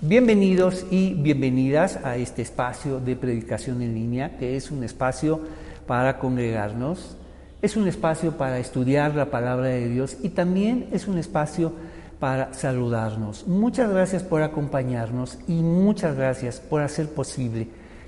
Bienvenidos 0.00 0.86
y 0.92 1.14
bienvenidas 1.14 1.98
a 2.04 2.16
este 2.16 2.40
espacio 2.40 3.00
de 3.00 3.16
predicación 3.16 3.82
en 3.82 3.94
línea, 3.94 4.38
que 4.38 4.56
es 4.56 4.70
un 4.70 4.84
espacio 4.84 5.40
para 5.88 6.20
congregarnos, 6.20 7.16
es 7.62 7.76
un 7.76 7.88
espacio 7.88 8.38
para 8.38 8.60
estudiar 8.60 9.16
la 9.16 9.28
palabra 9.28 9.66
de 9.66 9.88
Dios 9.88 10.16
y 10.22 10.28
también 10.28 10.86
es 10.92 11.08
un 11.08 11.18
espacio 11.18 11.72
para 12.20 12.54
saludarnos. 12.54 13.48
Muchas 13.48 13.90
gracias 13.90 14.22
por 14.22 14.42
acompañarnos 14.42 15.36
y 15.48 15.54
muchas 15.62 16.16
gracias 16.16 16.60
por 16.60 16.82
hacer 16.82 17.08
posible 17.08 17.66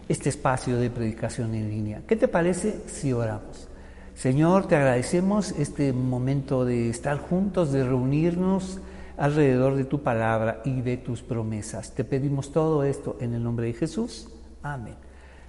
este 0.09 0.29
espacio 0.29 0.77
de 0.77 0.91
predicación 0.91 1.57
en 1.57 1.71
línea. 1.71 2.03
¿Qué 2.07 2.15
te 2.15 2.29
parece 2.29 2.83
si 2.87 3.13
oramos? 3.13 3.67
Señor, 4.15 4.69
te 4.69 4.77
agradecemos 4.77 5.51
este 5.59 5.93
momento 5.93 6.65
de 6.65 6.89
estar 6.89 7.19
juntos, 7.19 7.73
de 7.73 7.83
reunirnos 7.83 8.79
alrededor 9.21 9.77
de 9.77 9.85
tu 9.85 10.03
palabra 10.03 10.63
y 10.65 10.81
de 10.81 10.97
tus 10.97 11.23
promesas. 11.23 11.95
Te 11.95 12.05
pedimos 12.05 12.53
todo 12.53 12.83
esto 12.85 13.19
en 13.21 13.35
el 13.35 13.45
nombre 13.45 13.67
de 13.67 13.75
Jesús. 13.75 14.29
Amén. 14.63 14.95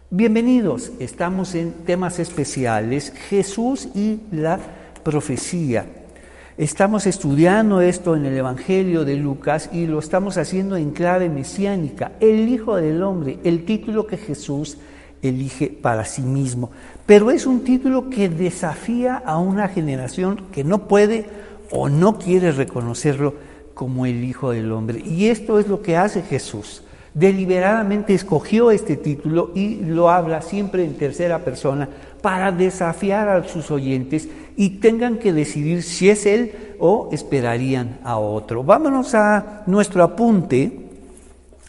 Bienvenidos, 0.10 0.92
estamos 1.00 1.56
en 1.56 1.72
temas 1.86 2.20
especiales, 2.20 3.14
Jesús 3.30 3.88
y 3.96 4.20
la 4.34 4.60
profecía. 5.04 5.86
Estamos 6.58 7.08
estudiando 7.08 7.80
esto 7.80 8.18
en 8.18 8.26
el 8.26 8.36
Evangelio 8.36 9.06
de 9.06 9.16
Lucas 9.16 9.70
y 9.72 9.88
lo 9.88 10.00
estamos 10.00 10.38
haciendo 10.38 10.76
en 10.76 10.92
clave 10.92 11.30
mesiánica, 11.30 12.12
el 12.20 12.50
Hijo 12.50 12.76
del 12.76 13.02
Hombre, 13.02 13.40
el 13.46 13.64
título 13.64 14.06
que 14.06 14.18
Jesús 14.18 14.78
elige 15.22 15.70
para 15.70 16.04
sí 16.04 16.24
mismo. 16.24 16.72
Pero 17.06 17.32
es 17.32 17.46
un 17.46 17.64
título 17.64 18.10
que 18.10 18.28
desafía 18.28 19.16
a 19.16 19.38
una 19.38 19.70
generación 19.70 20.48
que 20.52 20.66
no 20.66 20.90
puede 20.90 21.26
o 21.72 21.88
no 21.88 22.20
quiere 22.20 22.52
reconocerlo 22.52 23.51
como 23.74 24.06
el 24.06 24.24
Hijo 24.24 24.52
del 24.52 24.72
Hombre. 24.72 25.00
Y 25.00 25.28
esto 25.28 25.60
es 25.60 25.68
lo 25.68 25.82
que 25.82 25.98
hace 25.98 26.22
Jesús. 26.22 26.84
Deliberadamente 27.14 28.14
escogió 28.14 28.72
este 28.72 28.96
título 28.96 29.52
y 29.54 29.76
lo 29.76 30.10
habla 30.10 30.42
siempre 30.42 30.86
en 30.86 30.96
tercera 30.96 31.40
persona 31.40 31.90
para 32.22 32.52
desafiar 32.52 33.28
a 33.28 33.44
sus 33.48 33.70
oyentes 33.70 34.30
y 34.56 34.80
tengan 34.80 35.18
que 35.18 35.34
decidir 35.34 35.84
si 35.84 36.10
es 36.10 36.26
Él 36.26 36.54
o 36.80 37.10
esperarían 37.12 38.00
a 38.04 38.18
otro. 38.18 38.64
Vámonos 38.64 39.14
a 39.14 39.64
nuestro 39.66 40.04
apunte, 40.04 40.90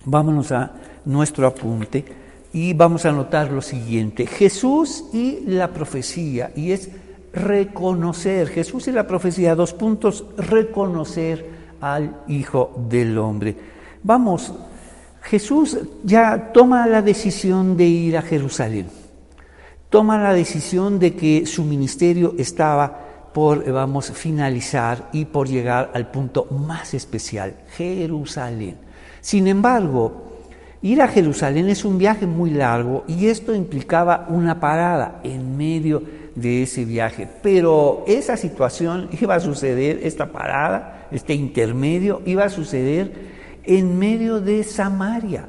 vámonos 0.04 0.52
a 0.52 0.72
nuestro 1.04 1.46
apunte 1.46 2.04
y 2.52 2.74
vamos 2.74 3.04
a 3.04 3.12
notar 3.12 3.50
lo 3.50 3.62
siguiente, 3.62 4.26
Jesús 4.26 5.04
y 5.12 5.40
la 5.46 5.72
profecía, 5.72 6.52
y 6.54 6.72
es 6.72 6.90
reconocer, 7.32 8.48
Jesús 8.48 8.88
y 8.88 8.92
la 8.92 9.06
profecía, 9.06 9.54
dos 9.54 9.72
puntos, 9.72 10.26
reconocer 10.36 11.61
al 11.82 12.22
Hijo 12.28 12.72
del 12.88 13.18
Hombre. 13.18 13.54
Vamos, 14.02 14.54
Jesús 15.22 15.78
ya 16.02 16.52
toma 16.52 16.86
la 16.86 17.02
decisión 17.02 17.76
de 17.76 17.84
ir 17.84 18.16
a 18.16 18.22
Jerusalén, 18.22 18.86
toma 19.90 20.16
la 20.16 20.32
decisión 20.32 20.98
de 20.98 21.14
que 21.14 21.44
su 21.44 21.64
ministerio 21.64 22.34
estaba 22.38 23.30
por, 23.34 23.70
vamos, 23.70 24.10
finalizar 24.12 25.10
y 25.12 25.26
por 25.26 25.48
llegar 25.48 25.90
al 25.92 26.10
punto 26.10 26.46
más 26.50 26.94
especial, 26.94 27.54
Jerusalén. 27.76 28.76
Sin 29.20 29.46
embargo, 29.46 30.32
Ir 30.84 31.00
a 31.00 31.06
Jerusalén 31.06 31.68
es 31.68 31.84
un 31.84 31.96
viaje 31.96 32.26
muy 32.26 32.50
largo 32.50 33.04
y 33.06 33.28
esto 33.28 33.54
implicaba 33.54 34.26
una 34.28 34.58
parada 34.58 35.20
en 35.22 35.56
medio 35.56 36.02
de 36.34 36.62
ese 36.62 36.84
viaje. 36.84 37.28
Pero 37.42 38.04
esa 38.06 38.36
situación 38.36 39.08
iba 39.20 39.34
a 39.34 39.40
suceder, 39.40 40.00
esta 40.02 40.32
parada, 40.32 41.08
este 41.10 41.34
intermedio, 41.34 42.22
iba 42.24 42.44
a 42.44 42.50
suceder 42.50 43.12
en 43.64 43.98
medio 43.98 44.40
de 44.40 44.64
Samaria. 44.64 45.46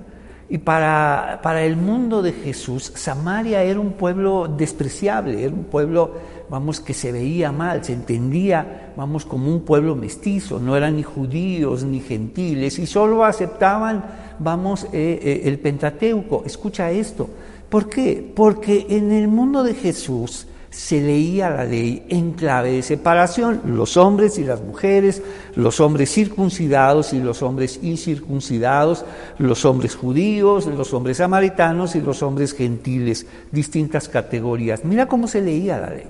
Y 0.49 0.59
para, 0.59 1.39
para 1.41 1.63
el 1.63 1.77
mundo 1.77 2.21
de 2.21 2.31
Jesús, 2.31 2.91
Samaria 2.95 3.63
era 3.63 3.79
un 3.79 3.93
pueblo 3.93 4.47
despreciable, 4.47 5.43
era 5.43 5.53
un 5.53 5.63
pueblo, 5.63 6.11
vamos, 6.49 6.79
que 6.79 6.93
se 6.93 7.11
veía 7.11 7.51
mal, 7.51 7.83
se 7.83 7.93
entendía, 7.93 8.93
vamos, 8.95 9.25
como 9.25 9.49
un 9.49 9.61
pueblo 9.61 9.95
mestizo, 9.95 10.59
no 10.59 10.75
eran 10.77 10.97
ni 10.97 11.01
judíos 11.01 11.83
ni 11.85 12.01
gentiles, 12.01 12.77
y 12.77 12.85
solo 12.85 13.25
aceptaban, 13.25 14.03
vamos, 14.37 14.83
eh, 14.93 15.19
eh, 15.23 15.41
el 15.45 15.57
Pentateuco. 15.59 16.43
Escucha 16.45 16.91
esto. 16.91 17.29
¿Por 17.69 17.89
qué? 17.89 18.31
Porque 18.35 18.85
en 18.89 19.11
el 19.11 19.29
mundo 19.29 19.63
de 19.63 19.73
Jesús, 19.73 20.45
se 20.73 20.99
leía 20.99 21.51
la 21.51 21.65
ley 21.65 22.03
en 22.09 22.31
clave 22.31 22.71
de 22.71 22.81
separación, 22.81 23.61
los 23.65 23.95
hombres 23.95 24.39
y 24.39 24.43
las 24.43 24.59
mujeres, 24.59 25.21
los 25.55 25.79
hombres 25.79 26.11
circuncidados 26.11 27.13
y 27.13 27.19
los 27.19 27.43
hombres 27.43 27.79
incircuncidados, 27.83 29.05
los 29.37 29.65
hombres 29.65 29.95
judíos, 29.95 30.65
los 30.65 30.91
hombres 30.93 31.17
samaritanos 31.17 31.95
y 31.95 32.01
los 32.01 32.23
hombres 32.23 32.53
gentiles, 32.53 33.27
distintas 33.51 34.09
categorías. 34.09 34.83
Mira 34.83 35.07
cómo 35.07 35.27
se 35.27 35.41
leía 35.41 35.77
la 35.77 35.91
ley, 35.91 36.07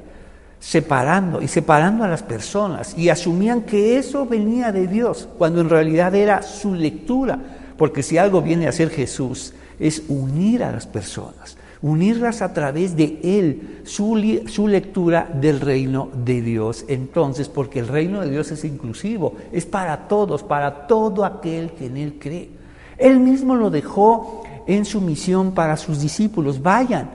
separando 0.62 1.42
y 1.42 1.50
separando 1.50 2.06
a 2.06 2.08
las 2.08 2.24
personas 2.24 2.98
y 2.98 3.10
asumían 3.10 3.64
que 3.64 3.98
eso 3.98 4.26
venía 4.26 4.72
de 4.72 4.88
Dios, 4.88 5.28
cuando 5.38 5.60
en 5.60 5.70
realidad 5.70 6.16
era 6.16 6.42
su 6.42 6.74
lectura, 6.74 7.38
porque 7.78 8.02
si 8.02 8.18
algo 8.18 8.42
viene 8.42 8.70
a 8.70 8.72
ser 8.72 8.90
Jesús 8.90 9.54
es 9.78 10.04
unir 10.08 10.64
a 10.64 10.72
las 10.72 10.88
personas 10.88 11.58
unirlas 11.84 12.42
a 12.42 12.54
través 12.54 12.96
de 12.96 13.20
Él, 13.22 13.82
su, 13.84 14.42
su, 14.48 14.68
lectura 14.68 15.30
del 15.32 15.60
reino 15.60 16.10
de 16.16 16.42
Dios. 16.42 16.86
Entonces, 16.88 17.50
porque 17.50 17.80
el 17.80 17.90
reino 17.90 18.22
de 18.22 18.32
Dios 18.32 18.52
es 18.52 18.64
inclusivo, 18.64 19.36
es 19.52 19.66
para 19.66 20.08
todos, 20.08 20.44
para 20.44 20.88
todo 20.88 21.26
aquel 21.26 21.72
que 21.72 21.88
en 21.88 21.98
Él 21.98 22.16
cree. 22.20 22.50
Él 22.98 23.20
mismo 23.20 23.56
lo 23.56 23.70
dejó 23.70 24.44
en 24.66 24.86
su 24.86 25.02
misión 25.02 25.52
para 25.52 25.76
sus 25.76 26.02
discípulos. 26.02 26.62
Vayan, 26.62 27.10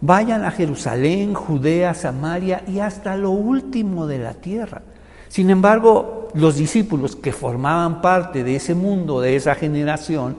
vayan 0.00 0.44
a 0.44 0.52
Jerusalén, 0.52 1.34
Judea, 1.34 1.92
Samaria 1.92 2.62
y 2.68 2.78
hasta 2.78 3.16
lo 3.16 3.32
último 3.32 4.06
de 4.06 4.18
la 4.18 4.34
tierra. 4.34 4.82
Sin 5.28 5.50
embargo, 5.50 6.28
los 6.34 6.56
discípulos 6.56 7.16
que 7.16 7.32
formaban 7.32 8.00
parte 8.00 8.44
de 8.44 8.54
ese 8.54 8.76
mundo, 8.76 9.20
de 9.20 9.34
esa 9.34 9.56
generación, 9.56 10.36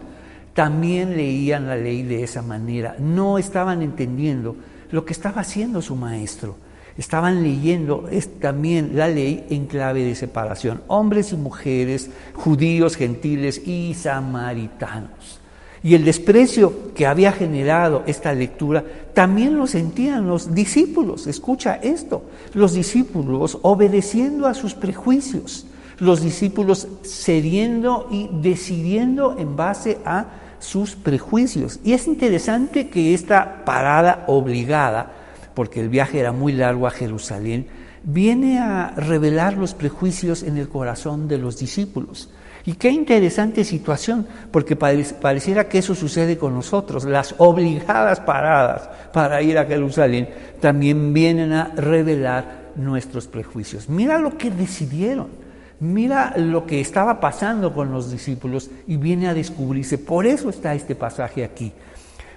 también 0.54 1.16
leían 1.18 1.68
la 1.68 1.76
ley 1.76 2.04
de 2.04 2.24
esa 2.24 2.42
manera, 2.42 2.96
no 3.00 3.38
estaban 3.38 3.82
entendiendo 3.82 4.56
lo 4.92 5.06
que 5.06 5.14
estaba 5.14 5.42
haciendo 5.42 5.82
su 5.82 5.96
maestro. 5.96 6.56
Estaban 6.96 7.42
leyendo 7.42 8.08
también 8.40 8.92
la 8.94 9.08
ley 9.08 9.48
en 9.50 9.66
clave 9.66 10.04
de 10.04 10.14
separación, 10.14 10.82
hombres 10.88 11.34
y 11.34 11.38
mujeres, 11.38 12.12
judíos, 12.34 12.96
gentiles 12.96 13.66
y 13.66 13.96
samaritanos. 13.96 15.40
Y 15.82 15.96
el 15.96 16.06
desprecio 16.06 16.94
que 16.94 17.08
había 17.08 17.32
generado 17.32 18.04
esta 18.06 18.32
lectura 18.34 18.86
también 19.14 19.58
lo 19.58 19.66
sentían 19.66 20.28
los 20.28 20.54
discípulos. 20.54 21.26
Escucha 21.26 21.76
esto, 21.76 22.24
los 22.54 22.74
discípulos 22.74 23.58
obedeciendo 23.64 24.46
a 24.46 24.54
sus 24.54 24.76
prejuicios, 24.76 25.66
los 25.98 26.22
discípulos 26.22 26.88
cediendo 27.04 28.08
y 28.12 28.30
decidiendo 28.32 29.36
en 29.38 29.56
base 29.56 29.98
a 30.06 30.28
sus 30.64 30.96
prejuicios. 30.96 31.80
Y 31.84 31.94
es 31.94 32.08
interesante 32.08 32.90
que 32.90 33.14
esta 33.14 33.66
parada 33.66 34.24
obligada, 34.28 35.12
porque 35.54 35.82
el 35.82 35.90
viaje 35.90 36.20
era 36.20 36.32
muy 36.32 36.54
largo 36.54 36.88
a 36.88 36.92
Jerusalén, 36.92 37.68
viene 38.04 38.60
a 38.60 38.94
revelar 38.96 39.58
los 39.58 39.74
prejuicios 39.74 40.42
en 40.42 40.58
el 40.58 40.70
corazón 40.70 41.28
de 41.28 41.38
los 41.38 41.58
discípulos. 41.58 42.30
Y 42.66 42.76
qué 42.76 42.90
interesante 42.90 43.66
situación, 43.66 44.26
porque 44.50 44.78
pareciera 44.78 45.68
que 45.68 45.80
eso 45.80 45.96
sucede 45.96 46.38
con 46.38 46.54
nosotros. 46.54 47.04
Las 47.04 47.36
obligadas 47.38 48.22
paradas 48.22 48.90
para 49.12 49.42
ir 49.42 49.58
a 49.58 49.66
Jerusalén 49.66 50.30
también 50.62 51.14
vienen 51.14 51.52
a 51.52 51.74
revelar 51.76 52.72
nuestros 52.78 53.28
prejuicios. 53.28 53.90
Mira 53.90 54.18
lo 54.18 54.38
que 54.38 54.50
decidieron. 54.50 55.43
Mira 55.84 56.34
lo 56.38 56.66
que 56.66 56.80
estaba 56.80 57.20
pasando 57.20 57.74
con 57.74 57.92
los 57.92 58.10
discípulos 58.10 58.72
y 58.88 58.96
viene 58.96 59.28
a 59.28 59.34
descubrirse. 59.34 59.98
Por 59.98 60.26
eso 60.26 60.50
está 60.50 60.74
este 60.74 60.96
pasaje 60.96 61.44
aquí. 61.44 61.74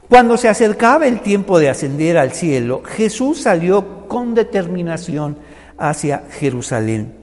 Cuando 0.09 0.37
se 0.37 0.49
acercaba 0.49 1.07
el 1.07 1.21
tiempo 1.21 1.61
de 1.61 1.69
ascender 1.69 2.19
al 2.19 2.33
cielo, 2.33 2.83
Jesús 2.85 3.43
salió 3.43 4.09
con 4.09 4.35
determinación 4.35 5.39
hacia 5.79 6.25
Jerusalén. 6.29 7.15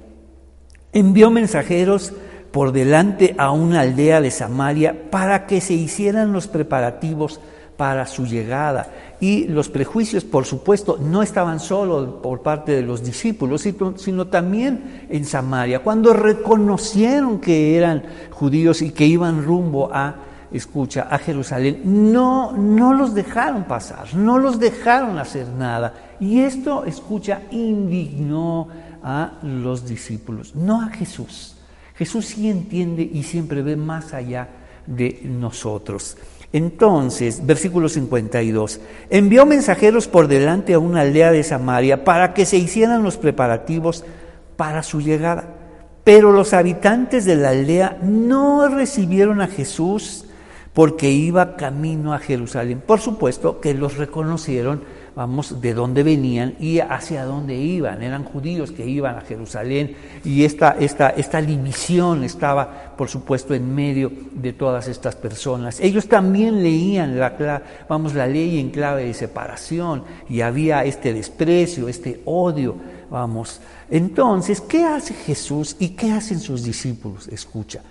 Envió 0.94 1.30
mensajeros 1.30 2.14
por 2.52 2.72
delante 2.72 3.36
a 3.38 3.52
una 3.52 3.82
aldea 3.82 4.22
de 4.22 4.32
Samaria 4.32 5.10
para 5.12 5.46
que 5.46 5.60
se 5.60 5.74
hicieran 5.74 6.32
los 6.32 6.48
preparativos 6.48 7.42
para 7.78 8.06
su 8.06 8.26
llegada. 8.26 8.88
Y 9.20 9.48
los 9.48 9.70
prejuicios, 9.70 10.24
por 10.24 10.46
supuesto, 10.46 10.98
no 11.00 11.24
estaban 11.24 11.60
solo 11.60 12.22
por 12.22 12.42
parte 12.42 12.74
de 12.74 12.82
los 12.82 13.04
discípulos, 13.04 13.66
sino 13.96 14.28
también 14.28 15.06
en 15.10 15.26
Samaria. 15.26 15.80
Cuando 15.80 16.14
reconocieron 16.14 17.40
que 17.40 17.78
eran 17.78 18.04
judíos 18.32 18.82
y 18.82 18.92
que 18.92 19.06
iban 19.06 19.44
rumbo 19.44 19.90
a, 19.94 20.16
escucha, 20.52 21.08
a 21.10 21.18
Jerusalén, 21.18 22.12
no, 22.12 22.52
no 22.52 22.94
los 22.94 23.14
dejaron 23.14 23.64
pasar, 23.64 24.14
no 24.14 24.38
los 24.38 24.60
dejaron 24.60 25.18
hacer 25.18 25.48
nada. 25.48 25.94
Y 26.20 26.42
esto, 26.42 26.86
escucha, 26.86 27.42
indignó 27.52 28.68
a 29.04 29.34
los 29.42 29.88
discípulos, 29.88 30.56
no 30.56 30.82
a 30.82 30.90
Jesús. 30.90 31.56
Jesús 31.96 32.26
sí 32.26 32.50
entiende 32.50 33.04
y 33.04 33.24
siempre 33.24 33.62
ve 33.62 33.76
más 33.76 34.14
allá 34.14 34.50
de 34.86 35.22
nosotros. 35.24 36.18
Entonces, 36.54 37.46
versículo 37.46 37.90
52, 37.90 38.80
envió 39.10 39.48
mensajeros 39.48 40.08
por 40.08 40.28
delante 40.28 40.76
a 40.76 40.80
una 40.80 41.02
aldea 41.02 41.32
de 41.32 41.44
Samaria 41.44 42.04
para 42.04 42.36
que 42.36 42.46
se 42.46 42.58
hicieran 42.58 43.02
los 43.02 43.18
preparativos 43.18 44.06
para 44.56 44.84
su 44.84 45.02
llegada. 45.02 45.46
Pero 46.04 46.32
los 46.32 46.54
habitantes 46.54 47.26
de 47.26 47.38
la 47.38 47.50
aldea 47.50 47.98
no 48.04 48.68
recibieron 48.68 49.42
a 49.42 49.48
Jesús 49.48 50.26
porque 50.74 51.10
iba 51.10 51.56
camino 51.56 52.14
a 52.14 52.20
Jerusalén. 52.20 52.84
Por 52.86 53.00
supuesto 53.00 53.60
que 53.60 53.74
los 53.74 53.98
reconocieron 53.98 54.84
vamos, 55.16 55.62
de 55.62 55.74
dónde 55.74 56.04
venían 56.04 56.56
y 56.60 56.80
hacia 56.80 57.26
dónde 57.26 57.56
iban. 57.56 58.02
Eran 58.02 58.24
judíos 58.24 58.72
que 58.72 58.86
iban 58.86 59.18
a 59.18 59.22
Jerusalén 59.22 59.96
y 60.24 60.44
esta, 60.44 60.76
esta, 60.80 61.10
esta 61.10 61.42
división 61.42 62.24
estaba, 62.24 62.94
por 62.98 63.10
supuesto, 63.10 63.54
en 63.54 63.74
medio 63.74 64.12
de 64.34 64.54
todas 64.54 64.88
estas 64.88 65.16
personas. 65.16 65.80
Ellos 65.80 66.08
también 66.08 66.64
leían 66.64 67.20
la, 67.20 67.62
vamos, 67.88 68.14
la 68.14 68.28
ley 68.28 68.60
en 68.60 68.72
clave 68.72 69.06
de 69.06 69.14
separación 69.14 70.04
y 70.30 70.42
había 70.42 70.84
este 70.84 71.14
desprecio, 71.14 71.88
este 71.88 72.22
odio, 72.26 72.76
vamos. 73.10 73.62
Entonces, 73.90 74.62
¿qué 74.62 74.84
hace 74.84 75.14
Jesús 75.14 75.76
y 75.80 75.90
qué 75.90 76.12
hacen 76.12 76.40
sus 76.40 76.64
discípulos? 76.64 77.28
Escucha. 77.28 77.82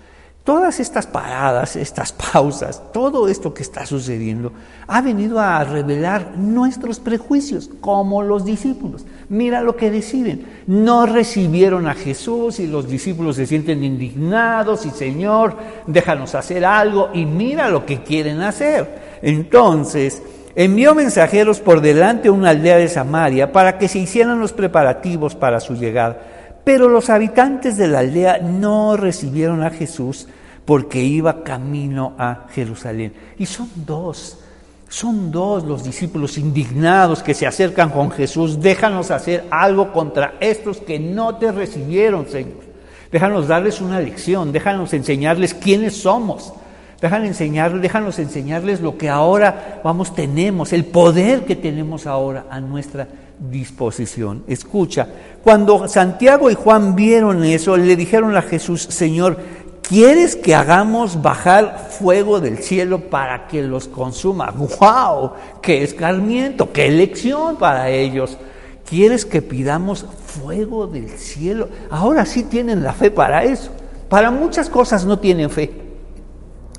Todas 0.43 0.81
estas 0.81 1.07
paradas, 1.07 1.77
estas 1.77 2.11
pausas, 2.11 2.91
todo 2.91 3.29
esto 3.29 3.53
que 3.53 3.63
está 3.63 3.85
sucediendo, 3.85 4.51
ha 4.87 4.99
venido 4.99 5.39
a 5.39 5.63
revelar 5.63 6.33
nuestros 6.35 6.99
prejuicios, 6.99 7.69
como 7.79 8.21
los 8.21 8.43
discípulos. 8.43 9.05
Mira 9.29 9.61
lo 9.61 9.77
que 9.77 9.89
deciden. 9.89 10.45
No 10.67 11.05
recibieron 11.05 11.87
a 11.87 11.93
Jesús 11.93 12.59
y 12.59 12.67
los 12.67 12.89
discípulos 12.89 13.37
se 13.37 13.47
sienten 13.47 13.85
indignados 13.85 14.85
y 14.85 14.89
Señor, 14.89 15.55
déjanos 15.87 16.35
hacer 16.35 16.65
algo 16.65 17.11
y 17.13 17.25
mira 17.25 17.69
lo 17.69 17.85
que 17.85 18.03
quieren 18.03 18.41
hacer. 18.41 19.19
Entonces, 19.21 20.21
envió 20.55 20.93
mensajeros 20.93 21.61
por 21.61 21.79
delante 21.79 22.27
a 22.27 22.33
una 22.33 22.49
aldea 22.49 22.75
de 22.75 22.89
Samaria 22.89 23.53
para 23.53 23.77
que 23.77 23.87
se 23.87 23.99
hicieran 23.99 24.41
los 24.41 24.51
preparativos 24.51 25.35
para 25.35 25.61
su 25.61 25.75
llegada. 25.75 26.32
Pero 26.63 26.87
los 26.87 27.09
habitantes 27.09 27.77
de 27.77 27.87
la 27.87 27.99
aldea 27.99 28.39
no 28.39 28.95
recibieron 28.95 29.63
a 29.63 29.69
Jesús 29.69 30.27
porque 30.65 31.01
iba 31.03 31.43
camino 31.43 32.13
a 32.17 32.45
Jerusalén. 32.53 33.13
Y 33.37 33.45
son 33.45 33.69
dos, 33.75 34.39
son 34.87 35.31
dos 35.31 35.65
los 35.65 35.83
discípulos 35.83 36.37
indignados 36.37 37.21
que 37.21 37.33
se 37.33 37.45
acercan 37.45 37.89
con 37.89 38.11
Jesús. 38.11 38.61
Déjanos 38.61 39.11
hacer 39.11 39.45
algo 39.51 39.91
contra 39.91 40.35
estos 40.39 40.77
que 40.77 40.99
no 40.99 41.35
te 41.35 41.51
recibieron, 41.51 42.27
Señor. 42.27 42.63
Déjanos 43.11 43.47
darles 43.47 43.81
una 43.81 43.99
lección, 43.99 44.51
déjanos 44.51 44.93
enseñarles 44.93 45.53
quiénes 45.53 46.01
somos. 46.01 46.53
Déjanos 47.01 47.27
enseñarles, 47.27 47.81
déjanos 47.81 48.17
enseñarles 48.19 48.79
lo 48.79 48.97
que 48.97 49.09
ahora 49.09 49.81
vamos 49.83 50.15
tenemos, 50.15 50.71
el 50.71 50.85
poder 50.85 51.43
que 51.43 51.57
tenemos 51.57 52.07
ahora 52.07 52.45
a 52.49 52.61
nuestra 52.61 53.07
disposición. 53.39 54.43
Escucha, 54.47 55.07
cuando 55.43 55.87
Santiago 55.87 56.49
y 56.49 56.55
Juan 56.55 56.95
vieron 56.95 57.43
eso, 57.43 57.77
le 57.77 57.95
dijeron 57.95 58.35
a 58.35 58.41
Jesús, 58.41 58.81
Señor, 58.81 59.37
¿quieres 59.81 60.35
que 60.35 60.55
hagamos 60.55 61.21
bajar 61.21 61.87
fuego 61.89 62.39
del 62.39 62.59
cielo 62.59 63.09
para 63.09 63.47
que 63.47 63.61
los 63.61 63.87
consuma? 63.87 64.51
¡Wow! 64.51 65.33
¡Qué 65.61 65.83
escarmiento! 65.83 66.71
¡Qué 66.71 66.89
lección 66.89 67.57
para 67.57 67.89
ellos! 67.89 68.37
¿Quieres 68.87 69.25
que 69.25 69.41
pidamos 69.41 70.05
fuego 70.25 70.87
del 70.87 71.09
cielo? 71.09 71.69
Ahora 71.89 72.25
sí 72.25 72.43
tienen 72.43 72.83
la 72.83 72.93
fe 72.93 73.11
para 73.11 73.43
eso. 73.43 73.71
Para 74.09 74.29
muchas 74.29 74.69
cosas 74.69 75.05
no 75.05 75.19
tienen 75.19 75.49
fe. 75.49 75.82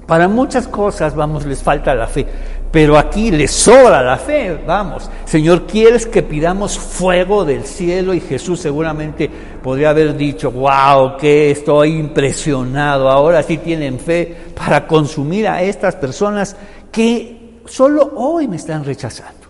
Para 0.06 0.28
muchas 0.28 0.68
cosas, 0.68 1.14
vamos, 1.14 1.46
les 1.46 1.62
falta 1.62 1.94
la 1.94 2.06
fe, 2.06 2.26
pero 2.70 2.98
aquí 2.98 3.30
les 3.30 3.50
sobra 3.50 4.02
la 4.02 4.18
fe, 4.18 4.60
vamos. 4.66 5.10
Señor, 5.24 5.66
¿quieres 5.66 6.06
que 6.06 6.22
pidamos 6.22 6.78
fuego 6.78 7.44
del 7.44 7.64
cielo? 7.64 8.12
Y 8.12 8.20
Jesús 8.20 8.60
seguramente 8.60 9.30
podría 9.62 9.90
haber 9.90 10.14
dicho, 10.16 10.50
wow, 10.50 11.16
que 11.16 11.50
estoy 11.50 11.96
impresionado, 11.96 13.08
ahora 13.08 13.42
sí 13.42 13.58
tienen 13.58 13.98
fe 13.98 14.36
para 14.54 14.86
consumir 14.86 15.48
a 15.48 15.62
estas 15.62 15.96
personas 15.96 16.56
que 16.92 17.60
solo 17.64 18.12
hoy 18.16 18.46
me 18.46 18.56
están 18.56 18.84
rechazando, 18.84 19.48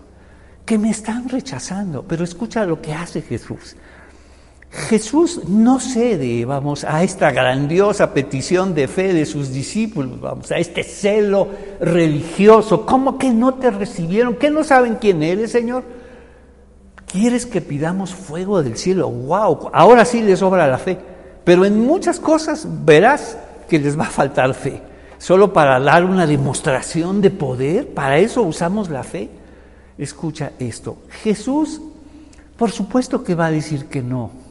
que 0.65 0.77
me 0.77 0.91
están 0.91 1.27
rechazando. 1.27 2.03
Pero 2.07 2.23
escucha 2.23 2.63
lo 2.63 2.81
que 2.81 2.93
hace 2.93 3.21
Jesús. 3.21 3.75
Jesús 4.75 5.47
no 5.47 5.79
cede, 5.79 6.43
vamos, 6.43 6.83
a 6.83 7.01
esta 7.01 7.31
grandiosa 7.31 8.13
petición 8.13 8.75
de 8.75 8.89
fe 8.89 9.13
de 9.13 9.25
sus 9.25 9.53
discípulos, 9.53 10.19
vamos, 10.19 10.51
a 10.51 10.57
este 10.57 10.83
celo 10.83 11.47
religioso. 11.79 12.85
¿Cómo 12.85 13.17
que 13.17 13.29
no 13.29 13.53
te 13.53 13.71
recibieron? 13.71 14.35
¿Que 14.35 14.49
no 14.49 14.65
saben 14.65 14.95
quién 14.95 15.23
eres, 15.23 15.51
Señor? 15.51 15.85
¿Quieres 17.07 17.45
que 17.45 17.61
pidamos 17.61 18.13
fuego 18.13 18.61
del 18.61 18.75
cielo? 18.75 19.09
¡Wow! 19.09 19.69
Ahora 19.71 20.03
sí 20.03 20.21
les 20.21 20.39
sobra 20.39 20.67
la 20.67 20.77
fe. 20.77 20.97
Pero 21.45 21.63
en 21.63 21.79
muchas 21.79 22.19
cosas 22.19 22.67
verás 22.83 23.37
que 23.69 23.79
les 23.79 23.97
va 23.97 24.03
a 24.03 24.09
faltar 24.09 24.53
fe. 24.53 24.81
Solo 25.17 25.53
para 25.53 25.79
dar 25.79 26.03
una 26.03 26.27
demostración 26.27 27.21
de 27.21 27.31
poder, 27.31 27.93
para 27.93 28.17
eso 28.17 28.41
usamos 28.41 28.89
la 28.89 29.03
fe. 29.03 29.29
Escucha 29.97 30.51
esto. 30.59 30.97
Jesús, 31.23 31.79
por 32.57 32.71
supuesto 32.71 33.23
que 33.23 33.35
va 33.35 33.45
a 33.45 33.51
decir 33.51 33.85
que 33.85 34.01
no. 34.01 34.44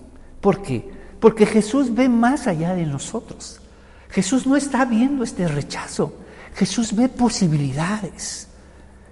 ¿Por 0.45 0.61
qué? 0.61 0.87
Porque 1.21 1.47
Jesús 1.47 1.95
ve 1.95 2.07
más 2.07 2.47
allá 2.47 2.75
de 2.75 2.85
nosotros. 2.85 3.63
Jesús 4.11 4.47
no 4.47 4.57
está 4.57 4.85
viendo 4.85 5.25
este 5.25 5.49
rechazo. 5.49 6.13
Jesús 6.55 6.95
ve 6.95 7.09
posibilidades. 7.09 8.49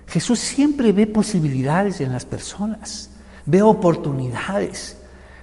Jesús 0.08 0.38
siempre 0.40 0.92
ve 0.92 1.06
posibilidades 1.06 2.02
en 2.02 2.12
las 2.12 2.26
personas. 2.26 3.08
Ve 3.46 3.62
oportunidades. 3.62 4.98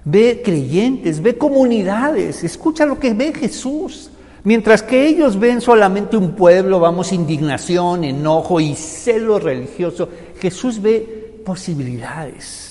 Ve 0.06 0.44
creyentes. 0.46 1.24
Ve 1.24 1.36
comunidades. 1.36 2.44
Escucha 2.44 2.86
lo 2.86 3.00
que 3.00 3.16
ve 3.16 3.34
Jesús. 3.34 4.12
Mientras 4.44 4.84
que 4.84 5.08
ellos 5.08 5.40
ven 5.40 5.60
solamente 5.60 6.18
un 6.18 6.36
pueblo, 6.36 6.80
vamos, 6.80 7.12
indignación, 7.12 8.04
enojo 8.04 8.60
y 8.60 8.76
celo 8.76 9.40
religioso, 9.40 10.08
Jesús 10.40 10.80
ve 10.80 11.42
posibilidades 11.44 12.70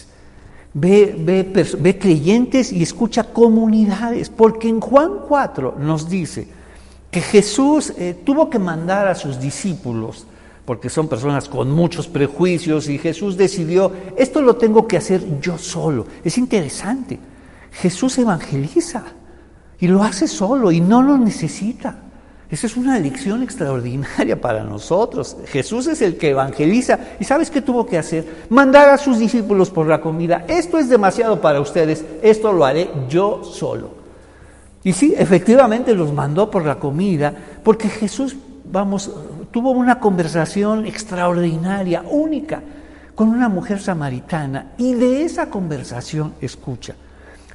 ve, 0.81 1.99
creyentes 2.01 2.73
y 2.73 2.83
escucha 2.83 3.25
comunidades, 3.25 4.31
porque 4.31 4.69
en 4.69 4.81
Juan 4.81 5.21
4 5.29 5.77
nos 5.79 6.09
dice 6.09 6.49
que 7.11 7.21
Jesús 7.21 7.93
eh, 7.97 8.21
tuvo 8.25 8.51
que 8.51 8.59
mandar 8.59 9.09
a 9.09 9.15
sus 9.15 9.41
discípulos, 9.41 10.27
porque 10.65 10.91
son 10.91 11.09
personas 11.09 11.49
con 11.49 11.71
muchos 11.71 12.09
prejuicios, 12.09 12.89
y 12.89 12.99
Jesús 12.99 13.37
decidió, 13.37 13.93
esto 14.17 14.43
lo 14.43 14.57
tengo 14.57 14.87
que 14.87 14.97
hacer 14.97 15.41
yo 15.41 15.57
solo. 15.59 16.07
Es 16.23 16.37
interesante, 16.39 17.19
Jesús 17.73 18.19
evangeliza 18.19 19.05
y 19.81 19.87
lo 19.87 20.03
hace 20.03 20.27
solo 20.29 20.73
y 20.73 20.81
no 20.81 21.03
lo 21.03 21.17
necesita. 21.17 22.08
Esa 22.51 22.67
es 22.67 22.79
una 22.79 22.99
lección 22.99 23.43
extraordinaria 23.43 24.41
para 24.41 24.65
nosotros. 24.65 25.37
Jesús 25.49 25.87
es 25.87 26.01
el 26.01 26.17
que 26.17 26.31
evangeliza. 26.31 26.99
¿Y 27.21 27.25
sabes 27.25 27.51
qué 27.51 27.61
tuvo 27.61 27.85
que 27.85 27.99
hacer? 27.99 28.47
Mandar 28.49 28.89
a 28.89 28.97
sus 28.97 29.19
discípulos 29.19 29.71
por 29.71 29.87
la 29.87 30.01
comida. 30.01 30.45
Esto 30.49 30.79
es 30.79 30.89
demasiado 30.89 31.41
para 31.43 31.61
ustedes, 31.61 32.05
esto 32.23 32.53
lo 32.53 32.65
haré 32.65 32.91
yo 33.09 33.45
solo. 33.45 33.91
Y 34.83 34.95
sí, 34.95 35.15
efectivamente 35.17 35.95
los 35.95 36.13
mandó 36.13 36.51
por 36.51 36.65
la 36.65 36.79
comida, 36.79 37.35
porque 37.63 37.89
Jesús, 37.89 38.37
vamos, 38.65 39.11
tuvo 39.51 39.73
una 39.73 39.99
conversación 39.99 40.87
extraordinaria, 40.87 42.03
única, 42.09 42.63
con 43.15 43.29
una 43.29 43.51
mujer 43.51 43.81
samaritana. 43.81 44.73
Y 44.79 44.95
de 44.95 45.25
esa 45.25 45.51
conversación, 45.51 46.33
escucha, 46.41 46.95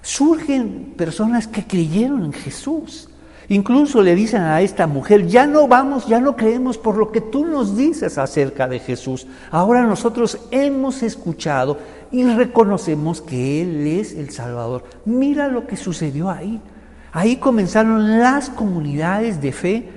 surgen 0.03 0.93
personas 0.95 1.47
que 1.47 1.65
creyeron 1.65 2.25
en 2.25 2.33
Jesús. 2.33 3.09
Incluso 3.53 4.01
le 4.01 4.15
dicen 4.15 4.41
a 4.41 4.61
esta 4.61 4.87
mujer, 4.87 5.27
ya 5.27 5.45
no 5.45 5.67
vamos, 5.67 6.07
ya 6.07 6.19
no 6.19 6.35
creemos 6.35 6.79
por 6.79 6.97
lo 6.97 7.11
que 7.11 7.21
tú 7.21 7.45
nos 7.45 7.77
dices 7.77 8.17
acerca 8.17 8.67
de 8.67 8.79
Jesús. 8.79 9.27
Ahora 9.51 9.83
nosotros 9.83 10.39
hemos 10.49 11.03
escuchado 11.03 11.77
y 12.11 12.23
reconocemos 12.23 13.21
que 13.21 13.61
Él 13.61 13.85
es 13.85 14.13
el 14.13 14.31
Salvador. 14.31 14.85
Mira 15.05 15.49
lo 15.49 15.67
que 15.67 15.77
sucedió 15.77 16.31
ahí. 16.31 16.59
Ahí 17.11 17.35
comenzaron 17.35 18.17
las 18.17 18.49
comunidades 18.49 19.39
de 19.39 19.51
fe, 19.51 19.87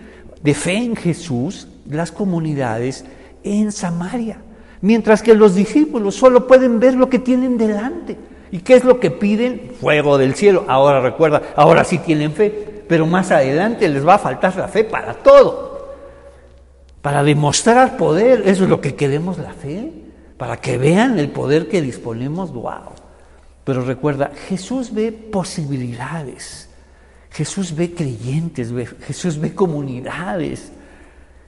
de 0.42 0.52
fe 0.52 0.76
en 0.76 0.94
Jesús, 0.94 1.66
las 1.88 2.12
comunidades 2.12 3.06
en 3.42 3.72
Samaria. 3.72 4.36
Mientras 4.82 5.22
que 5.22 5.34
los 5.34 5.54
discípulos 5.54 6.14
solo 6.14 6.46
pueden 6.46 6.78
ver 6.78 6.92
lo 6.92 7.08
que 7.08 7.20
tienen 7.20 7.56
delante. 7.56 8.18
¿Y 8.50 8.58
qué 8.60 8.74
es 8.74 8.84
lo 8.84 9.00
que 9.00 9.10
piden? 9.10 9.72
Fuego 9.80 10.18
del 10.18 10.34
cielo. 10.34 10.64
Ahora 10.68 11.00
recuerda, 11.00 11.42
ahora 11.56 11.84
sí 11.84 11.98
tienen 11.98 12.32
fe 12.32 12.76
pero 12.88 13.06
más 13.06 13.30
adelante 13.30 13.88
les 13.88 14.06
va 14.06 14.14
a 14.14 14.18
faltar 14.18 14.56
la 14.56 14.68
fe 14.68 14.84
para 14.84 15.14
todo. 15.14 15.94
Para 17.02 17.22
demostrar 17.22 17.96
poder, 17.96 18.42
eso 18.46 18.64
es 18.64 18.70
lo 18.70 18.80
que 18.80 18.94
queremos 18.94 19.38
la 19.38 19.52
fe, 19.52 19.92
para 20.36 20.56
que 20.58 20.78
vean 20.78 21.18
el 21.18 21.30
poder 21.30 21.68
que 21.68 21.80
disponemos, 21.80 22.52
wow. 22.52 22.92
Pero 23.64 23.82
recuerda, 23.84 24.32
Jesús 24.48 24.92
ve 24.92 25.12
posibilidades, 25.12 26.68
Jesús 27.30 27.74
ve 27.74 27.94
creyentes, 27.94 28.72
Jesús 29.02 29.38
ve 29.38 29.54
comunidades. 29.54 30.72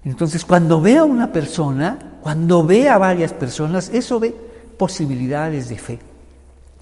Entonces, 0.05 0.45
cuando 0.45 0.81
ve 0.81 0.97
a 0.97 1.05
una 1.05 1.33
persona, 1.33 2.17
cuando 2.23 2.65
ve 2.65 2.89
a 2.89 2.99
varias 2.99 3.33
personas, 3.33 3.91
eso 3.93 4.21
ve 4.21 4.35
posibilidades 4.77 5.69
de 5.69 5.79
fe, 5.79 5.99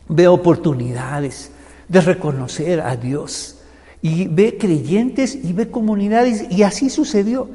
ve 0.08 0.28
oportunidades 0.28 1.50
de 1.88 2.00
reconocer 2.00 2.80
a 2.80 2.96
Dios 2.96 3.56
y 4.02 4.26
ve 4.28 4.56
creyentes 4.58 5.34
y 5.34 5.52
ve 5.52 5.70
comunidades 5.70 6.50
y 6.50 6.62
así 6.62 6.90
sucedió. 6.90 7.48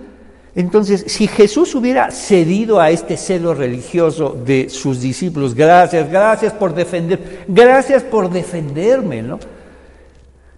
Entonces, 0.54 1.06
si 1.08 1.28
Jesús 1.28 1.74
hubiera 1.76 2.12
cedido 2.12 2.82
a 2.82 2.90
este 2.90 3.16
celo 3.16 3.54
religioso 3.54 4.38
de 4.46 4.70
sus 4.70 5.00
discípulos, 5.00 5.56
gracias, 5.56 6.10
gracias 6.10 6.52
por 6.52 6.76
defender, 6.76 7.46
gracias 7.48 8.04
por 8.04 8.30
defenderme, 8.30 9.22
¿no? 9.22 9.40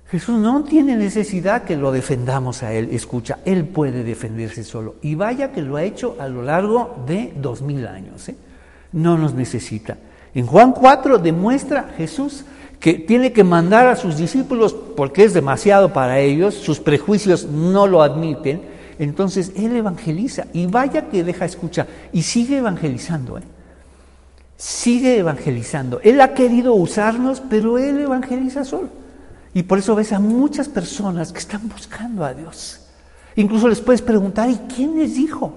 Jesús 0.09 0.39
no 0.39 0.63
tiene 0.63 0.95
necesidad 0.95 1.63
que 1.63 1.75
lo 1.75 1.91
defendamos 1.91 2.63
a 2.63 2.73
Él, 2.73 2.89
escucha, 2.91 3.39
Él 3.45 3.65
puede 3.65 4.03
defenderse 4.03 4.63
solo. 4.63 4.95
Y 5.01 5.15
vaya 5.15 5.51
que 5.51 5.61
lo 5.61 5.75
ha 5.75 5.83
hecho 5.83 6.17
a 6.19 6.27
lo 6.27 6.43
largo 6.43 7.03
de 7.07 7.33
dos 7.35 7.61
mil 7.61 7.87
años, 7.87 8.29
¿eh? 8.29 8.35
no 8.91 9.17
nos 9.17 9.33
necesita. 9.33 9.97
En 10.35 10.47
Juan 10.47 10.71
4 10.71 11.19
demuestra 11.19 11.91
Jesús 11.97 12.45
que 12.79 12.95
tiene 12.95 13.31
que 13.31 13.43
mandar 13.43 13.87
a 13.87 13.95
sus 13.95 14.17
discípulos 14.17 14.73
porque 14.73 15.23
es 15.23 15.33
demasiado 15.33 15.93
para 15.93 16.19
ellos, 16.19 16.53
sus 16.53 16.79
prejuicios 16.79 17.45
no 17.45 17.87
lo 17.87 18.01
admiten, 18.01 18.61
entonces 18.99 19.53
Él 19.55 19.75
evangeliza 19.75 20.47
y 20.53 20.65
vaya 20.65 21.09
que 21.09 21.23
deja 21.23 21.45
escucha 21.45 21.87
y 22.11 22.23
sigue 22.23 22.57
evangelizando. 22.57 23.37
¿eh? 23.37 23.43
Sigue 24.57 25.17
evangelizando. 25.17 26.01
Él 26.03 26.19
ha 26.19 26.33
querido 26.33 26.73
usarnos, 26.73 27.41
pero 27.41 27.77
Él 27.77 27.99
evangeliza 27.99 28.65
solo. 28.65 28.89
Y 29.53 29.63
por 29.63 29.77
eso 29.77 29.95
ves 29.95 30.11
a 30.11 30.19
muchas 30.19 30.67
personas 30.67 31.31
que 31.31 31.39
están 31.39 31.69
buscando 31.69 32.25
a 32.25 32.33
Dios. 32.33 32.81
Incluso 33.35 33.67
les 33.67 33.81
puedes 33.81 34.01
preguntar, 34.01 34.49
¿y 34.49 34.57
quién 34.73 34.97
les 34.97 35.15
dijo? 35.15 35.53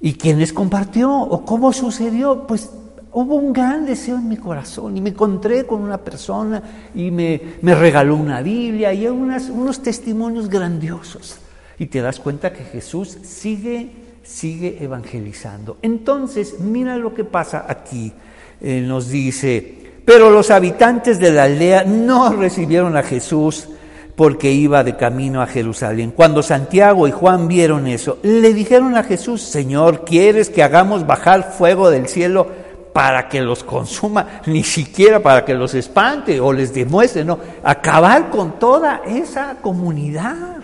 ¿Y 0.00 0.14
quién 0.14 0.38
les 0.38 0.52
compartió? 0.52 1.12
¿O 1.12 1.44
cómo 1.44 1.72
sucedió? 1.72 2.46
Pues 2.46 2.70
hubo 3.14 3.36
un 3.36 3.52
gran 3.52 3.86
deseo 3.86 4.16
en 4.16 4.28
mi 4.28 4.36
corazón 4.36 4.96
y 4.96 5.00
me 5.00 5.10
encontré 5.10 5.64
con 5.64 5.80
una 5.80 5.98
persona 5.98 6.62
y 6.94 7.10
me, 7.10 7.40
regaló 7.62 8.16
una 8.16 8.42
Biblia 8.42 8.92
y 8.92 9.06
unas, 9.06 9.48
unos 9.48 9.82
testimonios 9.82 10.48
grandiosos. 10.48 11.38
Y 11.78 11.86
te 11.86 12.00
das 12.00 12.20
cuenta 12.20 12.52
que 12.52 12.64
Jesús 12.64 13.18
sigue, 13.22 13.90
sigue 14.22 14.78
evangelizando. 14.80 15.78
Entonces, 15.82 16.60
mira 16.60 16.96
lo 16.96 17.14
que 17.14 17.24
pasa 17.24 17.66
aquí. 17.68 18.12
nos 18.60 19.08
dice, 19.08 19.92
pero 20.04 20.30
los 20.30 20.50
habitantes 20.50 21.18
de 21.18 21.32
la 21.32 21.44
aldea 21.44 21.84
no 21.84 22.32
recibieron 22.32 22.96
a 22.96 23.02
Jesús 23.02 23.68
porque 24.16 24.52
iba 24.52 24.84
de 24.84 24.96
camino 24.96 25.40
a 25.42 25.46
Jerusalén. 25.46 26.12
Cuando 26.14 26.42
Santiago 26.42 27.08
y 27.08 27.12
Juan 27.12 27.48
vieron 27.48 27.86
eso, 27.86 28.18
le 28.22 28.54
dijeron 28.54 28.96
a 28.96 29.02
Jesús, 29.02 29.42
Señor, 29.42 30.04
¿quieres 30.04 30.50
que 30.50 30.62
hagamos 30.62 31.06
bajar 31.06 31.52
fuego 31.52 31.90
del 31.90 32.06
cielo 32.06 32.63
para 32.94 33.28
que 33.28 33.42
los 33.42 33.64
consuma? 33.64 34.40
Ni 34.46 34.62
siquiera 34.62 35.18
para 35.20 35.44
que 35.44 35.52
los 35.52 35.74
espante 35.74 36.40
o 36.40 36.52
les 36.52 36.72
demuestre, 36.72 37.24
no, 37.24 37.40
acabar 37.64 38.30
con 38.30 38.56
toda 38.60 39.02
esa 39.04 39.56
comunidad. 39.60 40.58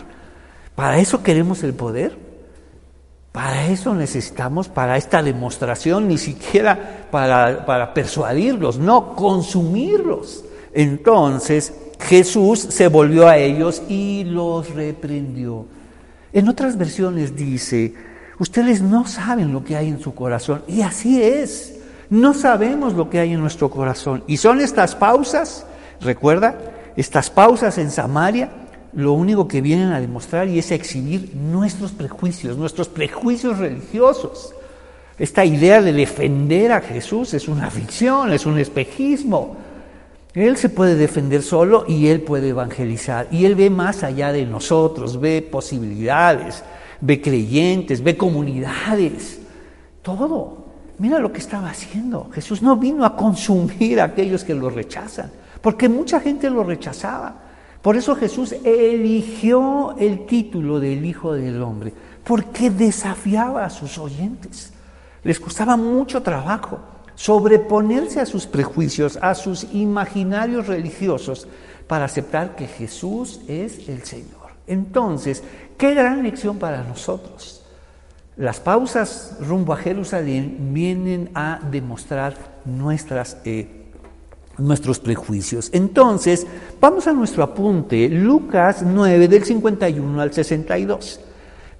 ¿Para 0.76 1.00
eso 1.00 1.24
queremos 1.24 1.64
el 1.64 1.74
poder? 1.74 2.16
Para 3.32 3.66
eso 3.66 3.96
necesitamos, 3.96 4.68
para 4.68 4.96
esta 4.96 5.24
demostración, 5.24 6.06
ni 6.06 6.18
siquiera 6.18 7.08
para, 7.10 7.66
para 7.66 7.92
persuadirlos, 7.92 8.78
no, 8.78 9.16
consumirlos. 9.16 10.44
Entonces 10.72 11.74
Jesús 11.98 12.60
se 12.60 12.86
volvió 12.86 13.26
a 13.26 13.38
ellos 13.38 13.82
y 13.88 14.22
los 14.22 14.72
reprendió. 14.72 15.66
En 16.32 16.48
otras 16.48 16.78
versiones 16.78 17.34
dice, 17.34 17.92
ustedes 18.38 18.82
no 18.82 19.04
saben 19.08 19.52
lo 19.52 19.64
que 19.64 19.74
hay 19.74 19.88
en 19.88 20.00
su 20.00 20.14
corazón. 20.14 20.62
Y 20.68 20.82
así 20.82 21.20
es, 21.20 21.79
no 22.10 22.34
sabemos 22.34 22.94
lo 22.94 23.08
que 23.08 23.20
hay 23.20 23.32
en 23.32 23.40
nuestro 23.40 23.70
corazón. 23.70 24.24
Y 24.26 24.36
son 24.36 24.60
estas 24.60 24.94
pausas, 24.96 25.64
recuerda, 26.00 26.58
estas 26.96 27.30
pausas 27.30 27.78
en 27.78 27.90
Samaria 27.90 28.50
lo 28.92 29.12
único 29.12 29.46
que 29.46 29.60
vienen 29.60 29.92
a 29.92 30.00
demostrar 30.00 30.48
y 30.48 30.58
es 30.58 30.72
a 30.72 30.74
exhibir 30.74 31.34
nuestros 31.36 31.92
prejuicios, 31.92 32.56
nuestros 32.56 32.88
prejuicios 32.88 33.58
religiosos. 33.58 34.52
Esta 35.18 35.44
idea 35.44 35.80
de 35.80 35.92
defender 35.92 36.72
a 36.72 36.80
Jesús 36.80 37.34
es 37.34 37.46
una 37.46 37.70
ficción, 37.70 38.32
es 38.32 38.46
un 38.46 38.58
espejismo. 38.58 39.56
Él 40.34 40.56
se 40.56 40.68
puede 40.68 40.96
defender 40.96 41.42
solo 41.42 41.84
y 41.86 42.08
él 42.08 42.22
puede 42.22 42.48
evangelizar. 42.48 43.28
Y 43.30 43.44
él 43.44 43.54
ve 43.54 43.70
más 43.70 44.02
allá 44.02 44.32
de 44.32 44.46
nosotros, 44.46 45.20
ve 45.20 45.42
posibilidades, 45.42 46.64
ve 47.00 47.20
creyentes, 47.20 48.02
ve 48.02 48.16
comunidades, 48.16 49.40
todo. 50.02 50.69
Mira 51.00 51.18
lo 51.18 51.32
que 51.32 51.38
estaba 51.38 51.70
haciendo. 51.70 52.28
Jesús 52.30 52.60
no 52.60 52.76
vino 52.76 53.06
a 53.06 53.16
consumir 53.16 53.98
a 54.00 54.04
aquellos 54.04 54.44
que 54.44 54.54
lo 54.54 54.68
rechazan, 54.68 55.30
porque 55.62 55.88
mucha 55.88 56.20
gente 56.20 56.50
lo 56.50 56.62
rechazaba. 56.62 57.36
Por 57.80 57.96
eso 57.96 58.14
Jesús 58.14 58.54
eligió 58.62 59.96
el 59.98 60.26
título 60.26 60.78
del 60.78 61.06
Hijo 61.06 61.32
del 61.32 61.62
Hombre, 61.62 61.94
porque 62.22 62.68
desafiaba 62.68 63.64
a 63.64 63.70
sus 63.70 63.96
oyentes. 63.96 64.74
Les 65.24 65.40
costaba 65.40 65.78
mucho 65.78 66.22
trabajo 66.22 66.80
sobreponerse 67.14 68.20
a 68.20 68.26
sus 68.26 68.46
prejuicios, 68.46 69.18
a 69.22 69.34
sus 69.34 69.68
imaginarios 69.72 70.66
religiosos, 70.66 71.48
para 71.86 72.04
aceptar 72.04 72.56
que 72.56 72.66
Jesús 72.66 73.40
es 73.48 73.88
el 73.88 74.02
Señor. 74.02 74.50
Entonces, 74.66 75.42
qué 75.78 75.94
gran 75.94 76.22
lección 76.22 76.58
para 76.58 76.84
nosotros. 76.84 77.59
Las 78.40 78.58
pausas 78.58 79.36
rumbo 79.46 79.74
a 79.74 79.76
Jerusalén 79.76 80.72
vienen 80.72 81.28
a 81.34 81.60
demostrar 81.70 82.34
eh, 83.44 83.68
nuestros 84.56 84.98
prejuicios. 84.98 85.68
Entonces, 85.74 86.46
vamos 86.80 87.06
a 87.06 87.12
nuestro 87.12 87.42
apunte, 87.42 88.08
Lucas 88.08 88.82
9 88.82 89.28
del 89.28 89.44
51 89.44 90.18
al 90.18 90.32
62. 90.32 91.20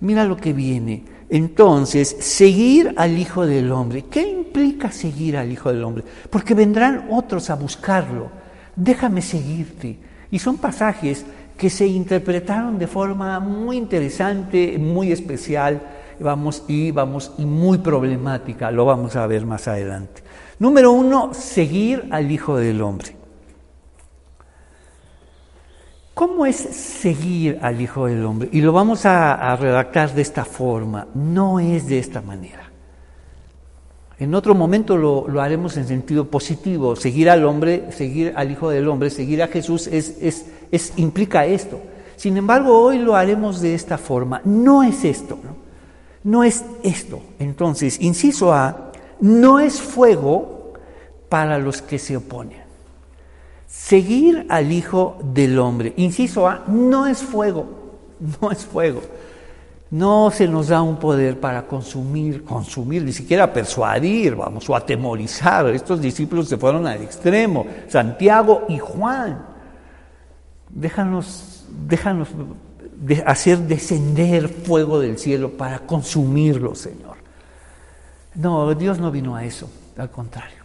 Mira 0.00 0.26
lo 0.26 0.36
que 0.36 0.52
viene. 0.52 1.02
Entonces, 1.30 2.14
seguir 2.20 2.92
al 2.98 3.16
Hijo 3.16 3.46
del 3.46 3.72
Hombre. 3.72 4.04
¿Qué 4.10 4.20
implica 4.28 4.92
seguir 4.92 5.38
al 5.38 5.50
Hijo 5.50 5.72
del 5.72 5.82
Hombre? 5.82 6.04
Porque 6.28 6.52
vendrán 6.52 7.06
otros 7.10 7.48
a 7.48 7.54
buscarlo. 7.54 8.28
Déjame 8.76 9.22
seguirte. 9.22 9.96
Y 10.30 10.38
son 10.38 10.58
pasajes 10.58 11.24
que 11.56 11.70
se 11.70 11.86
interpretaron 11.86 12.78
de 12.78 12.86
forma 12.86 13.40
muy 13.40 13.78
interesante, 13.78 14.76
muy 14.78 15.10
especial, 15.10 15.80
vamos 16.20 16.64
y 16.68 16.90
vamos 16.90 17.32
y 17.38 17.44
muy 17.44 17.78
problemática. 17.78 18.70
Lo 18.70 18.84
vamos 18.84 19.16
a 19.16 19.26
ver 19.26 19.46
más 19.46 19.66
adelante. 19.68 20.22
Número 20.58 20.92
uno, 20.92 21.32
seguir 21.32 22.08
al 22.10 22.30
Hijo 22.30 22.56
del 22.56 22.82
Hombre. 22.82 23.16
¿Cómo 26.20 26.44
es 26.44 26.56
seguir 26.56 27.58
al 27.62 27.80
Hijo 27.80 28.06
del 28.06 28.24
Hombre? 28.26 28.50
Y 28.52 28.60
lo 28.60 28.72
vamos 28.72 29.06
a, 29.06 29.56
redactar 29.56 30.12
de 30.12 30.20
esta 30.20 30.44
forma, 30.44 31.06
no 31.14 31.60
es 31.60 31.86
de 31.86 31.98
esta 31.98 32.20
manera. 32.20 32.70
En 34.18 34.34
otro 34.34 34.54
momento 34.54 34.98
lo, 34.98 35.40
haremos 35.40 35.78
en 35.78 35.86
sentido 35.86 36.26
positivo. 36.26 36.94
Seguir 36.94 37.30
al 37.30 37.46
hombre, 37.46 37.90
seguir 37.90 38.34
al 38.36 38.50
Hijo 38.50 38.68
del 38.68 38.86
Hombre, 38.86 39.08
seguir 39.08 39.42
a 39.42 39.48
Jesús 39.48 39.86
es, 39.86 40.18
es, 40.70 40.92
implica 40.96 41.46
esto. 41.46 41.80
Sin 42.16 42.36
embargo, 42.36 42.78
hoy 42.78 42.98
lo 42.98 43.16
haremos 43.16 43.62
de 43.62 43.74
esta 43.74 43.96
forma. 43.96 44.42
No 44.44 44.82
es 44.82 45.06
esto, 45.06 45.38
¿no? 45.42 45.59
No 46.22 46.44
es 46.44 46.64
esto. 46.82 47.20
Entonces, 47.38 48.00
inciso 48.00 48.52
A, 48.52 48.92
no 49.20 49.58
es 49.58 49.80
fuego 49.80 50.74
para 51.28 51.58
los 51.58 51.82
que 51.82 51.98
se 51.98 52.16
oponen. 52.16 52.60
Seguir 53.66 54.46
al 54.48 54.72
Hijo 54.72 55.18
del 55.22 55.58
Hombre, 55.58 55.94
inciso 55.96 56.48
A, 56.48 56.64
no 56.66 57.06
es 57.06 57.22
fuego, 57.22 57.66
no 58.40 58.50
es 58.50 58.64
fuego. 58.64 59.00
No 59.90 60.30
se 60.30 60.46
nos 60.46 60.68
da 60.68 60.82
un 60.82 60.98
poder 60.98 61.40
para 61.40 61.66
consumir, 61.66 62.44
consumir, 62.44 63.02
ni 63.02 63.12
siquiera 63.12 63.52
persuadir, 63.52 64.36
vamos, 64.36 64.68
o 64.70 64.76
atemorizar. 64.76 65.66
Estos 65.68 66.00
discípulos 66.00 66.48
se 66.48 66.56
fueron 66.56 66.86
al 66.86 67.02
extremo, 67.02 67.66
Santiago 67.88 68.66
y 68.68 68.78
Juan. 68.78 69.44
Déjanos, 70.68 71.66
déjanos 71.88 72.28
hacer 73.26 73.58
descender 73.58 74.48
fuego 74.48 75.00
del 75.00 75.18
cielo 75.18 75.50
para 75.56 75.80
consumirlo, 75.80 76.74
Señor. 76.74 77.16
No, 78.34 78.74
Dios 78.74 78.98
no 78.98 79.10
vino 79.10 79.36
a 79.36 79.44
eso, 79.44 79.70
al 79.96 80.10
contrario. 80.10 80.60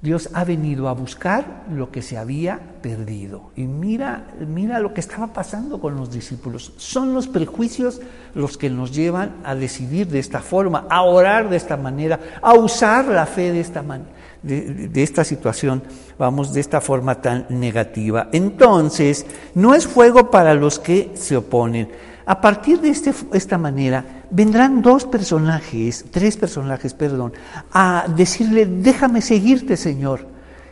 Dios 0.00 0.28
ha 0.32 0.44
venido 0.44 0.88
a 0.88 0.92
buscar 0.92 1.64
lo 1.72 1.90
que 1.90 2.02
se 2.02 2.16
había 2.16 2.60
perdido. 2.80 3.50
Y 3.56 3.64
mira, 3.64 4.28
mira 4.46 4.78
lo 4.78 4.94
que 4.94 5.00
estaba 5.00 5.32
pasando 5.32 5.80
con 5.80 5.96
los 5.96 6.12
discípulos. 6.12 6.72
Son 6.76 7.14
los 7.14 7.26
prejuicios 7.26 8.00
los 8.34 8.56
que 8.56 8.70
nos 8.70 8.94
llevan 8.94 9.34
a 9.42 9.56
decidir 9.56 10.06
de 10.06 10.20
esta 10.20 10.40
forma, 10.40 10.86
a 10.88 11.02
orar 11.02 11.50
de 11.50 11.56
esta 11.56 11.76
manera, 11.76 12.20
a 12.40 12.54
usar 12.54 13.06
la 13.06 13.26
fe 13.26 13.50
de 13.50 13.60
esta 13.60 13.82
manera. 13.82 14.17
De, 14.42 15.02
esta 15.02 15.24
situación, 15.24 15.82
vamos, 16.18 16.52
de 16.52 16.60
esta 16.60 16.80
forma 16.80 17.20
tan 17.20 17.46
negativa. 17.48 18.28
Entonces, 18.32 19.26
no 19.54 19.74
es 19.74 19.86
fuego 19.86 20.30
para 20.30 20.54
los 20.54 20.78
que 20.78 21.10
se 21.14 21.36
oponen. 21.36 21.88
A 22.26 22.40
partir 22.40 22.80
de 22.80 22.90
este, 22.90 23.12
esta 23.32 23.56
manera, 23.56 24.24
vendrán 24.30 24.82
dos 24.82 25.06
personajes, 25.06 26.04
tres 26.10 26.36
personajes, 26.36 26.92
perdón, 26.94 27.32
a 27.72 28.06
decirle, 28.14 28.66
déjame 28.66 29.22
seguirte, 29.22 29.76
Señor. 29.76 30.26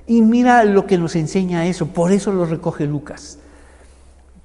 Y 0.07 0.23
mira 0.23 0.63
lo 0.65 0.87
que 0.87 0.99
nos 0.99 1.17
enseña 1.17 1.67
eso, 1.67 1.87
por 1.87 2.13
eso 2.13 2.33
lo 2.33 2.45
recoge 2.45 2.87
Lucas, 2.87 3.39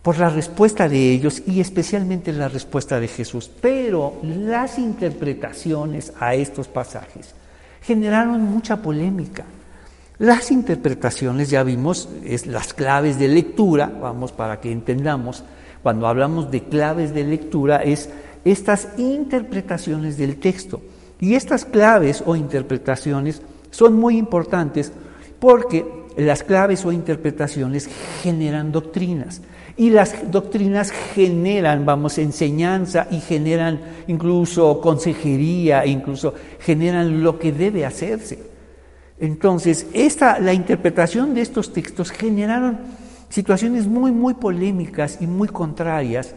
por 0.01 0.17
la 0.17 0.29
respuesta 0.29 0.89
de 0.89 1.11
ellos 1.11 1.43
y 1.45 1.59
especialmente 1.59 2.33
la 2.33 2.47
respuesta 2.47 2.99
de 2.99 3.07
Jesús. 3.07 3.51
Pero 3.61 4.15
las 4.23 4.79
interpretaciones 4.79 6.13
a 6.19 6.33
estos 6.33 6.67
pasajes 6.67 7.35
generaron 7.81 8.41
mucha 8.41 8.81
polémica. 8.81 9.45
Las 10.17 10.51
interpretaciones, 10.51 11.49
ya 11.49 11.63
vimos, 11.63 12.07
es 12.23 12.45
las 12.45 12.73
claves 12.73 13.17
de 13.17 13.27
lectura, 13.27 13.91
vamos, 14.01 14.31
para 14.31 14.59
que 14.59 14.71
entendamos, 14.71 15.43
cuando 15.81 16.07
hablamos 16.07 16.51
de 16.51 16.63
claves 16.63 17.13
de 17.13 17.23
lectura, 17.23 17.77
es 17.77 18.09
estas 18.45 18.89
interpretaciones 18.97 20.17
del 20.17 20.37
texto. 20.37 20.81
Y 21.19 21.35
estas 21.35 21.65
claves 21.65 22.23
o 22.25 22.35
interpretaciones 22.35 23.41
son 23.71 23.99
muy 23.99 24.17
importantes 24.17 24.91
porque 25.39 25.85
las 26.17 26.43
claves 26.43 26.85
o 26.85 26.91
interpretaciones 26.91 27.89
generan 28.21 28.71
doctrinas. 28.71 29.41
Y 29.77 29.89
las 29.89 30.31
doctrinas 30.31 30.91
generan, 30.91 31.85
vamos, 31.85 32.17
enseñanza 32.17 33.07
y 33.09 33.19
generan 33.19 33.79
incluso 34.07 34.81
consejería, 34.81 35.85
incluso 35.85 36.33
generan 36.59 37.23
lo 37.23 37.39
que 37.39 37.51
debe 37.51 37.85
hacerse. 37.85 38.39
Entonces, 39.19 39.87
esta, 39.93 40.39
la 40.39 40.53
interpretación 40.53 41.33
de 41.33 41.41
estos 41.41 41.73
textos 41.73 42.11
generaron 42.11 42.79
situaciones 43.29 43.87
muy, 43.87 44.11
muy 44.11 44.33
polémicas 44.33 45.19
y 45.21 45.27
muy 45.27 45.47
contrarias 45.47 46.35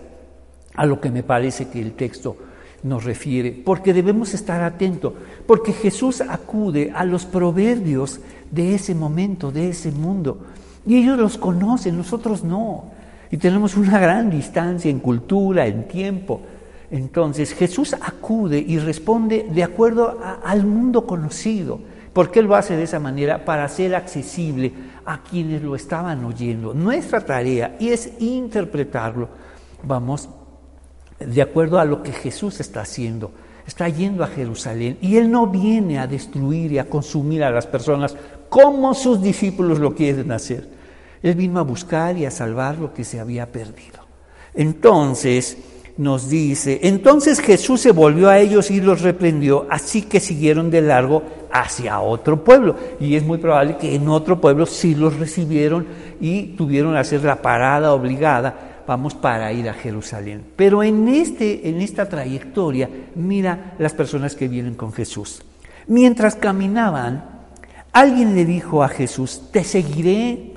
a 0.75 0.87
lo 0.87 1.01
que 1.01 1.11
me 1.11 1.23
parece 1.23 1.69
que 1.69 1.81
el 1.81 1.93
texto 1.93 2.37
nos 2.83 3.05
refiere, 3.05 3.51
porque 3.53 3.95
debemos 3.95 4.35
estar 4.35 4.63
atentos, 4.63 5.15
porque 5.47 5.73
Jesús 5.73 6.21
acude 6.21 6.93
a 6.95 7.05
los 7.05 7.25
proverbios 7.25 8.21
de 8.51 8.75
ese 8.75 8.95
momento, 8.95 9.51
de 9.51 9.71
ese 9.71 9.91
mundo, 9.91 10.39
y 10.87 10.97
ellos 10.97 11.19
los 11.19 11.39
conocen, 11.39 11.97
nosotros 11.97 12.45
no. 12.45 12.93
Y 13.35 13.37
tenemos 13.37 13.77
una 13.77 13.99
gran 13.99 14.31
distancia 14.31 14.89
en 14.89 15.01
cultura, 15.01 15.67
en 15.67 15.89
tiempo. 15.89 16.41
Entonces 16.89 17.53
Jesús 17.53 17.93
acude 17.93 18.65
y 18.65 18.79
responde 18.79 19.49
de 19.53 19.65
acuerdo 19.65 20.21
al 20.45 20.65
mundo 20.65 21.05
conocido. 21.05 21.81
¿Por 22.13 22.31
qué 22.31 22.43
lo 22.43 22.55
hace 22.55 22.77
de 22.77 22.85
esa 22.85 23.01
manera? 23.01 23.45
Para 23.45 23.69
ser 23.69 23.97
accesible 23.97 24.73
a 25.05 25.25
quienes 25.25 25.63
lo 25.63 25.75
estaban 25.75 26.25
oyendo. 26.25 26.75
Nuestra 26.75 27.23
tarea 27.23 27.75
es 27.81 28.13
interpretarlo, 28.21 29.29
vamos, 29.83 30.29
de 31.19 31.43
acuerdo 31.43 31.81
a 31.81 31.85
lo 31.85 32.05
que 32.05 32.13
Jesús 32.13 32.61
está 32.61 32.83
haciendo. 32.83 33.33
Está 33.67 33.89
yendo 33.89 34.23
a 34.23 34.29
Jerusalén 34.29 34.97
y 35.01 35.17
Él 35.17 35.29
no 35.29 35.49
viene 35.49 35.99
a 35.99 36.07
destruir 36.07 36.71
y 36.71 36.79
a 36.79 36.89
consumir 36.89 37.43
a 37.43 37.51
las 37.51 37.67
personas 37.67 38.17
como 38.49 38.95
sus 38.95 39.21
discípulos 39.21 39.81
lo 39.81 39.93
quieren 39.93 40.31
hacer. 40.31 40.84
Él 41.25 41.37
vino 41.37 41.59
a 41.59 41.63
buscar 41.63 42.19
y 42.19 42.27
a 42.27 42.31
salvar 42.31 42.77
lo 42.79 42.93
que 42.93 43.03
se 43.03 43.19
había 43.19 43.51
perdido. 43.51 44.01
Entonces 44.53 45.57
nos 45.97 46.29
dice, 46.29 46.81
entonces 46.83 47.41
Jesús 47.41 47.81
se 47.81 47.93
volvió 47.93 48.29
a 48.29 48.39
ellos 48.39 48.71
y 48.71 48.83
los 48.83 49.01
reprendió, 49.01 49.67
así 49.71 50.03
que 50.03 50.21
siguieron 50.21 50.71
de 50.71 50.83
largo 50.83 51.23
hacia 51.51 51.99
otro 52.01 52.45
pueblo. 52.45 52.77
Y 53.01 53.15
es 53.15 53.25
muy 53.25 53.39
probable 53.39 53.79
que 53.79 53.95
en 53.95 54.07
otro 54.09 54.39
pueblo 54.39 54.67
sí 54.67 54.95
los 54.95 55.19
recibieron 55.19 55.87
y 56.21 56.49
tuvieron 56.59 56.93
que 56.93 56.99
hacer 56.99 57.25
la 57.25 57.41
parada 57.41 57.95
obligada, 57.95 58.83
vamos, 58.87 59.15
para 59.15 59.51
ir 59.51 59.71
a 59.71 59.73
Jerusalén. 59.73 60.45
Pero 60.57 60.83
en, 60.83 61.09
este, 61.09 61.71
en 61.71 61.81
esta 61.81 62.07
trayectoria, 62.07 62.91
mira 63.15 63.77
las 63.79 63.95
personas 63.95 64.35
que 64.35 64.47
vienen 64.47 64.75
con 64.75 64.93
Jesús. 64.93 65.43
Mientras 65.87 66.35
caminaban, 66.35 67.25
alguien 67.95 68.35
le 68.35 68.45
dijo 68.45 68.83
a 68.83 68.89
Jesús, 68.89 69.45
te 69.51 69.65
seguiré 69.65 70.54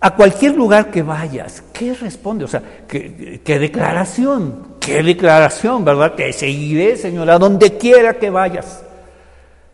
a 0.00 0.14
cualquier 0.14 0.56
lugar 0.56 0.90
que 0.90 1.02
vayas, 1.02 1.62
¿qué 1.72 1.92
responde? 1.92 2.44
O 2.44 2.48
sea, 2.48 2.62
¿qué, 2.88 3.58
declaración? 3.58 4.76
¿Qué 4.80 5.02
declaración, 5.02 5.84
verdad? 5.84 6.14
Te 6.14 6.32
seguiré, 6.32 6.96
Señor, 6.96 7.28
a 7.28 7.38
donde 7.38 7.76
quiera 7.76 8.14
que 8.14 8.30
vayas. 8.30 8.82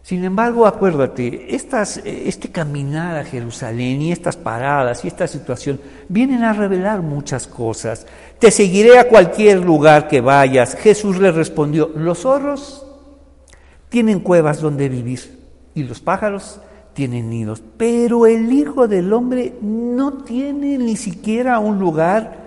Sin 0.02 0.24
embargo, 0.24 0.66
acuérdate, 0.66 1.54
estas, 1.54 1.98
este 1.98 2.50
caminar 2.50 3.16
a 3.16 3.24
Jerusalén 3.24 4.02
y 4.02 4.12
estas 4.12 4.36
paradas 4.36 5.04
y 5.04 5.08
esta 5.08 5.26
situación 5.26 5.80
vienen 6.08 6.42
a 6.44 6.52
revelar 6.52 7.02
muchas 7.02 7.46
cosas. 7.46 8.06
Te 8.38 8.50
seguiré 8.50 8.98
a 8.98 9.08
cualquier 9.08 9.60
lugar 9.60 10.06
que 10.08 10.20
vayas. 10.20 10.76
Jesús 10.76 11.18
le 11.18 11.32
respondió, 11.32 11.90
los 11.94 12.18
zorros 12.18 12.86
tienen 13.88 14.20
cuevas 14.20 14.60
donde 14.60 14.88
vivir 14.88 15.38
y 15.74 15.84
los 15.84 16.00
pájaros 16.00 16.60
tienen 16.96 17.28
nidos, 17.28 17.62
pero 17.76 18.24
el 18.24 18.50
Hijo 18.50 18.88
del 18.88 19.12
Hombre 19.12 19.52
no 19.60 20.14
tiene 20.14 20.78
ni 20.78 20.96
siquiera 20.96 21.58
un 21.58 21.78
lugar 21.78 22.38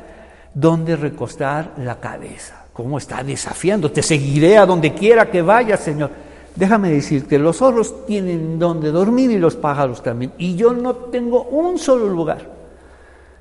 donde 0.55 0.95
recostar 0.95 1.75
la 1.77 1.99
cabeza. 1.99 2.65
¿Cómo 2.73 2.97
está 2.97 3.23
desafiando? 3.23 3.91
Te 3.91 4.01
seguiré 4.01 4.57
a 4.57 4.65
donde 4.65 4.95
quiera 4.95 5.29
que 5.29 5.43
vayas, 5.43 5.81
Señor. 5.81 6.09
Déjame 6.55 6.89
decirte, 6.89 7.37
los 7.37 7.57
zorros 7.57 8.07
tienen 8.07 8.57
donde 8.57 8.89
dormir 8.89 9.29
y 9.29 9.37
los 9.37 9.55
pájaros 9.55 10.01
también, 10.01 10.33
y 10.39 10.55
yo 10.55 10.73
no 10.73 10.95
tengo 10.95 11.43
un 11.43 11.77
solo 11.77 12.09
lugar. 12.09 12.51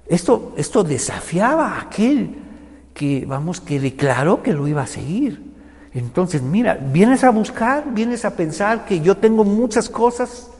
Esto, 0.06 0.52
esto 0.58 0.84
desafiaba 0.84 1.72
a 1.72 1.80
aquel 1.80 2.36
que, 2.92 3.24
vamos, 3.26 3.62
que 3.62 3.80
declaró 3.80 4.42
que 4.42 4.52
lo 4.52 4.68
iba 4.68 4.82
a 4.82 4.86
seguir. 4.86 5.42
Entonces, 5.94 6.42
mira, 6.42 6.74
vienes 6.74 7.24
a 7.24 7.30
buscar, 7.30 7.94
vienes 7.94 8.26
a 8.26 8.36
pensar 8.36 8.84
que 8.84 9.00
yo 9.00 9.16
tengo 9.16 9.42
muchas 9.42 9.88
cosas 9.88 10.50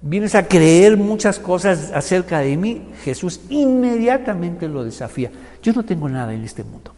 vienes 0.00 0.34
a 0.34 0.46
creer 0.46 0.96
muchas 0.96 1.38
cosas 1.38 1.90
acerca 1.92 2.40
de 2.40 2.56
mí, 2.56 2.88
Jesús 3.02 3.40
inmediatamente 3.48 4.68
lo 4.68 4.84
desafía. 4.84 5.30
Yo 5.62 5.72
no 5.72 5.84
tengo 5.84 6.08
nada 6.08 6.32
en 6.32 6.44
este 6.44 6.64
mundo. 6.64 6.92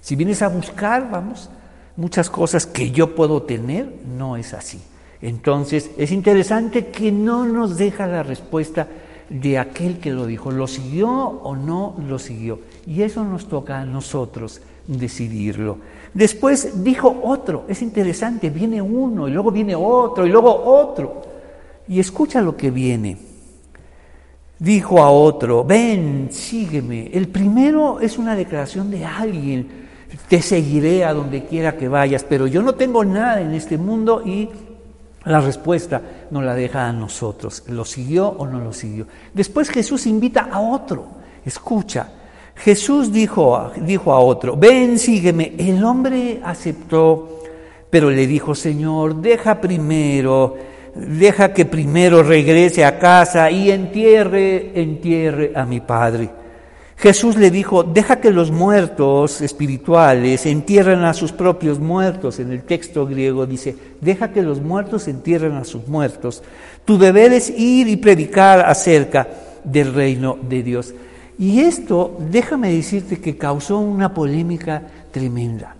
Si 0.00 0.16
vienes 0.16 0.42
a 0.42 0.48
buscar, 0.48 1.10
vamos, 1.10 1.48
muchas 1.96 2.28
cosas 2.28 2.66
que 2.66 2.90
yo 2.90 3.14
puedo 3.14 3.42
tener, 3.42 3.92
no 4.16 4.36
es 4.36 4.52
así. 4.54 4.80
Entonces, 5.20 5.90
es 5.96 6.10
interesante 6.10 6.88
que 6.88 7.12
no 7.12 7.46
nos 7.46 7.76
deja 7.76 8.06
la 8.06 8.22
respuesta 8.22 8.88
de 9.30 9.58
aquel 9.58 9.98
que 9.98 10.10
lo 10.10 10.26
dijo, 10.26 10.50
¿lo 10.50 10.66
siguió 10.66 11.08
o 11.08 11.56
no 11.56 11.94
lo 12.06 12.18
siguió? 12.18 12.58
Y 12.86 13.02
eso 13.02 13.24
nos 13.24 13.46
toca 13.46 13.80
a 13.80 13.86
nosotros 13.86 14.60
decidirlo. 14.86 15.78
Después 16.12 16.82
dijo 16.84 17.20
otro, 17.22 17.64
es 17.68 17.80
interesante, 17.80 18.50
viene 18.50 18.82
uno 18.82 19.28
y 19.28 19.30
luego 19.30 19.50
viene 19.50 19.74
otro 19.74 20.26
y 20.26 20.30
luego 20.30 20.52
otro. 20.64 21.31
Y 21.92 22.00
escucha 22.00 22.40
lo 22.40 22.56
que 22.56 22.70
viene. 22.70 23.18
Dijo 24.58 25.02
a 25.02 25.10
otro, 25.10 25.62
ven, 25.62 26.28
sígueme. 26.30 27.10
El 27.12 27.28
primero 27.28 28.00
es 28.00 28.16
una 28.16 28.34
declaración 28.34 28.90
de 28.90 29.04
alguien, 29.04 29.68
te 30.26 30.40
seguiré 30.40 31.04
a 31.04 31.12
donde 31.12 31.44
quiera 31.44 31.76
que 31.76 31.88
vayas, 31.88 32.24
pero 32.26 32.46
yo 32.46 32.62
no 32.62 32.76
tengo 32.76 33.04
nada 33.04 33.42
en 33.42 33.52
este 33.52 33.76
mundo 33.76 34.22
y 34.24 34.48
la 35.26 35.40
respuesta 35.40 36.00
no 36.30 36.40
la 36.40 36.54
deja 36.54 36.88
a 36.88 36.94
nosotros. 36.94 37.62
¿Lo 37.68 37.84
siguió 37.84 38.26
o 38.26 38.46
no 38.46 38.58
lo 38.58 38.72
siguió? 38.72 39.06
Después 39.34 39.68
Jesús 39.68 40.06
invita 40.06 40.48
a 40.50 40.60
otro. 40.60 41.08
Escucha, 41.44 42.08
Jesús 42.54 43.12
dijo, 43.12 43.70
dijo 43.82 44.14
a 44.14 44.20
otro, 44.20 44.56
ven, 44.56 44.98
sígueme. 44.98 45.52
El 45.58 45.84
hombre 45.84 46.40
aceptó, 46.42 47.42
pero 47.90 48.08
le 48.08 48.26
dijo, 48.26 48.54
Señor, 48.54 49.16
deja 49.16 49.60
primero 49.60 50.71
deja 50.94 51.52
que 51.52 51.64
primero 51.64 52.22
regrese 52.22 52.84
a 52.84 52.98
casa 52.98 53.50
y 53.50 53.70
entierre, 53.70 54.72
entierre 54.80 55.52
a 55.54 55.64
mi 55.64 55.80
padre. 55.80 56.30
Jesús 56.96 57.36
le 57.36 57.50
dijo, 57.50 57.82
deja 57.82 58.20
que 58.20 58.30
los 58.30 58.52
muertos 58.52 59.40
espirituales 59.40 60.46
entierren 60.46 61.02
a 61.02 61.14
sus 61.14 61.32
propios 61.32 61.80
muertos. 61.80 62.38
En 62.38 62.52
el 62.52 62.62
texto 62.62 63.06
griego 63.06 63.44
dice, 63.44 63.74
deja 64.00 64.30
que 64.30 64.42
los 64.42 64.60
muertos 64.60 65.08
entierren 65.08 65.54
a 65.54 65.64
sus 65.64 65.88
muertos. 65.88 66.44
Tu 66.84 66.98
deber 66.98 67.32
es 67.32 67.50
ir 67.50 67.88
y 67.88 67.96
predicar 67.96 68.60
acerca 68.60 69.26
del 69.64 69.92
reino 69.92 70.38
de 70.48 70.62
Dios. 70.62 70.94
Y 71.38 71.60
esto, 71.60 72.16
déjame 72.30 72.72
decirte 72.72 73.20
que 73.20 73.36
causó 73.36 73.78
una 73.78 74.14
polémica 74.14 74.82
tremenda. 75.10 75.74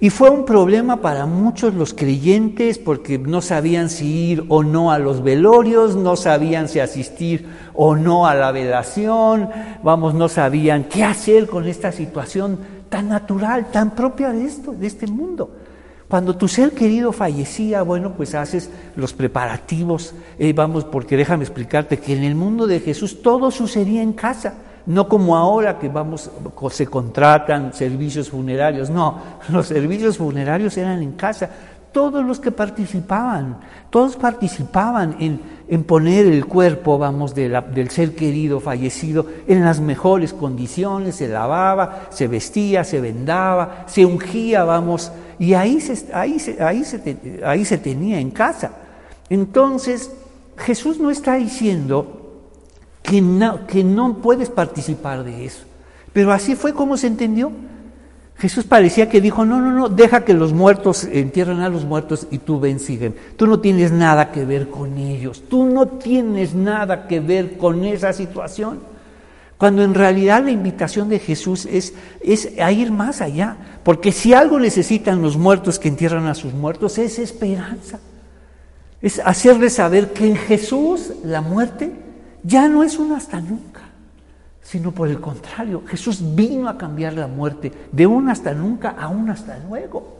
Y 0.00 0.10
fue 0.10 0.30
un 0.30 0.44
problema 0.44 0.98
para 0.98 1.26
muchos 1.26 1.74
los 1.74 1.92
creyentes 1.92 2.78
porque 2.78 3.18
no 3.18 3.42
sabían 3.42 3.90
si 3.90 4.30
ir 4.30 4.44
o 4.48 4.62
no 4.62 4.92
a 4.92 4.98
los 5.00 5.24
velorios, 5.24 5.96
no 5.96 6.14
sabían 6.14 6.68
si 6.68 6.78
asistir 6.78 7.48
o 7.74 7.96
no 7.96 8.28
a 8.28 8.34
la 8.36 8.52
velación, 8.52 9.50
vamos, 9.82 10.14
no 10.14 10.28
sabían 10.28 10.84
qué 10.84 11.02
hacer 11.02 11.48
con 11.48 11.66
esta 11.66 11.90
situación 11.90 12.60
tan 12.88 13.08
natural, 13.08 13.72
tan 13.72 13.96
propia 13.96 14.30
de 14.30 14.44
esto, 14.44 14.72
de 14.72 14.86
este 14.86 15.08
mundo. 15.08 15.50
Cuando 16.06 16.36
tu 16.36 16.46
ser 16.46 16.70
querido 16.70 17.10
fallecía, 17.10 17.82
bueno, 17.82 18.14
pues 18.16 18.36
haces 18.36 18.70
los 18.94 19.12
preparativos, 19.12 20.14
eh, 20.38 20.52
vamos, 20.52 20.84
porque 20.84 21.16
déjame 21.16 21.42
explicarte 21.42 21.98
que 21.98 22.16
en 22.16 22.22
el 22.22 22.36
mundo 22.36 22.68
de 22.68 22.78
Jesús 22.78 23.20
todo 23.20 23.50
sucedía 23.50 24.00
en 24.00 24.12
casa, 24.12 24.54
no 24.88 25.06
como 25.06 25.36
ahora 25.36 25.78
que 25.78 25.88
vamos, 25.88 26.30
se 26.70 26.86
contratan 26.86 27.74
servicios 27.74 28.30
funerarios, 28.30 28.88
no, 28.88 29.20
los 29.50 29.66
servicios 29.66 30.16
funerarios 30.16 30.76
eran 30.78 31.02
en 31.02 31.12
casa, 31.12 31.50
todos 31.92 32.24
los 32.24 32.40
que 32.40 32.50
participaban, 32.52 33.58
todos 33.90 34.16
participaban 34.16 35.16
en, 35.20 35.40
en 35.68 35.84
poner 35.84 36.26
el 36.26 36.46
cuerpo, 36.46 36.96
vamos, 36.96 37.34
del 37.34 37.90
ser 37.90 38.14
querido 38.14 38.60
fallecido 38.60 39.26
en 39.46 39.62
las 39.62 39.78
mejores 39.78 40.32
condiciones, 40.32 41.16
se 41.16 41.28
lavaba, 41.28 42.06
se 42.08 42.26
vestía, 42.26 42.82
se 42.82 43.00
vendaba, 43.00 43.84
se 43.86 44.06
ungía, 44.06 44.64
vamos, 44.64 45.12
y 45.38 45.52
ahí 45.52 45.80
se, 45.82 46.14
ahí 46.14 46.38
ahí 46.60 46.84
se, 46.84 47.40
ahí 47.44 47.64
se 47.64 47.78
tenía 47.78 48.20
en 48.20 48.30
casa. 48.30 48.72
Entonces, 49.28 50.10
Jesús 50.56 50.98
no 50.98 51.10
está 51.10 51.34
diciendo 51.34 52.17
que 53.02 53.20
no, 53.20 53.66
que 53.66 53.84
no 53.84 54.18
puedes 54.18 54.50
participar 54.50 55.24
de 55.24 55.44
eso, 55.44 55.64
pero 56.12 56.32
así 56.32 56.54
fue 56.56 56.72
como 56.72 56.96
se 56.96 57.06
entendió. 57.06 57.52
Jesús 58.38 58.64
parecía 58.64 59.08
que 59.08 59.20
dijo, 59.20 59.44
no, 59.44 59.60
no, 59.60 59.72
no, 59.72 59.88
deja 59.88 60.24
que 60.24 60.32
los 60.32 60.52
muertos 60.52 61.02
entierren 61.04 61.58
a 61.58 61.68
los 61.68 61.84
muertos 61.84 62.28
y 62.30 62.38
tú 62.38 62.60
ven, 62.60 62.78
siguen. 62.78 63.16
Tú 63.36 63.48
no 63.48 63.58
tienes 63.58 63.90
nada 63.90 64.30
que 64.30 64.44
ver 64.44 64.68
con 64.68 64.96
ellos, 64.96 65.42
tú 65.48 65.66
no 65.66 65.88
tienes 65.88 66.54
nada 66.54 67.08
que 67.08 67.18
ver 67.18 67.58
con 67.58 67.84
esa 67.84 68.12
situación. 68.12 68.78
Cuando 69.58 69.82
en 69.82 69.92
realidad 69.92 70.44
la 70.44 70.52
invitación 70.52 71.08
de 71.08 71.18
Jesús 71.18 71.66
es, 71.66 71.92
es 72.20 72.52
a 72.60 72.70
ir 72.70 72.92
más 72.92 73.20
allá. 73.20 73.56
Porque 73.82 74.12
si 74.12 74.32
algo 74.32 74.60
necesitan 74.60 75.20
los 75.20 75.36
muertos 75.36 75.80
que 75.80 75.88
entierran 75.88 76.28
a 76.28 76.36
sus 76.36 76.54
muertos 76.54 76.96
es 76.98 77.18
esperanza. 77.18 77.98
Es 79.02 79.20
hacerles 79.24 79.74
saber 79.74 80.12
que 80.12 80.28
en 80.28 80.36
Jesús 80.36 81.12
la 81.24 81.40
muerte 81.40 81.92
ya 82.48 82.66
no 82.66 82.82
es 82.82 82.98
un 82.98 83.12
hasta 83.12 83.40
nunca, 83.40 83.82
sino 84.62 84.90
por 84.92 85.08
el 85.08 85.20
contrario, 85.20 85.82
Jesús 85.86 86.20
vino 86.34 86.68
a 86.68 86.78
cambiar 86.78 87.12
la 87.12 87.26
muerte 87.26 87.70
de 87.92 88.06
un 88.06 88.30
hasta 88.30 88.54
nunca 88.54 88.96
a 88.98 89.08
un 89.08 89.28
hasta 89.28 89.58
luego. 89.58 90.16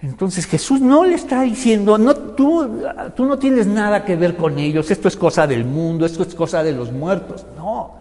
Entonces 0.00 0.46
Jesús 0.46 0.80
no 0.80 1.04
le 1.04 1.16
está 1.16 1.42
diciendo, 1.42 1.98
no, 1.98 2.14
tú, 2.14 2.84
tú 3.16 3.24
no 3.24 3.36
tienes 3.36 3.66
nada 3.66 4.04
que 4.04 4.14
ver 4.14 4.36
con 4.36 4.56
ellos, 4.60 4.92
esto 4.92 5.08
es 5.08 5.16
cosa 5.16 5.44
del 5.44 5.64
mundo, 5.64 6.06
esto 6.06 6.22
es 6.22 6.36
cosa 6.36 6.62
de 6.62 6.70
los 6.70 6.92
muertos. 6.92 7.44
No, 7.56 7.96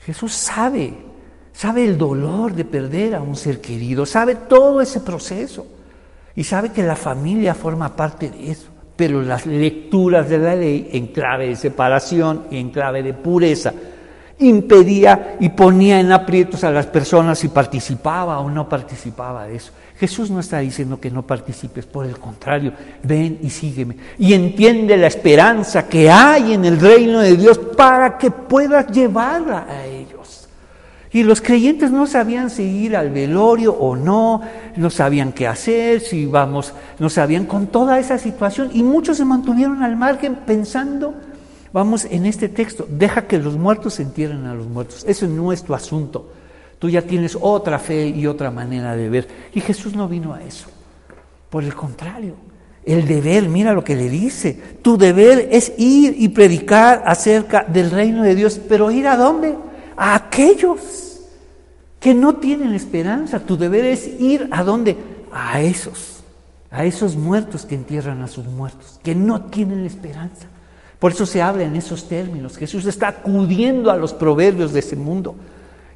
Jesús 0.00 0.32
sabe, 0.32 0.92
sabe 1.52 1.84
el 1.84 1.96
dolor 1.96 2.52
de 2.52 2.64
perder 2.64 3.14
a 3.14 3.22
un 3.22 3.36
ser 3.36 3.60
querido, 3.60 4.04
sabe 4.06 4.34
todo 4.34 4.80
ese 4.80 5.00
proceso 5.00 5.66
y 6.34 6.42
sabe 6.42 6.72
que 6.72 6.82
la 6.82 6.96
familia 6.96 7.54
forma 7.54 7.94
parte 7.94 8.28
de 8.28 8.50
eso. 8.50 8.75
Pero 8.96 9.22
las 9.22 9.46
lecturas 9.46 10.28
de 10.28 10.38
la 10.38 10.54
ley 10.54 10.88
en 10.92 11.08
clave 11.08 11.48
de 11.48 11.56
separación 11.56 12.44
y 12.50 12.58
en 12.58 12.70
clave 12.70 13.02
de 13.02 13.14
pureza 13.14 13.72
impedía 14.38 15.36
y 15.40 15.48
ponía 15.50 16.00
en 16.00 16.12
aprietos 16.12 16.64
a 16.64 16.70
las 16.70 16.86
personas 16.86 17.38
si 17.38 17.48
participaba 17.48 18.40
o 18.40 18.50
no 18.50 18.68
participaba 18.68 19.46
de 19.46 19.56
eso. 19.56 19.72
Jesús 19.98 20.30
no 20.30 20.40
está 20.40 20.58
diciendo 20.58 21.00
que 21.00 21.10
no 21.10 21.22
participes, 21.22 21.86
por 21.86 22.04
el 22.04 22.18
contrario, 22.18 22.72
ven 23.02 23.38
y 23.42 23.48
sígueme. 23.48 23.96
Y 24.18 24.34
entiende 24.34 24.94
la 24.96 25.06
esperanza 25.06 25.88
que 25.88 26.10
hay 26.10 26.52
en 26.52 26.66
el 26.66 26.78
reino 26.78 27.20
de 27.20 27.34
Dios 27.34 27.58
para 27.58 28.18
que 28.18 28.30
puedas 28.30 28.88
llevarla 28.88 29.66
a 29.66 29.86
ellos. 29.86 29.95
Y 31.16 31.22
los 31.22 31.40
creyentes 31.40 31.90
no 31.90 32.06
sabían 32.06 32.50
si 32.50 32.62
ir 32.62 32.94
al 32.94 33.08
velorio 33.08 33.72
o 33.72 33.96
no, 33.96 34.42
no 34.76 34.90
sabían 34.90 35.32
qué 35.32 35.46
hacer, 35.46 36.02
si 36.02 36.26
vamos, 36.26 36.74
no 36.98 37.08
sabían 37.08 37.46
con 37.46 37.68
toda 37.68 37.98
esa 37.98 38.18
situación. 38.18 38.68
Y 38.74 38.82
muchos 38.82 39.16
se 39.16 39.24
mantuvieron 39.24 39.82
al 39.82 39.96
margen 39.96 40.34
pensando, 40.34 41.14
vamos, 41.72 42.04
en 42.04 42.26
este 42.26 42.50
texto, 42.50 42.86
deja 42.86 43.26
que 43.26 43.38
los 43.38 43.56
muertos 43.56 43.98
entierren 43.98 44.44
a 44.44 44.52
los 44.52 44.66
muertos. 44.66 45.06
Eso 45.08 45.26
no 45.26 45.54
es 45.54 45.62
tu 45.62 45.74
asunto. 45.74 46.30
Tú 46.78 46.90
ya 46.90 47.00
tienes 47.00 47.38
otra 47.40 47.78
fe 47.78 48.08
y 48.08 48.26
otra 48.26 48.50
manera 48.50 48.94
de 48.94 49.08
ver. 49.08 49.26
Y 49.54 49.62
Jesús 49.62 49.96
no 49.96 50.08
vino 50.08 50.34
a 50.34 50.42
eso. 50.42 50.68
Por 51.48 51.64
el 51.64 51.74
contrario, 51.74 52.34
el 52.84 53.06
deber, 53.06 53.48
mira 53.48 53.72
lo 53.72 53.82
que 53.82 53.96
le 53.96 54.10
dice, 54.10 54.60
tu 54.82 54.98
deber 54.98 55.48
es 55.50 55.72
ir 55.78 56.14
y 56.18 56.28
predicar 56.28 57.04
acerca 57.06 57.64
del 57.64 57.90
reino 57.90 58.22
de 58.22 58.34
Dios, 58.34 58.60
pero 58.68 58.90
ir 58.90 59.08
a 59.08 59.16
dónde? 59.16 59.54
A 59.96 60.14
aquellos 60.14 61.06
que 62.00 62.14
no 62.14 62.36
tienen 62.36 62.72
esperanza. 62.74 63.40
Tu 63.40 63.56
deber 63.56 63.84
es 63.84 64.06
ir 64.20 64.48
a 64.50 64.62
dónde? 64.62 64.96
A 65.32 65.60
esos, 65.60 66.22
a 66.70 66.84
esos 66.84 67.16
muertos 67.16 67.66
que 67.66 67.74
entierran 67.74 68.22
a 68.22 68.28
sus 68.28 68.46
muertos, 68.46 69.00
que 69.02 69.14
no 69.14 69.42
tienen 69.42 69.84
esperanza. 69.84 70.46
Por 70.98 71.12
eso 71.12 71.26
se 71.26 71.42
habla 71.42 71.64
en 71.64 71.76
esos 71.76 72.08
términos. 72.08 72.56
Jesús 72.56 72.86
está 72.86 73.08
acudiendo 73.08 73.90
a 73.90 73.96
los 73.96 74.14
proverbios 74.14 74.72
de 74.72 74.80
ese 74.80 74.96
mundo. 74.96 75.34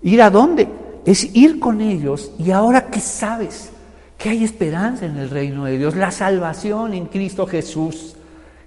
¿Ir 0.02 0.20
a 0.22 0.30
dónde? 0.30 0.68
Es 1.04 1.34
ir 1.34 1.58
con 1.58 1.80
ellos 1.80 2.32
y 2.38 2.50
ahora 2.50 2.86
que 2.86 3.00
sabes 3.00 3.70
que 4.18 4.28
hay 4.28 4.44
esperanza 4.44 5.06
en 5.06 5.16
el 5.16 5.30
reino 5.30 5.64
de 5.64 5.78
Dios, 5.78 5.96
la 5.96 6.10
salvación 6.10 6.92
en 6.92 7.06
Cristo 7.06 7.46
Jesús 7.46 8.16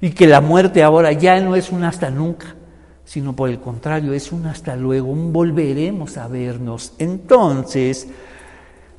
y 0.02 0.10
que 0.10 0.26
la 0.26 0.41
muerte 0.41 0.82
ahora 0.82 1.12
ya 1.12 1.39
no 1.39 1.56
es 1.56 1.72
un 1.72 1.84
hasta 1.84 2.10
nunca, 2.10 2.56
sino 3.06 3.36
por 3.36 3.50
el 3.50 3.60
contrario, 3.60 4.13
es 4.13 4.32
un 4.32 4.46
hasta 4.46 4.76
luego, 4.76 5.12
un 5.12 5.34
volveremos 5.34 6.18
a 6.18 6.28
vernos. 6.28 6.94
Entonces, 6.98 8.08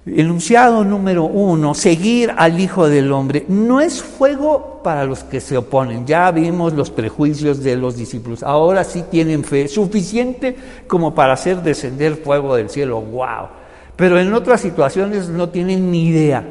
enunciado 0.06 0.84
número 0.84 1.24
uno, 1.24 1.74
seguir 1.74 2.32
al 2.36 2.60
Hijo 2.60 2.88
del 2.88 3.10
Hombre, 3.12 3.46
no 3.48 3.80
es 3.80 4.02
fuego 4.02 4.80
para 4.84 5.04
los 5.04 5.24
que 5.24 5.40
se 5.40 5.56
oponen. 5.56 6.06
Ya 6.06 6.30
vimos 6.30 6.74
los 6.74 6.90
prejuicios 6.90 7.62
de 7.62 7.76
los 7.76 7.96
discípulos. 7.96 8.42
Ahora 8.42 8.84
sí 8.84 9.04
tienen 9.10 9.42
fe 9.42 9.66
suficiente 9.68 10.56
como 10.86 11.14
para 11.14 11.32
hacer 11.32 11.62
descender 11.62 12.16
fuego 12.16 12.54
del 12.54 12.68
cielo. 12.68 13.00
¡Wow! 13.00 13.48
Pero 13.96 14.18
en 14.18 14.32
otras 14.34 14.60
situaciones 14.60 15.28
no 15.28 15.48
tienen 15.48 15.90
ni 15.90 16.08
idea. 16.08 16.44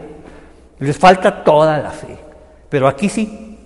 Les 0.79 0.97
falta 0.97 1.43
toda 1.43 1.77
la 1.77 1.91
fe. 1.91 2.17
Pero 2.69 2.87
aquí 2.87 3.09
sí. 3.09 3.57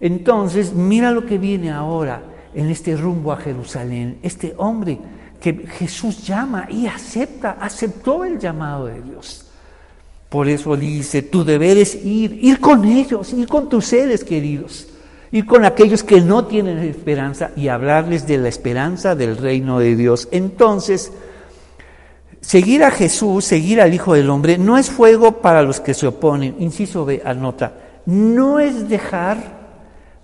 Entonces, 0.00 0.72
mira 0.72 1.10
lo 1.10 1.26
que 1.26 1.36
viene 1.36 1.70
ahora 1.70 2.33
en 2.54 2.70
este 2.70 2.96
rumbo 2.96 3.32
a 3.32 3.36
Jerusalén, 3.36 4.18
este 4.22 4.54
hombre 4.56 4.98
que 5.40 5.52
Jesús 5.66 6.26
llama 6.26 6.66
y 6.70 6.86
acepta, 6.86 7.58
aceptó 7.60 8.24
el 8.24 8.38
llamado 8.38 8.86
de 8.86 9.02
Dios. 9.02 9.44
Por 10.28 10.48
eso 10.48 10.76
dice, 10.76 11.22
tu 11.22 11.44
deber 11.44 11.76
es 11.78 11.94
ir, 12.04 12.38
ir 12.42 12.60
con 12.60 12.84
ellos, 12.84 13.32
ir 13.32 13.46
con 13.46 13.68
tus 13.68 13.84
seres 13.84 14.24
queridos, 14.24 14.88
ir 15.30 15.46
con 15.46 15.64
aquellos 15.64 16.02
que 16.02 16.20
no 16.20 16.46
tienen 16.46 16.78
esperanza 16.78 17.50
y 17.56 17.68
hablarles 17.68 18.26
de 18.26 18.38
la 18.38 18.48
esperanza 18.48 19.14
del 19.14 19.36
reino 19.36 19.78
de 19.78 19.96
Dios. 19.96 20.28
Entonces, 20.32 21.12
seguir 22.40 22.84
a 22.84 22.90
Jesús, 22.90 23.44
seguir 23.44 23.80
al 23.80 23.94
Hijo 23.94 24.14
del 24.14 24.30
Hombre, 24.30 24.58
no 24.58 24.78
es 24.78 24.90
fuego 24.90 25.40
para 25.42 25.62
los 25.62 25.80
que 25.80 25.94
se 25.94 26.06
oponen. 26.06 26.56
Inciso 26.58 27.04
B, 27.04 27.22
anota, 27.24 27.74
no 28.06 28.60
es 28.60 28.88
dejar 28.88 29.36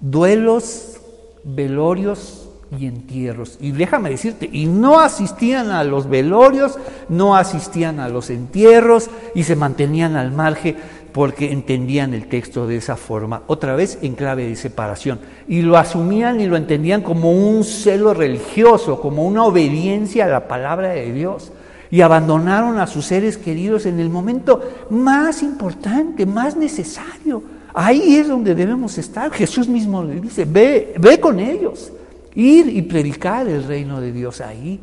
duelos 0.00 0.99
velorios 1.44 2.48
y 2.79 2.87
entierros. 2.87 3.59
Y 3.61 3.72
déjame 3.72 4.11
decirte, 4.11 4.48
y 4.50 4.66
no 4.66 5.00
asistían 5.00 5.70
a 5.70 5.85
los 5.85 6.09
velorios, 6.09 6.79
no 7.09 7.37
asistían 7.37 7.98
a 8.00 8.09
los 8.09 8.31
entierros 8.31 9.11
y 9.35 9.42
se 9.42 9.57
mantenían 9.57 10.16
al 10.16 10.33
margen 10.33 10.76
porque 11.12 11.50
entendían 11.50 12.14
el 12.14 12.29
texto 12.29 12.68
de 12.68 12.76
esa 12.76 12.96
forma, 12.96 13.42
otra 13.48 13.74
vez 13.74 13.98
en 14.03 14.14
clave 14.14 14.46
de 14.46 14.55
separación. 14.55 15.18
Y 15.48 15.62
lo 15.62 15.76
asumían 15.76 16.40
y 16.40 16.46
lo 16.46 16.57
entendían 16.57 17.03
como 17.03 17.33
un 17.33 17.64
celo 17.64 18.14
religioso, 18.14 19.00
como 19.00 19.26
una 19.26 19.44
obediencia 19.44 20.26
a 20.26 20.29
la 20.29 20.46
palabra 20.46 20.90
de 20.90 21.12
Dios. 21.12 21.50
Y 21.90 22.03
abandonaron 22.03 22.79
a 22.79 22.87
sus 22.87 23.07
seres 23.07 23.37
queridos 23.37 23.85
en 23.85 23.98
el 23.98 24.11
momento 24.11 24.61
más 24.90 25.42
importante, 25.42 26.24
más 26.24 26.55
necesario 26.57 27.42
Ahí 27.74 28.16
es 28.16 28.28
donde 28.28 28.54
debemos 28.54 28.98
estar. 28.98 29.30
Jesús 29.30 29.68
mismo 29.68 30.02
le 30.02 30.20
dice, 30.20 30.44
ve, 30.44 30.94
ve 30.98 31.20
con 31.20 31.38
ellos, 31.38 31.92
ir 32.35 32.68
y 32.68 32.83
predicar 32.83 33.46
el 33.48 33.64
reino 33.64 34.00
de 34.00 34.12
Dios 34.12 34.40
ahí, 34.40 34.80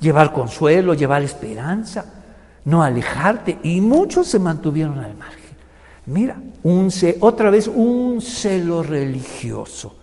llevar 0.00 0.32
consuelo, 0.32 0.94
llevar 0.94 1.22
esperanza, 1.22 2.04
no 2.64 2.82
alejarte. 2.82 3.58
Y 3.62 3.80
muchos 3.80 4.26
se 4.28 4.38
mantuvieron 4.38 4.98
al 4.98 5.14
margen. 5.14 5.44
Mira, 6.06 6.36
un, 6.62 6.90
otra 7.20 7.50
vez 7.50 7.66
un 7.68 8.20
celo 8.20 8.82
religioso 8.82 9.94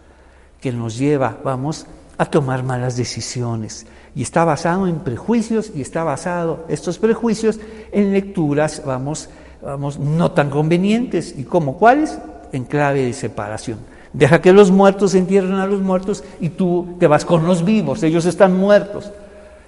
que 0.60 0.72
nos 0.72 0.98
lleva, 0.98 1.38
vamos, 1.44 1.86
a 2.18 2.26
tomar 2.26 2.64
malas 2.64 2.98
decisiones. 2.98 3.86
Y 4.16 4.22
está 4.22 4.44
basado 4.46 4.88
en 4.88 5.00
prejuicios 5.00 5.72
y 5.76 5.82
está 5.82 6.04
basado 6.04 6.66
estos 6.70 6.98
prejuicios 6.98 7.60
en 7.92 8.12
lecturas, 8.12 8.84
vamos, 8.86 9.30
vamos, 9.62 10.00
no 10.00 10.32
tan 10.32 10.50
convenientes. 10.50 11.36
¿Y 11.38 11.44
como 11.44 11.78
cuáles? 11.78 12.18
En 12.52 12.66
clave 12.66 13.06
de 13.06 13.14
separación. 13.14 13.80
Deja 14.14 14.42
que 14.42 14.52
los 14.52 14.72
muertos 14.72 15.16
entierren 15.16 15.54
a 15.54 15.68
los 15.68 15.82
muertos 15.82 16.24
y 16.40 16.50
tú 16.50 16.96
te 17.00 17.08
vas 17.08 17.24
con 17.24 17.46
los 17.46 17.64
vivos, 17.64 18.04
ellos 18.04 18.26
están 18.26 18.58
muertos. 18.58 19.12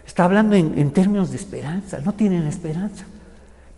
Está 0.05 0.25
hablando 0.25 0.55
en, 0.55 0.77
en 0.77 0.91
términos 0.91 1.29
de 1.31 1.37
esperanza, 1.37 1.99
no 2.03 2.13
tienen 2.13 2.45
esperanza. 2.47 3.05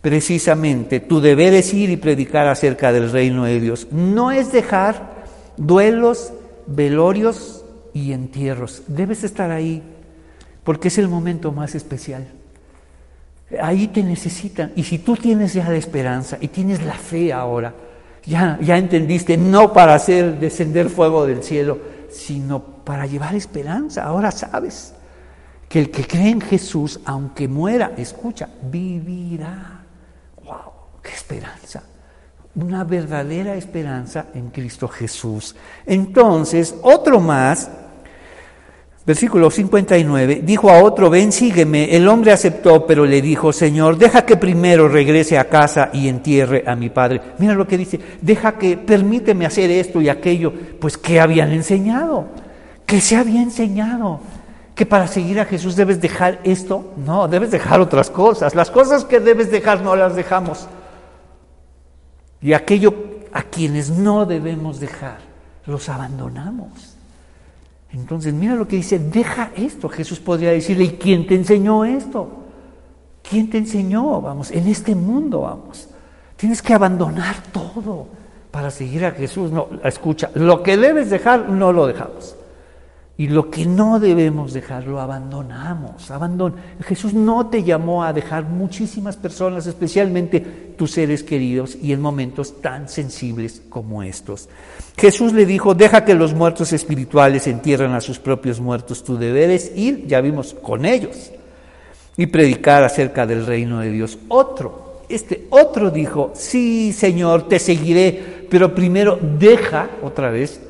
precisamente 0.00 1.00
tu 1.00 1.20
deber 1.20 1.52
es 1.54 1.74
ir 1.74 1.90
y 1.90 1.96
predicar 1.96 2.46
acerca 2.46 2.92
del 2.92 3.10
reino 3.10 3.44
de 3.44 3.58
Dios. 3.60 3.88
No 3.90 4.30
es 4.30 4.52
dejar 4.52 5.24
duelos, 5.56 6.32
velorios 6.66 7.64
y 7.92 8.12
entierros. 8.12 8.82
Debes 8.86 9.24
estar 9.24 9.50
ahí 9.50 9.82
porque 10.62 10.88
es 10.88 10.98
el 10.98 11.08
momento 11.08 11.52
más 11.52 11.74
especial. 11.74 12.26
Ahí 13.60 13.88
te 13.88 14.02
necesitan. 14.02 14.72
Y 14.74 14.82
si 14.82 14.98
tú 14.98 15.16
tienes 15.16 15.54
ya 15.54 15.68
la 15.68 15.76
esperanza 15.76 16.36
y 16.40 16.48
tienes 16.48 16.82
la 16.84 16.94
fe 16.94 17.32
ahora, 17.32 17.72
ya, 18.24 18.58
ya 18.60 18.76
entendiste, 18.76 19.36
no 19.36 19.72
para 19.72 19.94
hacer 19.94 20.38
descender 20.38 20.90
fuego 20.90 21.26
del 21.26 21.44
cielo, 21.44 21.78
sino 22.10 22.60
para 22.60 23.06
llevar 23.06 23.34
esperanza. 23.34 24.04
Ahora 24.04 24.32
sabes 24.32 24.94
que 25.68 25.78
el 25.78 25.90
que 25.90 26.06
cree 26.06 26.30
en 26.30 26.40
Jesús, 26.40 27.00
aunque 27.04 27.46
muera, 27.46 27.92
escucha, 27.96 28.48
vivirá. 28.62 29.84
¡Wow! 30.44 30.72
¡Qué 31.02 31.10
esperanza! 31.10 31.84
Una 32.56 32.84
verdadera 32.84 33.54
esperanza 33.54 34.26
en 34.34 34.50
Cristo 34.50 34.88
Jesús. 34.88 35.54
Entonces, 35.84 36.74
otro 36.82 37.20
más 37.20 37.70
Versículo 39.06 39.52
59, 39.52 40.42
dijo 40.42 40.68
a 40.68 40.82
otro, 40.82 41.08
ven, 41.08 41.30
sígueme. 41.30 41.94
El 41.94 42.08
hombre 42.08 42.32
aceptó, 42.32 42.84
pero 42.86 43.06
le 43.06 43.22
dijo, 43.22 43.52
Señor, 43.52 43.96
deja 43.96 44.26
que 44.26 44.36
primero 44.36 44.88
regrese 44.88 45.38
a 45.38 45.48
casa 45.48 45.90
y 45.92 46.08
entierre 46.08 46.64
a 46.66 46.74
mi 46.74 46.90
padre. 46.90 47.20
Mira 47.38 47.54
lo 47.54 47.68
que 47.68 47.78
dice, 47.78 48.00
deja 48.20 48.58
que, 48.58 48.76
permíteme 48.76 49.46
hacer 49.46 49.70
esto 49.70 50.00
y 50.00 50.08
aquello. 50.08 50.52
Pues, 50.80 50.98
¿qué 50.98 51.20
habían 51.20 51.52
enseñado? 51.52 52.26
¿Qué 52.84 53.00
se 53.00 53.14
había 53.14 53.40
enseñado? 53.40 54.18
Que 54.74 54.86
para 54.86 55.06
seguir 55.06 55.38
a 55.38 55.44
Jesús 55.44 55.76
debes 55.76 56.00
dejar 56.00 56.40
esto. 56.42 56.92
No, 56.96 57.28
debes 57.28 57.52
dejar 57.52 57.80
otras 57.80 58.10
cosas. 58.10 58.56
Las 58.56 58.72
cosas 58.72 59.04
que 59.04 59.20
debes 59.20 59.52
dejar 59.52 59.82
no 59.82 59.94
las 59.94 60.16
dejamos. 60.16 60.66
Y 62.42 62.54
aquello 62.54 62.92
a 63.32 63.44
quienes 63.44 63.88
no 63.88 64.26
debemos 64.26 64.80
dejar, 64.80 65.18
los 65.64 65.88
abandonamos. 65.88 66.85
Entonces, 67.92 68.34
mira 68.34 68.54
lo 68.54 68.66
que 68.68 68.76
dice, 68.76 68.98
deja 68.98 69.50
esto. 69.56 69.88
Jesús 69.88 70.18
podría 70.20 70.50
decirle, 70.50 70.84
¿y 70.84 70.90
quién 70.90 71.26
te 71.26 71.34
enseñó 71.34 71.84
esto? 71.84 72.28
¿Quién 73.28 73.50
te 73.50 73.58
enseñó? 73.58 74.20
Vamos, 74.20 74.50
en 74.50 74.68
este 74.68 74.94
mundo, 74.94 75.42
vamos. 75.42 75.88
Tienes 76.36 76.62
que 76.62 76.74
abandonar 76.74 77.36
todo 77.52 78.06
para 78.50 78.70
seguir 78.70 79.04
a 79.04 79.12
Jesús. 79.12 79.50
No, 79.50 79.68
escucha, 79.84 80.30
lo 80.34 80.62
que 80.62 80.76
debes 80.76 81.10
dejar, 81.10 81.48
no 81.48 81.72
lo 81.72 81.86
dejamos. 81.86 82.36
Y 83.18 83.28
lo 83.28 83.50
que 83.50 83.64
no 83.64 83.98
debemos 83.98 84.52
dejar, 84.52 84.86
lo 84.86 85.00
abandonamos. 85.00 86.10
Abandon 86.10 86.54
Jesús 86.84 87.14
no 87.14 87.46
te 87.46 87.62
llamó 87.62 88.04
a 88.04 88.12
dejar 88.12 88.44
muchísimas 88.44 89.16
personas, 89.16 89.66
especialmente 89.66 90.40
tus 90.76 90.90
seres 90.90 91.22
queridos, 91.22 91.78
y 91.80 91.92
en 91.92 92.02
momentos 92.02 92.60
tan 92.60 92.90
sensibles 92.90 93.62
como 93.70 94.02
estos. 94.02 94.50
Jesús 94.98 95.32
le 95.32 95.46
dijo, 95.46 95.74
deja 95.74 96.04
que 96.04 96.14
los 96.14 96.34
muertos 96.34 96.74
espirituales 96.74 97.46
entierren 97.46 97.92
a 97.92 98.02
sus 98.02 98.18
propios 98.18 98.60
muertos. 98.60 99.02
Tu 99.02 99.16
deber 99.16 99.50
es 99.50 99.72
ir, 99.74 100.06
ya 100.06 100.20
vimos, 100.20 100.54
con 100.54 100.84
ellos 100.84 101.30
y 102.16 102.26
predicar 102.26 102.82
acerca 102.82 103.26
del 103.26 103.46
reino 103.46 103.80
de 103.80 103.90
Dios. 103.90 104.18
Otro, 104.28 105.02
este 105.08 105.46
otro 105.50 105.90
dijo, 105.90 106.32
sí, 106.34 106.92
Señor, 106.92 107.48
te 107.48 107.58
seguiré, 107.58 108.46
pero 108.50 108.74
primero 108.74 109.18
deja, 109.38 109.90
otra 110.02 110.30
vez, 110.30 110.60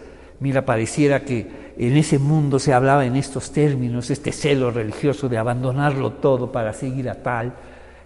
mira, 0.41 0.65
pareciera 0.65 1.25
que 1.25 1.66
en 1.79 1.97
ese 1.97 2.19
mundo 2.19 2.59
se 2.59 2.73
hablaba 2.73 3.05
en 3.05 3.17
estos 3.17 3.53
términos, 3.53 4.11
este 4.11 4.33
celo 4.33 4.71
religioso 4.71 5.29
de 5.29 5.39
abandonarlo 5.39 6.13
todo 6.13 6.51
para 6.51 6.73
seguir 6.73 7.09
a 7.11 7.23
tal. 7.23 7.53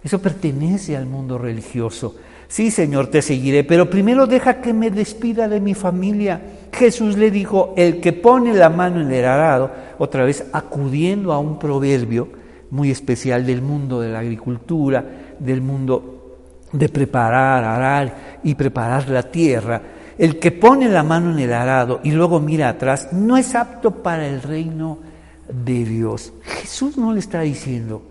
Eso 0.03 0.19
pertenece 0.19 0.97
al 0.97 1.05
mundo 1.05 1.37
religioso. 1.37 2.15
Sí, 2.47 2.69
Señor, 2.69 3.07
te 3.07 3.21
seguiré, 3.21 3.63
pero 3.63 3.89
primero 3.89 4.27
deja 4.27 4.59
que 4.59 4.73
me 4.73 4.91
despida 4.91 5.47
de 5.47 5.61
mi 5.61 5.73
familia. 5.73 6.41
Jesús 6.73 7.17
le 7.17 7.31
dijo, 7.31 7.73
el 7.77 8.01
que 8.01 8.11
pone 8.11 8.53
la 8.53 8.69
mano 8.69 8.99
en 8.99 9.11
el 9.11 9.23
arado, 9.23 9.71
otra 9.99 10.25
vez 10.25 10.45
acudiendo 10.51 11.31
a 11.31 11.39
un 11.39 11.57
proverbio 11.57 12.27
muy 12.71 12.91
especial 12.91 13.45
del 13.45 13.61
mundo 13.61 14.01
de 14.01 14.09
la 14.09 14.19
agricultura, 14.19 15.05
del 15.39 15.61
mundo 15.61 16.37
de 16.73 16.89
preparar, 16.89 17.63
arar 17.63 18.39
y 18.43 18.55
preparar 18.55 19.07
la 19.09 19.23
tierra, 19.23 19.81
el 20.17 20.39
que 20.39 20.51
pone 20.51 20.89
la 20.89 21.03
mano 21.03 21.31
en 21.31 21.39
el 21.39 21.53
arado 21.53 21.99
y 22.03 22.11
luego 22.11 22.39
mira 22.39 22.69
atrás 22.69 23.09
no 23.11 23.37
es 23.37 23.55
apto 23.55 24.03
para 24.03 24.27
el 24.27 24.41
reino 24.41 24.99
de 25.47 25.85
Dios. 25.85 26.33
Jesús 26.43 26.97
no 26.97 27.13
le 27.13 27.19
está 27.19 27.41
diciendo, 27.41 28.03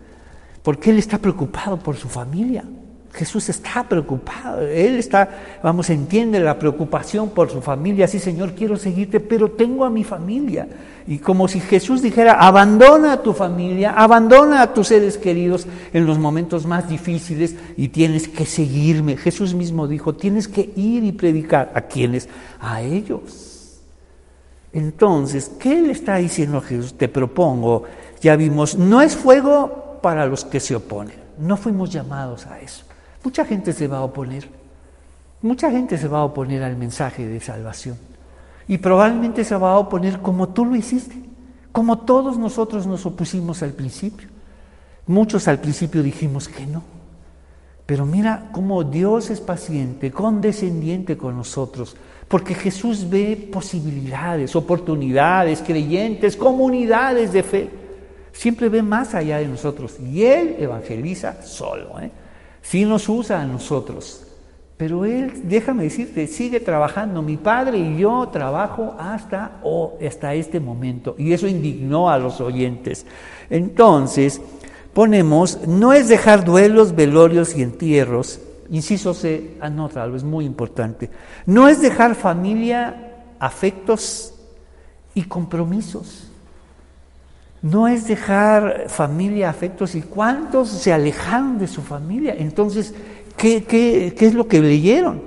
porque 0.63 0.91
Él 0.91 0.99
está 0.99 1.19
preocupado 1.19 1.79
por 1.79 1.97
su 1.97 2.09
familia. 2.09 2.65
Jesús 3.13 3.49
está 3.49 3.85
preocupado, 3.85 4.63
Él 4.63 4.95
está, 4.97 5.29
vamos, 5.63 5.91
entiende 5.91 6.39
la 6.39 6.59
preocupación 6.59 7.31
por 7.31 7.51
su 7.51 7.61
familia, 7.61 8.07
sí 8.07 8.21
Señor, 8.21 8.55
quiero 8.55 8.77
seguirte, 8.77 9.19
pero 9.19 9.51
tengo 9.51 9.85
a 9.85 9.91
mi 9.91 10.05
familia. 10.05 10.69
Y 11.09 11.19
como 11.19 11.49
si 11.49 11.59
Jesús 11.59 12.03
dijera, 12.03 12.35
abandona 12.35 13.15
a 13.15 13.23
tu 13.23 13.33
familia, 13.33 13.95
abandona 13.97 14.63
a 14.63 14.73
tus 14.73 14.89
seres 14.89 15.19
queridos 15.19 15.67
en 15.93 16.07
los 16.07 16.19
momentos 16.19 16.67
más 16.67 16.89
difíciles 16.89 17.57
y 17.77 17.89
tienes 17.89 18.29
que 18.29 18.47
seguirme. 18.47 19.17
Jesús 19.17 19.55
mismo 19.55 19.89
dijo, 19.89 20.15
tienes 20.15 20.47
que 20.47 20.71
ir 20.77 21.03
y 21.03 21.11
predicar 21.11 21.73
a 21.75 21.81
quienes, 21.81 22.29
a 22.61 22.81
ellos. 22.81 23.81
Entonces, 24.73 25.51
¿qué 25.59 25.83
le 25.83 25.93
está 25.93 26.17
diciendo 26.17 26.59
a 26.59 26.63
Jesús? 26.63 26.95
Te 26.95 27.09
propongo, 27.09 27.85
ya 28.21 28.37
vimos, 28.37 28.77
no 28.77 29.03
es 29.03 29.17
fuego 29.17 29.99
para 30.01 30.27
los 30.27 30.45
que 30.45 30.61
se 30.61 30.77
oponen, 30.77 31.17
no 31.39 31.57
fuimos 31.57 31.91
llamados 31.91 32.47
a 32.47 32.61
eso. 32.61 32.85
Mucha 33.23 33.45
gente 33.45 33.73
se 33.73 33.87
va 33.87 33.99
a 33.99 34.03
oponer. 34.03 34.49
Mucha 35.43 35.71
gente 35.71 35.97
se 35.99 36.09
va 36.09 36.21
a 36.21 36.25
oponer 36.25 36.63
al 36.63 36.77
mensaje 36.77 37.27
de 37.27 37.41
salvación. 37.41 37.97
Y 38.69 38.79
probablemente 38.79 39.45
se 39.45 39.57
va 39.57 39.73
a 39.73 39.79
oponer 39.79 40.21
como 40.21 40.51
tú 40.51 40.65
lo 40.65 40.77
hiciste, 40.77 41.17
como 41.73 42.01
todos 42.01 42.39
nosotros 42.39 42.87
nos 42.87 43.05
opusimos 43.07 43.63
al 43.63 43.73
principio. 43.73 44.29
Muchos 45.07 45.49
al 45.49 45.59
principio 45.59 46.03
dijimos 46.03 46.49
que 46.49 46.67
no. 46.67 46.83
Pero 47.87 48.07
mira 48.07 48.51
cómo 48.53 48.85
Dios 48.85 49.31
es 49.31 49.41
paciente, 49.41 50.13
condescendiente 50.13 51.17
con 51.17 51.37
nosotros, 51.37 51.97
porque 52.29 52.55
Jesús 52.55 53.11
ve 53.11 53.49
posibilidades, 53.53 54.55
oportunidades, 54.55 55.61
creyentes, 55.61 56.37
comunidades 56.37 57.33
de 57.33 57.43
fe. 57.43 57.71
Siempre 58.31 58.69
ve 58.69 58.83
más 58.83 59.15
allá 59.15 59.39
de 59.39 59.49
nosotros 59.49 59.99
y 59.99 60.23
Él 60.23 60.55
evangeliza 60.61 61.43
solo. 61.43 61.99
¿eh? 61.99 62.13
Sí 62.63 62.85
nos 62.85 63.09
usa 63.09 63.41
a 63.41 63.47
nosotros, 63.47 64.27
pero 64.77 65.05
Él, 65.05 65.43
déjame 65.45 65.83
decirte, 65.83 66.27
sigue 66.27 66.59
trabajando. 66.59 67.21
Mi 67.21 67.37
padre 67.37 67.77
y 67.77 67.99
yo 67.99 68.27
trabajo 68.33 68.95
hasta, 68.99 69.59
o 69.63 69.99
hasta 70.07 70.35
este 70.35 70.59
momento, 70.59 71.15
y 71.19 71.33
eso 71.35 71.47
indignó 71.47 72.09
a 72.09 72.19
los 72.19 72.41
oyentes. 72.41 73.05
Entonces, 73.51 74.41
ponemos, 74.95 75.67
no 75.67 75.93
es 75.93 76.09
dejar 76.09 76.45
duelos, 76.45 76.95
velorios 76.95 77.55
y 77.57 77.63
entierros, 77.63 78.41
inciso 78.71 79.13
C, 79.13 79.57
anótalo, 79.61 80.17
es 80.17 80.25
muy 80.25 80.47
importante. 80.47 81.11
No 81.45 81.69
es 81.69 81.83
dejar 81.83 82.15
familia, 82.15 83.25
afectos 83.39 84.33
y 85.15 85.25
compromisos. 85.25 86.30
No 87.63 87.89
es 87.89 88.07
dejar 88.09 88.87
familia, 88.89 89.51
afectos 89.51 89.95
y 89.95 90.03
cuántos 90.03 90.69
se 90.69 90.93
alejaron 90.93 91.59
de 91.59 91.67
su 91.67 91.83
familia. 91.83 92.35
Entonces, 92.39 92.95
¿qué, 93.37 93.65
qué, 93.65 94.15
es 94.19 94.35
lo 94.35 94.49
que 94.49 94.61
leyeron? 94.61 95.23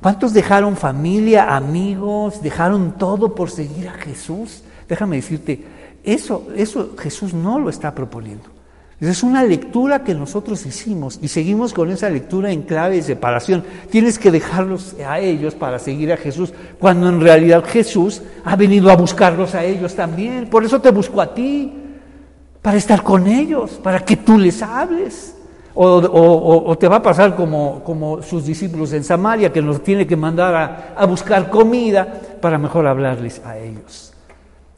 ¿Cuántos 0.00 0.32
dejaron 0.32 0.76
familia, 0.76 1.54
amigos, 1.54 2.42
dejaron 2.42 2.96
todo 2.96 3.34
por 3.34 3.50
seguir 3.50 3.88
a 3.88 3.92
Jesús? 3.92 4.62
Déjame 4.88 5.16
decirte, 5.16 5.64
eso, 6.02 6.48
eso 6.56 6.94
Jesús 6.98 7.34
no 7.34 7.58
lo 7.58 7.68
está 7.68 7.94
proponiendo. 7.94 8.59
Es 9.00 9.22
una 9.22 9.42
lectura 9.44 10.04
que 10.04 10.14
nosotros 10.14 10.66
hicimos 10.66 11.18
y 11.22 11.28
seguimos 11.28 11.72
con 11.72 11.90
esa 11.90 12.10
lectura 12.10 12.52
en 12.52 12.62
clave 12.62 12.96
de 12.96 13.02
separación. 13.02 13.64
Tienes 13.90 14.18
que 14.18 14.30
dejarlos 14.30 14.94
a 15.06 15.18
ellos 15.18 15.54
para 15.54 15.78
seguir 15.78 16.12
a 16.12 16.18
Jesús, 16.18 16.52
cuando 16.78 17.08
en 17.08 17.22
realidad 17.22 17.64
Jesús 17.66 18.20
ha 18.44 18.56
venido 18.56 18.90
a 18.90 18.96
buscarlos 18.96 19.54
a 19.54 19.64
ellos 19.64 19.94
también. 19.94 20.50
Por 20.50 20.64
eso 20.66 20.82
te 20.82 20.90
busco 20.90 21.18
a 21.22 21.32
ti, 21.32 21.72
para 22.60 22.76
estar 22.76 23.02
con 23.02 23.26
ellos, 23.26 23.80
para 23.82 24.04
que 24.04 24.18
tú 24.18 24.36
les 24.36 24.62
hables. 24.62 25.34
O, 25.72 26.76
te 26.78 26.86
va 26.86 26.96
a 26.96 27.02
pasar 27.02 27.34
como, 27.34 27.82
como, 27.82 28.22
sus 28.22 28.44
discípulos 28.44 28.92
en 28.92 29.02
Samaria, 29.02 29.50
que 29.50 29.62
nos 29.62 29.82
tiene 29.82 30.06
que 30.06 30.16
mandar 30.16 30.94
a 30.94 31.06
buscar 31.06 31.48
comida 31.48 32.20
para 32.38 32.58
mejor 32.58 32.86
hablarles 32.86 33.40
a 33.46 33.56
ellos. 33.56 34.09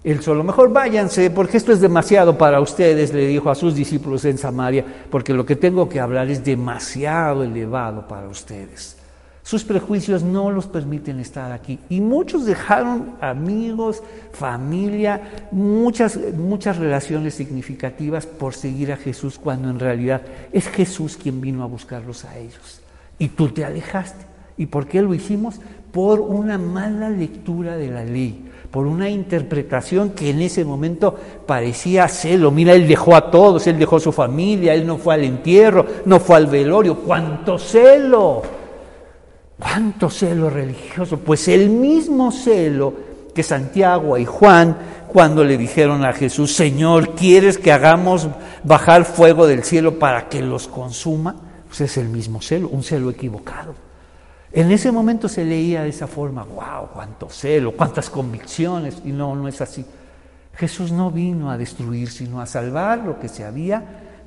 Él 0.05 0.21
solo, 0.21 0.43
mejor 0.43 0.73
váyanse, 0.73 1.31
porque 1.31 1.57
esto 1.57 1.73
es 1.73 1.81
demasiado 1.81 2.37
para 2.37 2.61
ustedes, 2.61 3.13
le 3.13 3.27
dijo 3.27 3.51
a 3.51 3.55
sus 3.55 3.75
discípulos 3.75 4.25
en 4.25 4.37
Samaria, 4.37 4.85
porque 5.11 5.33
lo 5.33 5.47
que 5.47 5.55
tengo 5.55 5.89
que 5.89 6.01
hablar 6.01 6.29
es 6.29 6.45
demasiado 6.45 7.45
elevado 7.45 8.09
para 8.09 8.27
ustedes. 8.27 8.97
Sus 9.45 9.65
prejuicios 9.65 10.23
no 10.23 10.51
los 10.51 10.67
permiten 10.67 11.19
estar 11.19 11.51
aquí. 11.51 11.79
Y 11.89 12.01
muchos 12.01 12.47
dejaron 12.47 13.17
amigos, 13.21 14.03
familia, 14.33 15.49
muchas, 15.51 16.17
muchas 16.37 16.79
relaciones 16.79 17.35
significativas 17.35 18.25
por 18.25 18.55
seguir 18.55 18.93
a 18.93 18.97
Jesús 18.97 19.39
cuando 19.39 19.69
en 19.69 19.81
realidad 19.81 20.23
es 20.53 20.69
Jesús 20.69 21.17
quien 21.21 21.41
vino 21.41 21.65
a 21.65 21.67
buscarlos 21.67 22.25
a 22.25 22.39
ellos. 22.39 22.81
Y 23.19 23.29
tú 23.29 23.49
te 23.49 23.65
alejaste. 23.65 24.27
¿Y 24.57 24.67
por 24.67 24.87
qué 24.87 25.03
lo 25.03 25.13
hicimos? 25.13 25.61
Por 25.91 26.21
una 26.21 26.57
mala 26.57 27.11
lectura 27.11 27.77
de 27.77 27.91
la 27.91 28.05
ley, 28.05 28.49
por 28.73 28.87
una 28.87 29.11
interpretación 29.11 30.13
que 30.13 30.31
en 30.31 30.41
ese 30.41 30.65
momento 30.65 31.15
parecía 31.47 32.09
celo. 32.09 32.51
Mira, 32.51 32.73
él 32.73 32.89
dejó 32.89 33.15
a 33.15 33.31
todos, 33.31 33.67
él 33.67 33.79
dejó 33.79 33.97
a 33.97 34.01
su 34.01 34.13
familia, 34.13 34.73
él 34.73 34.87
no 34.87 34.97
fue 34.97 35.13
al 35.13 35.25
entierro, 35.25 35.85
no 36.07 36.19
fue 36.19 36.37
al 36.37 36.47
velorio. 36.47 36.97
¡Cuánto 36.97 37.59
celo! 37.59 38.41
¿Cuánto 39.59 40.09
celo 40.09 40.49
religioso? 40.49 41.19
Pues 41.19 41.49
el 41.49 41.69
mismo 41.69 42.33
celo 42.33 42.95
que 43.35 43.43
Santiago 43.43 44.17
y 44.17 44.25
Juan 44.25 44.75
cuando 45.13 45.45
le 45.45 45.59
dijeron 45.59 46.03
a 46.07 46.15
Jesús, 46.15 46.55
Señor, 46.55 47.11
¿quieres 47.11 47.59
que 47.59 47.73
hagamos 47.73 48.29
bajar 48.65 49.05
fuego 49.05 49.47
del 49.47 49.65
cielo 49.65 49.99
para 49.99 50.31
que 50.31 50.41
los 50.41 50.67
consuma? 50.67 51.37
Pues 51.69 51.83
es 51.83 51.99
el 51.99 52.09
mismo 52.09 52.41
celo, 52.41 52.71
un 52.71 52.83
celo 52.83 53.11
equivocado. 53.11 53.92
En 54.53 54.71
ese 54.71 54.93
momento 54.93 55.29
se 55.29 55.45
leía 55.45 55.83
de 55.83 55.89
esa 55.89 56.07
forma, 56.07 56.45
wow, 56.45 56.89
cuánto 56.93 57.29
celo, 57.31 57.73
cuántas 57.73 58.11
convicciones, 58.11 59.01
y 59.05 59.11
no, 59.11 59.35
no 59.35 59.49
es 59.49 59.61
así. 59.63 59.85
Jesús 60.55 60.93
no 60.93 61.11
vino 61.11 61.51
a 61.51 61.57
destruir, 61.57 62.11
sino 62.11 62.41
a 62.41 62.47
salvar 62.47 62.99
lo 62.99 63.19
que 63.19 63.29
se 63.29 63.45
había 63.45 63.83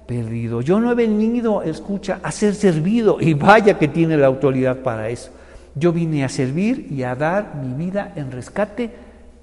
perdido. 0.07 0.61
Yo 0.61 0.79
no 0.79 0.91
he 0.91 0.95
venido, 0.95 1.61
escucha, 1.61 2.19
a 2.23 2.31
ser 2.31 2.55
servido 2.55 3.17
y 3.19 3.35
vaya 3.35 3.77
que 3.77 3.87
tiene 3.87 4.17
la 4.17 4.27
autoridad 4.27 4.77
para 4.77 5.09
eso. 5.09 5.29
Yo 5.75 5.93
vine 5.93 6.23
a 6.23 6.29
servir 6.29 6.87
y 6.89 7.03
a 7.03 7.15
dar 7.15 7.55
mi 7.55 7.85
vida 7.85 8.13
en 8.15 8.31
rescate 8.31 8.89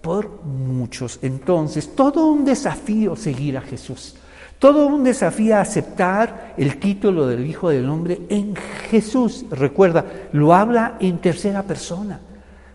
por 0.00 0.42
muchos. 0.44 1.20
Entonces, 1.22 1.94
todo 1.94 2.26
un 2.26 2.44
desafío 2.44 3.14
seguir 3.14 3.56
a 3.56 3.60
Jesús. 3.60 4.16
Todo 4.62 4.86
un 4.86 5.02
desafío 5.02 5.56
a 5.56 5.60
aceptar 5.62 6.54
el 6.56 6.78
título 6.78 7.26
del 7.26 7.44
Hijo 7.44 7.70
del 7.70 7.88
Hombre 7.88 8.20
en 8.28 8.54
Jesús. 8.88 9.44
Recuerda, 9.50 10.04
lo 10.30 10.54
habla 10.54 10.98
en 11.00 11.18
tercera 11.18 11.64
persona, 11.64 12.20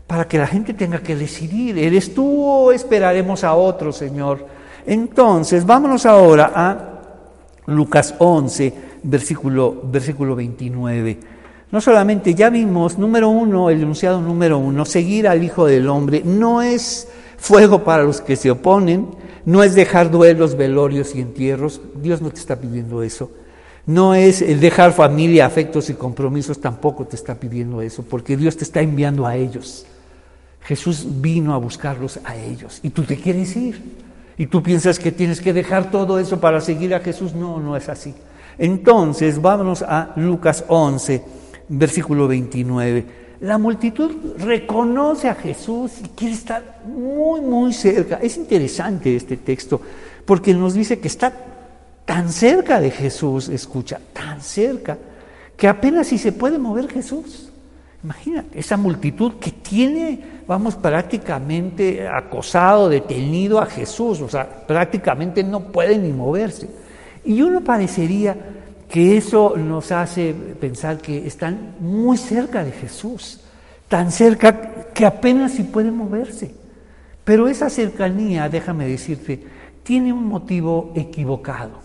para 0.06 0.28
que 0.28 0.38
la 0.38 0.47
gente 0.47 0.73
tenga 0.73 1.00
que 1.00 1.15
decidir, 1.15 1.80
¿eres 1.80 2.13
tú 2.13 2.43
o 2.43 2.73
esperaremos 2.73 3.45
a 3.45 3.54
otro, 3.56 3.93
Señor? 3.93 4.45
Entonces, 4.86 5.65
vámonos 5.65 6.06
ahora 6.06 6.52
a 6.54 6.78
Lucas 7.67 8.15
11, 8.17 8.73
versículo, 9.04 9.84
versículo 9.86 10.36
29. 10.36 11.17
No 11.71 11.80
solamente 11.80 12.34
ya 12.34 12.50
vimos, 12.50 12.97
número 12.97 13.30
uno, 13.30 13.69
el 13.69 13.82
enunciado 13.82 14.19
número 14.19 14.58
uno, 14.58 14.84
seguir 14.84 15.26
al 15.26 15.41
Hijo 15.41 15.65
del 15.65 15.88
Hombre 15.88 16.21
no 16.26 16.62
es 16.62 17.08
fuego 17.38 17.84
para 17.84 18.04
los 18.04 18.21
que 18.21 18.36
se 18.36 18.52
oponen, 18.52 19.08
no 19.45 19.63
es 19.63 19.76
dejar 19.76 20.12
duelos, 20.12 20.58
velorios 20.58 21.15
y 21.15 21.21
entierros, 21.21 21.80
Dios 22.02 22.21
no 22.21 22.30
te 22.30 22.39
está 22.39 22.58
pidiendo 22.58 23.02
eso. 23.02 23.32
No 23.86 24.13
es 24.13 24.41
el 24.41 24.60
dejar 24.60 24.91
familia, 24.91 25.45
afectos 25.45 25.89
y 25.89 25.93
compromisos, 25.93 26.60
tampoco 26.60 27.06
te 27.06 27.15
está 27.15 27.36
pidiendo 27.36 27.82
eso, 27.82 28.04
porque 28.04 28.36
Dios 28.36 28.58
te 28.58 28.65
está 28.65 28.82
enviando 28.82 29.26
a 29.26 29.38
ellos. 29.38 29.86
Jesús 30.63 31.08
vino 31.21 31.54
a 31.54 31.58
buscarlos 31.58 32.19
a 32.26 32.36
ellos 32.36 32.82
y 32.84 32.89
tú 32.89 33.04
te 33.04 33.15
quieres 33.15 33.56
ir. 33.56 33.82
Y 34.38 34.47
tú 34.47 34.62
piensas 34.62 35.00
que 35.00 35.12
tienes 35.12 35.41
que 35.41 35.52
dejar 35.52 35.89
todo 35.89 36.19
eso 36.19 36.39
para 36.39 36.62
seguir 36.62 36.93
a 36.93 37.00
Jesús. 37.00 37.34
No, 37.34 37.60
no 37.60 37.76
es 37.76 37.89
así. 37.89 38.13
Entonces, 38.58 39.41
vámonos 39.41 39.82
a 39.82 40.13
Lucas 40.15 40.63
11, 40.67 41.23
versículo 41.69 42.28
29. 42.28 43.06
La 43.41 43.58
multitud 43.58 44.36
reconoce 44.39 45.30
a 45.30 45.36
Jesús 45.36 45.91
y 46.04 46.10
quiere 46.10 46.34
estar 46.34 46.82
muy, 46.86 47.41
muy 47.41 47.71
cerca. 47.73 48.19
Es 48.21 48.38
interesante 48.38 49.15
este 49.15 49.38
texto 49.38 49.80
porque 50.26 50.54
nos 50.54 50.73
dice 50.73 51.00
que 51.00 51.08
está 51.08 51.32
tan 52.06 52.32
cerca 52.32 52.80
de 52.80 52.89
Jesús, 52.89 53.50
escucha, 53.50 54.00
tan 54.13 54.41
cerca, 54.41 54.97
que 55.56 55.67
apenas 55.67 56.08
si 56.08 56.17
se 56.17 56.32
puede 56.32 56.58
mover 56.58 56.89
Jesús. 56.89 57.52
Imagínate, 58.04 58.60
esa 58.60 58.78
multitud 58.78 59.34
que 59.39 59.52
tiene, 59.52 60.19
vamos, 60.47 60.76
prácticamente 60.76 62.08
acosado, 62.08 62.89
detenido 62.89 63.60
a 63.60 63.65
Jesús, 63.65 64.21
o 64.21 64.30
sea, 64.30 64.65
prácticamente 64.65 65.43
no 65.43 65.60
puede 65.71 65.97
ni 65.97 66.12
moverse. 66.12 66.69
Y 67.26 67.41
uno 67.41 67.62
parecería 67.62 68.36
que 68.89 69.17
eso 69.17 69.56
nos 69.58 69.91
hace 69.91 70.34
pensar 70.34 70.97
que 70.97 71.28
están 71.28 71.76
muy 71.80 72.17
cerca 72.17 72.63
de 72.63 72.71
Jesús, 72.71 73.41
tan 73.88 74.12
cerca 74.12 74.86
que 74.93 75.06
apenas 75.06 75.54
si 75.54 75.63
puede 75.63 75.91
moverse. 75.91 76.54
Pero 77.23 77.47
esa 77.47 77.69
cercanía, 77.69 78.47
déjame 78.47 78.88
decirte, 78.88 79.43
tiene 79.84 80.13
un 80.13 80.26
motivo 80.26 80.93
equivocado. 80.95 81.80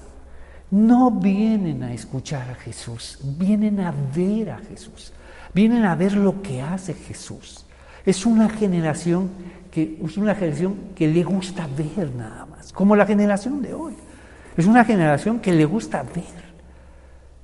No 0.71 1.11
vienen 1.11 1.83
a 1.83 1.93
escuchar 1.93 2.51
a 2.51 2.55
Jesús, 2.55 3.19
vienen 3.23 3.81
a 3.81 3.93
ver 4.15 4.51
a 4.51 4.59
Jesús. 4.59 5.13
Vienen 5.55 5.85
a 5.85 5.95
ver 5.95 6.15
lo 6.15 6.41
que 6.41 6.63
hace 6.63 6.95
Jesús. 6.95 7.65
Es 8.07 8.25
una 8.25 8.49
generación 8.49 9.31
que 9.71 9.99
es 10.05 10.17
una 10.17 10.35
generación 10.35 10.77
que 10.95 11.09
le 11.09 11.23
gusta 11.25 11.67
ver 11.77 12.15
nada 12.15 12.47
más, 12.47 12.73
como 12.73 12.95
la 12.95 13.07
generación 13.07 13.63
de 13.63 13.73
hoy. 13.73 13.95
Es 14.57 14.67
una 14.67 14.85
generación 14.85 15.41
que 15.41 15.53
le 15.53 15.65
gusta 15.65 16.03
ver, 16.03 16.52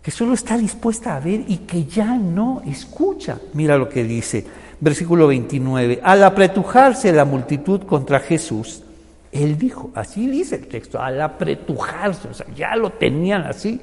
que 0.08 0.12
solo 0.12 0.32
está 0.32 0.56
dispuesta 0.56 1.14
a 1.14 1.20
ver 1.20 1.44
y 1.48 1.58
que 1.66 1.84
ya 1.84 2.16
no 2.16 2.62
escucha. 2.64 3.38
Mira 3.52 3.76
lo 3.76 3.90
que 3.90 4.04
dice, 4.04 4.42
versículo 4.80 5.26
29. 5.26 6.00
Al 6.02 6.24
apretujarse 6.24 7.12
la 7.12 7.26
multitud 7.26 7.82
contra 7.82 8.18
Jesús, 8.18 8.82
él 9.30 9.58
dijo, 9.58 9.90
así 9.94 10.26
dice 10.26 10.54
el 10.54 10.66
texto, 10.66 10.98
al 10.98 11.20
apretujarse, 11.20 12.26
o 12.26 12.32
sea, 12.32 12.46
ya 12.56 12.74
lo 12.74 12.88
tenían 12.92 13.42
así. 13.42 13.82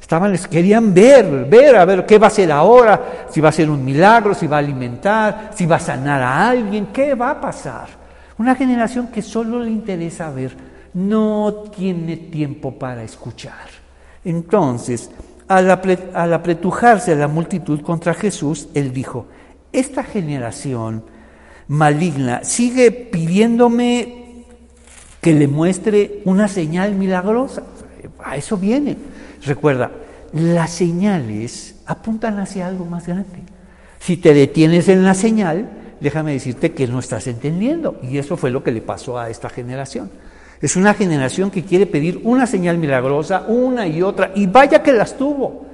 Estaban, 0.00 0.32
les 0.32 0.48
querían 0.48 0.94
ver, 0.94 1.44
ver, 1.44 1.76
a 1.76 1.84
ver 1.84 2.06
qué 2.06 2.16
va 2.16 2.28
a 2.28 2.30
hacer 2.30 2.50
ahora, 2.50 3.26
si 3.28 3.42
va 3.42 3.50
a 3.50 3.52
ser 3.52 3.68
un 3.68 3.84
milagro, 3.84 4.32
si 4.32 4.46
va 4.46 4.56
a 4.56 4.60
alimentar, 4.60 5.50
si 5.54 5.66
va 5.66 5.76
a 5.76 5.80
sanar 5.80 6.22
a 6.22 6.48
alguien, 6.48 6.86
qué 6.86 7.14
va 7.14 7.32
a 7.32 7.40
pasar. 7.42 7.88
Una 8.38 8.54
generación 8.54 9.08
que 9.08 9.20
solo 9.20 9.62
le 9.62 9.72
interesa 9.72 10.30
ver, 10.30 10.56
no 10.94 11.64
tiene 11.76 12.16
tiempo 12.16 12.78
para 12.78 13.02
escuchar. 13.02 13.66
Entonces, 14.24 15.10
al, 15.48 15.70
apretujarse 16.32 17.14
la 17.16 17.28
multitud 17.28 17.80
contra 17.80 18.14
Jesús, 18.14 18.68
él 18.74 18.92
dijo, 18.92 19.26
esta 19.72 20.02
generación 20.02 21.04
maligna 21.68 22.44
sigue 22.44 22.90
pidiéndome 22.90 24.44
que 25.20 25.34
le 25.34 25.48
muestre 25.48 26.22
una 26.24 26.48
señal 26.48 26.94
milagrosa. 26.94 27.62
A 28.24 28.36
eso 28.36 28.56
viene. 28.56 28.96
Recuerda, 29.44 29.90
las 30.32 30.70
señales 30.70 31.76
apuntan 31.86 32.38
hacia 32.38 32.66
algo 32.66 32.84
más 32.84 33.06
grande. 33.06 33.42
Si 33.98 34.16
te 34.16 34.34
detienes 34.34 34.88
en 34.88 35.04
la 35.04 35.14
señal, 35.14 35.68
déjame 36.00 36.32
decirte 36.32 36.72
que 36.72 36.86
no 36.86 36.98
estás 36.98 37.26
entendiendo. 37.26 37.98
Y 38.02 38.18
eso 38.18 38.36
fue 38.36 38.50
lo 38.50 38.62
que 38.62 38.72
le 38.72 38.80
pasó 38.80 39.18
a 39.18 39.30
esta 39.30 39.48
generación. 39.48 40.10
Es 40.60 40.76
una 40.76 40.94
generación 40.94 41.50
que 41.50 41.64
quiere 41.64 41.86
pedir 41.86 42.20
una 42.24 42.46
señal 42.46 42.78
milagrosa, 42.78 43.44
una 43.48 43.86
y 43.86 44.02
otra, 44.02 44.32
y 44.34 44.46
vaya 44.46 44.82
que 44.82 44.92
las 44.92 45.16
tuvo. 45.16 45.66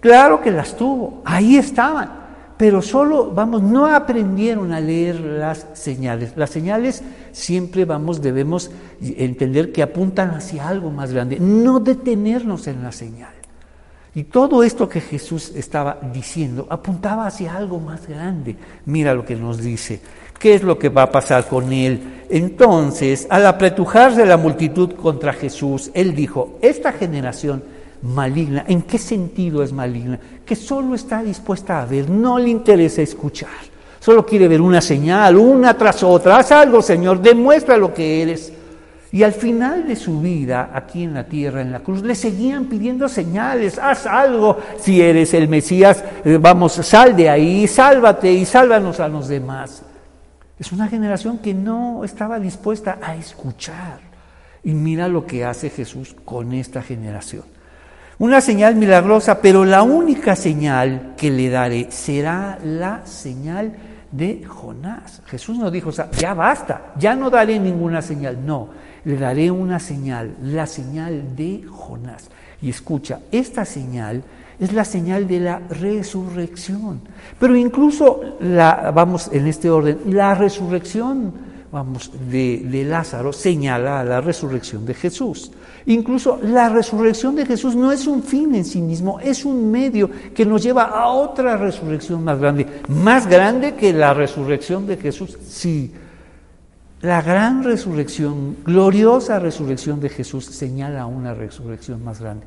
Claro 0.00 0.40
que 0.40 0.50
las 0.50 0.76
tuvo, 0.76 1.22
ahí 1.24 1.56
estaban. 1.56 2.24
Pero 2.56 2.82
solo, 2.82 3.32
vamos, 3.32 3.62
no 3.62 3.86
aprendieron 3.86 4.72
a 4.72 4.80
leer 4.80 5.18
las 5.20 5.66
señales. 5.72 6.34
Las 6.36 6.50
señales 6.50 7.02
siempre, 7.32 7.84
vamos, 7.84 8.22
debemos 8.22 8.70
entender 9.00 9.72
que 9.72 9.82
apuntan 9.82 10.30
hacia 10.30 10.68
algo 10.68 10.90
más 10.90 11.12
grande, 11.12 11.38
no 11.40 11.80
detenernos 11.80 12.66
en 12.68 12.82
la 12.82 12.92
señal. 12.92 13.32
Y 14.14 14.24
todo 14.24 14.62
esto 14.62 14.88
que 14.88 15.00
Jesús 15.00 15.52
estaba 15.56 15.98
diciendo 16.12 16.68
apuntaba 16.70 17.26
hacia 17.26 17.56
algo 17.56 17.80
más 17.80 18.06
grande. 18.06 18.56
Mira 18.86 19.12
lo 19.12 19.24
que 19.24 19.34
nos 19.34 19.58
dice. 19.58 20.00
¿Qué 20.44 20.52
es 20.52 20.62
lo 20.62 20.78
que 20.78 20.90
va 20.90 21.04
a 21.04 21.10
pasar 21.10 21.46
con 21.46 21.72
él? 21.72 22.26
Entonces, 22.28 23.26
al 23.30 23.46
apretujarse 23.46 24.26
la 24.26 24.36
multitud 24.36 24.92
contra 24.92 25.32
Jesús, 25.32 25.90
él 25.94 26.14
dijo, 26.14 26.58
esta 26.60 26.92
generación 26.92 27.62
maligna, 28.02 28.62
¿en 28.68 28.82
qué 28.82 28.98
sentido 28.98 29.62
es 29.62 29.72
maligna? 29.72 30.20
Que 30.44 30.54
solo 30.54 30.96
está 30.96 31.22
dispuesta 31.22 31.80
a 31.80 31.86
ver, 31.86 32.10
no 32.10 32.38
le 32.38 32.50
interesa 32.50 33.00
escuchar. 33.00 33.48
Solo 33.98 34.26
quiere 34.26 34.46
ver 34.46 34.60
una 34.60 34.82
señal, 34.82 35.38
una 35.38 35.78
tras 35.78 36.02
otra. 36.02 36.36
Haz 36.36 36.52
algo, 36.52 36.82
Señor, 36.82 37.22
demuestra 37.22 37.78
lo 37.78 37.94
que 37.94 38.20
eres. 38.20 38.52
Y 39.12 39.22
al 39.22 39.32
final 39.32 39.88
de 39.88 39.96
su 39.96 40.20
vida, 40.20 40.72
aquí 40.74 41.04
en 41.04 41.14
la 41.14 41.24
tierra, 41.24 41.62
en 41.62 41.72
la 41.72 41.80
cruz, 41.80 42.02
le 42.02 42.14
seguían 42.14 42.66
pidiendo 42.66 43.08
señales. 43.08 43.78
Haz 43.78 44.04
algo 44.04 44.58
si 44.78 45.00
eres 45.00 45.32
el 45.32 45.48
Mesías. 45.48 46.04
Eh, 46.22 46.36
vamos, 46.38 46.74
sal 46.74 47.16
de 47.16 47.30
ahí, 47.30 47.66
sálvate 47.66 48.30
y 48.30 48.44
sálvanos 48.44 49.00
a 49.00 49.08
los 49.08 49.26
demás. 49.26 49.84
Es 50.58 50.70
una 50.72 50.88
generación 50.88 51.38
que 51.38 51.52
no 51.52 52.04
estaba 52.04 52.38
dispuesta 52.38 52.98
a 53.02 53.16
escuchar. 53.16 54.00
Y 54.62 54.72
mira 54.72 55.08
lo 55.08 55.26
que 55.26 55.44
hace 55.44 55.68
Jesús 55.68 56.14
con 56.24 56.52
esta 56.52 56.82
generación. 56.82 57.42
Una 58.18 58.40
señal 58.40 58.76
milagrosa, 58.76 59.40
pero 59.40 59.64
la 59.64 59.82
única 59.82 60.36
señal 60.36 61.14
que 61.16 61.30
le 61.30 61.50
daré 61.50 61.90
será 61.90 62.58
la 62.62 63.04
señal 63.04 63.72
de 64.12 64.44
Jonás. 64.44 65.22
Jesús 65.26 65.58
no 65.58 65.70
dijo, 65.72 65.88
o 65.88 65.92
sea, 65.92 66.08
ya 66.12 66.32
basta, 66.32 66.92
ya 66.96 67.16
no 67.16 67.28
daré 67.30 67.58
ninguna 67.58 68.00
señal. 68.00 68.46
No, 68.46 68.68
le 69.04 69.16
daré 69.16 69.50
una 69.50 69.80
señal, 69.80 70.36
la 70.40 70.68
señal 70.68 71.34
de 71.34 71.64
Jonás. 71.68 72.30
Y 72.62 72.70
escucha, 72.70 73.18
esta 73.32 73.64
señal 73.64 74.22
es 74.58 74.72
la 74.72 74.84
señal 74.84 75.26
de 75.26 75.40
la 75.40 75.58
resurrección. 75.58 77.00
Pero 77.38 77.56
incluso, 77.56 78.20
la, 78.40 78.92
vamos 78.94 79.30
en 79.32 79.46
este 79.46 79.70
orden, 79.70 79.98
la 80.06 80.34
resurrección, 80.34 81.32
vamos, 81.72 82.10
de, 82.30 82.84
Lázaro 82.88 83.32
señala 83.32 84.04
la 84.04 84.20
resurrección 84.20 84.86
de 84.86 84.94
Jesús. 84.94 85.50
Incluso 85.86 86.38
la 86.42 86.68
resurrección 86.68 87.34
de 87.34 87.46
Jesús 87.46 87.74
no 87.74 87.90
es 87.90 88.06
un 88.06 88.22
fin 88.22 88.54
en 88.54 88.64
sí 88.64 88.80
mismo, 88.80 89.18
es 89.20 89.44
un 89.44 89.70
medio 89.70 90.08
que 90.34 90.46
nos 90.46 90.62
lleva 90.62 90.84
a 90.84 91.08
otra 91.08 91.56
resurrección 91.56 92.22
más 92.22 92.38
grande, 92.38 92.66
más 92.88 93.26
grande 93.26 93.74
que 93.74 93.92
la 93.92 94.14
resurrección 94.14 94.86
de 94.86 94.96
Jesús. 94.96 95.36
Sí, 95.46 95.92
la 97.02 97.20
gran 97.20 97.64
resurrección, 97.64 98.56
gloriosa 98.64 99.38
resurrección 99.38 100.00
de 100.00 100.08
Jesús 100.08 100.46
señala 100.46 101.04
una 101.04 101.34
resurrección 101.34 102.02
más 102.02 102.20
grande. 102.20 102.46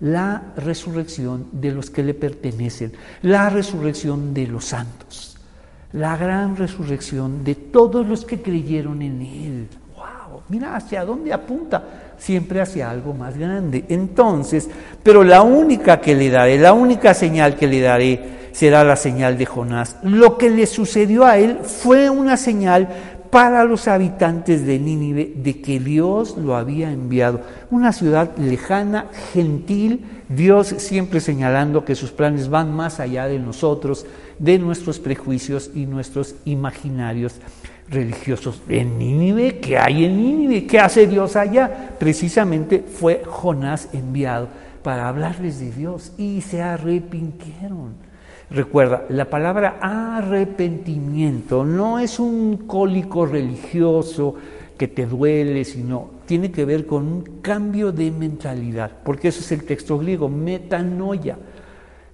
La 0.00 0.42
resurrección 0.56 1.46
de 1.52 1.72
los 1.72 1.90
que 1.90 2.02
le 2.02 2.14
pertenecen, 2.14 2.92
la 3.22 3.50
resurrección 3.50 4.32
de 4.32 4.46
los 4.46 4.66
santos, 4.66 5.36
la 5.92 6.16
gran 6.16 6.56
resurrección 6.56 7.42
de 7.42 7.54
todos 7.54 8.06
los 8.06 8.24
que 8.24 8.40
creyeron 8.40 9.02
en 9.02 9.22
Él. 9.22 9.68
¡Wow! 9.96 10.42
Mira 10.48 10.76
hacia 10.76 11.04
dónde 11.04 11.32
apunta 11.32 12.14
siempre 12.18 12.60
hacia 12.60 12.90
algo 12.90 13.14
más 13.14 13.36
grande. 13.36 13.84
Entonces, 13.88 14.68
pero 15.02 15.24
la 15.24 15.42
única 15.42 16.00
que 16.00 16.14
le 16.14 16.30
daré, 16.30 16.58
la 16.58 16.72
única 16.72 17.14
señal 17.14 17.56
que 17.56 17.66
le 17.66 17.80
daré 17.80 18.38
será 18.52 18.84
la 18.84 18.96
señal 18.96 19.38
de 19.38 19.46
Jonás. 19.46 19.96
Lo 20.02 20.36
que 20.36 20.50
le 20.50 20.66
sucedió 20.66 21.24
a 21.24 21.38
él 21.38 21.58
fue 21.62 22.10
una 22.10 22.36
señal 22.36 22.88
para 23.30 23.64
los 23.64 23.88
habitantes 23.88 24.64
de 24.66 24.78
Nínive 24.78 25.32
de 25.36 25.60
que 25.60 25.80
Dios 25.80 26.36
lo 26.36 26.56
había 26.56 26.90
enviado. 26.90 27.40
Una 27.70 27.92
ciudad 27.92 28.36
lejana, 28.36 29.06
gentil, 29.32 30.04
Dios 30.28 30.68
siempre 30.78 31.20
señalando 31.20 31.84
que 31.84 31.94
sus 31.94 32.10
planes 32.10 32.48
van 32.48 32.74
más 32.74 33.00
allá 33.00 33.26
de 33.26 33.38
nosotros, 33.38 34.06
de 34.38 34.58
nuestros 34.58 34.98
prejuicios 34.98 35.70
y 35.74 35.86
nuestros 35.86 36.36
imaginarios 36.44 37.34
religiosos 37.88 38.60
en 38.68 38.98
Nínive. 38.98 39.58
¿Qué 39.60 39.78
hay 39.78 40.04
en 40.04 40.16
Nínive? 40.16 40.66
¿Qué 40.66 40.78
hace 40.78 41.06
Dios 41.06 41.36
allá? 41.36 41.90
Precisamente 41.98 42.80
fue 42.80 43.22
Jonás 43.26 43.88
enviado 43.92 44.48
para 44.82 45.08
hablarles 45.08 45.60
de 45.60 45.72
Dios 45.72 46.12
y 46.16 46.40
se 46.40 46.62
arrepintieron. 46.62 48.07
Recuerda, 48.50 49.04
la 49.10 49.26
palabra 49.26 49.78
arrepentimiento 49.80 51.64
no 51.64 51.98
es 51.98 52.18
un 52.18 52.66
cólico 52.66 53.26
religioso 53.26 54.34
que 54.78 54.88
te 54.88 55.06
duele, 55.06 55.64
sino 55.64 56.10
tiene 56.24 56.50
que 56.50 56.64
ver 56.64 56.86
con 56.86 57.06
un 57.06 57.22
cambio 57.42 57.92
de 57.92 58.10
mentalidad, 58.10 58.90
porque 59.04 59.28
eso 59.28 59.40
es 59.40 59.52
el 59.52 59.64
texto 59.64 59.98
griego, 59.98 60.28
metanoia 60.28 61.36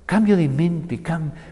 Cambio 0.07 0.37
de 0.37 0.49
mente, 0.49 1.01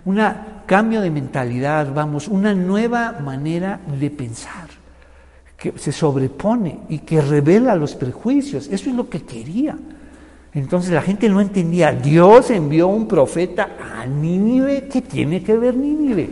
un 0.04 0.20
cambio 0.66 1.00
de 1.00 1.10
mentalidad, 1.10 1.92
vamos, 1.94 2.28
una 2.28 2.52
nueva 2.52 3.12
manera 3.12 3.80
de 3.98 4.10
pensar 4.10 4.68
que 5.56 5.72
se 5.78 5.90
sobrepone 5.90 6.80
y 6.90 6.98
que 6.98 7.22
revela 7.22 7.74
los 7.76 7.94
prejuicios. 7.94 8.68
Eso 8.68 8.90
es 8.90 8.96
lo 8.96 9.08
que 9.08 9.22
quería. 9.22 9.78
Entonces 10.54 10.92
la 10.92 11.02
gente 11.02 11.28
no 11.28 11.40
entendía. 11.40 11.92
Dios 11.92 12.50
envió 12.50 12.88
un 12.88 13.08
profeta 13.08 13.70
a 13.80 14.06
Nínive. 14.06 14.88
¿Qué 14.88 15.00
tiene 15.00 15.42
que 15.42 15.56
ver 15.56 15.74
Nínive? 15.76 16.28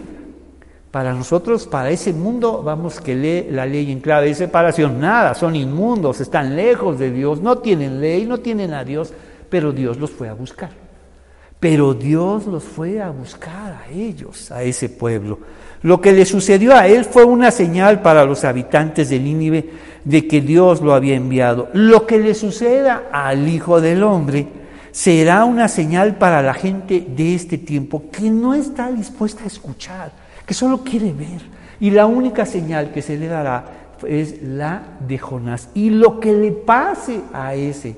Para 0.90 1.12
nosotros, 1.12 1.66
para 1.66 1.90
ese 1.90 2.12
mundo, 2.12 2.62
vamos 2.64 3.00
que 3.00 3.14
lee 3.14 3.46
la 3.50 3.64
ley 3.64 3.92
en 3.92 4.00
clave 4.00 4.26
de 4.26 4.34
separación. 4.34 5.00
Nada, 5.00 5.34
son 5.34 5.54
inmundos, 5.54 6.20
están 6.20 6.56
lejos 6.56 6.98
de 6.98 7.12
Dios, 7.12 7.40
no 7.40 7.58
tienen 7.58 8.00
ley, 8.00 8.26
no 8.26 8.38
tienen 8.38 8.74
a 8.74 8.82
Dios, 8.82 9.12
pero 9.48 9.70
Dios 9.70 9.98
los 9.98 10.10
fue 10.10 10.28
a 10.28 10.34
buscar. 10.34 10.70
Pero 11.60 11.94
Dios 11.94 12.46
los 12.46 12.64
fue 12.64 13.00
a 13.00 13.10
buscar 13.10 13.84
a 13.84 13.92
ellos, 13.92 14.50
a 14.50 14.64
ese 14.64 14.88
pueblo. 14.88 15.38
Lo 15.82 16.00
que 16.00 16.12
le 16.12 16.24
sucedió 16.26 16.74
a 16.74 16.88
él 16.88 17.04
fue 17.04 17.24
una 17.24 17.52
señal 17.52 18.02
para 18.02 18.24
los 18.24 18.44
habitantes 18.44 19.10
de 19.10 19.20
Nínive 19.20 19.70
de 20.05 20.26
que 20.26 20.40
Dios 20.40 20.80
lo 20.80 20.94
había 20.94 21.14
enviado. 21.14 21.68
Lo 21.72 22.07
que 22.07 22.18
le 22.18 22.34
suceda 22.34 23.05
al 23.12 23.48
Hijo 23.48 23.80
del 23.80 24.03
Hombre 24.03 24.46
será 24.92 25.44
una 25.44 25.68
señal 25.68 26.16
para 26.16 26.42
la 26.42 26.55
gente 26.55 27.07
de 27.09 27.34
este 27.34 27.59
tiempo 27.59 28.05
que 28.11 28.30
no 28.30 28.55
está 28.55 28.90
dispuesta 28.90 29.44
a 29.44 29.46
escuchar, 29.46 30.12
que 30.46 30.55
solo 30.55 30.82
quiere 30.82 31.12
ver. 31.12 31.40
Y 31.80 31.90
la 31.90 32.07
única 32.07 32.44
señal 32.44 32.92
que 32.92 33.03
se 33.03 33.16
le 33.16 33.28
dará 33.28 33.64
es 34.07 34.42
la 34.42 34.82
de 35.07 35.18
Jonás. 35.18 35.68
Y 35.74 35.90
lo 35.90 36.20
que 36.20 36.32
le 36.32 36.53
pase 36.53 37.20
a 37.32 37.55
ese, 37.55 37.96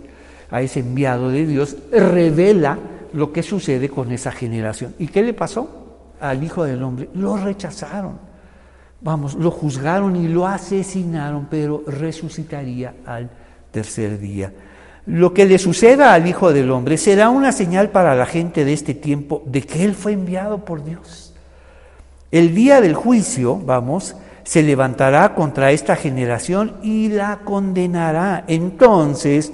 a 0.51 0.63
ese 0.63 0.81
enviado 0.81 1.31
de 1.31 1.47
Dios 1.47 1.77
revela 1.91 2.79
lo 3.13 3.33
que 3.33 3.43
sucede 3.43 3.89
con 3.89 4.13
esa 4.13 4.33
generación. 4.33 4.95
¿Y 4.99 5.09
qué 5.09 5.23
le 5.23 5.35
pasó 5.35 6.11
al 6.21 6.43
Hijo 6.43 6.65
del 6.65 6.83
Hombre? 6.83 7.09
Lo 7.15 7.37
rechazaron. 7.37 8.32
Vamos, 9.03 9.35
lo 9.35 9.51
juzgaron 9.51 10.15
y 10.15 10.29
lo 10.29 10.47
asesinaron, 10.47 11.49
pero 11.51 11.83
resucitaría 11.87 12.95
al 13.05 13.29
tercer 13.73 14.19
día. 14.19 14.53
Lo 15.07 15.35
que 15.35 15.45
le 15.45 15.59
suceda 15.59 16.15
al 16.15 16.29
Hijo 16.29 16.53
del 16.53 16.71
Hombre 16.71 16.97
será 16.97 17.29
una 17.29 17.51
señal 17.51 17.91
para 17.91 18.15
la 18.15 18.27
gente 18.27 18.65
de 18.65 18.73
este 18.73 18.95
tiempo 18.95 19.43
de 19.47 19.63
que 19.63 19.85
Él 19.85 19.95
fue 19.97 20.13
enviado 20.13 20.65
por 20.65 20.85
Dios. 20.85 21.35
El 22.31 22.55
día 22.55 22.81
del 22.81 22.95
juicio, 22.95 23.57
vamos, 23.57 24.15
se 24.45 24.63
levantará 24.63 25.35
contra 25.35 25.73
esta 25.73 25.97
generación 25.97 26.77
y 26.83 27.09
la 27.09 27.41
condenará. 27.45 28.45
Entonces, 28.47 29.53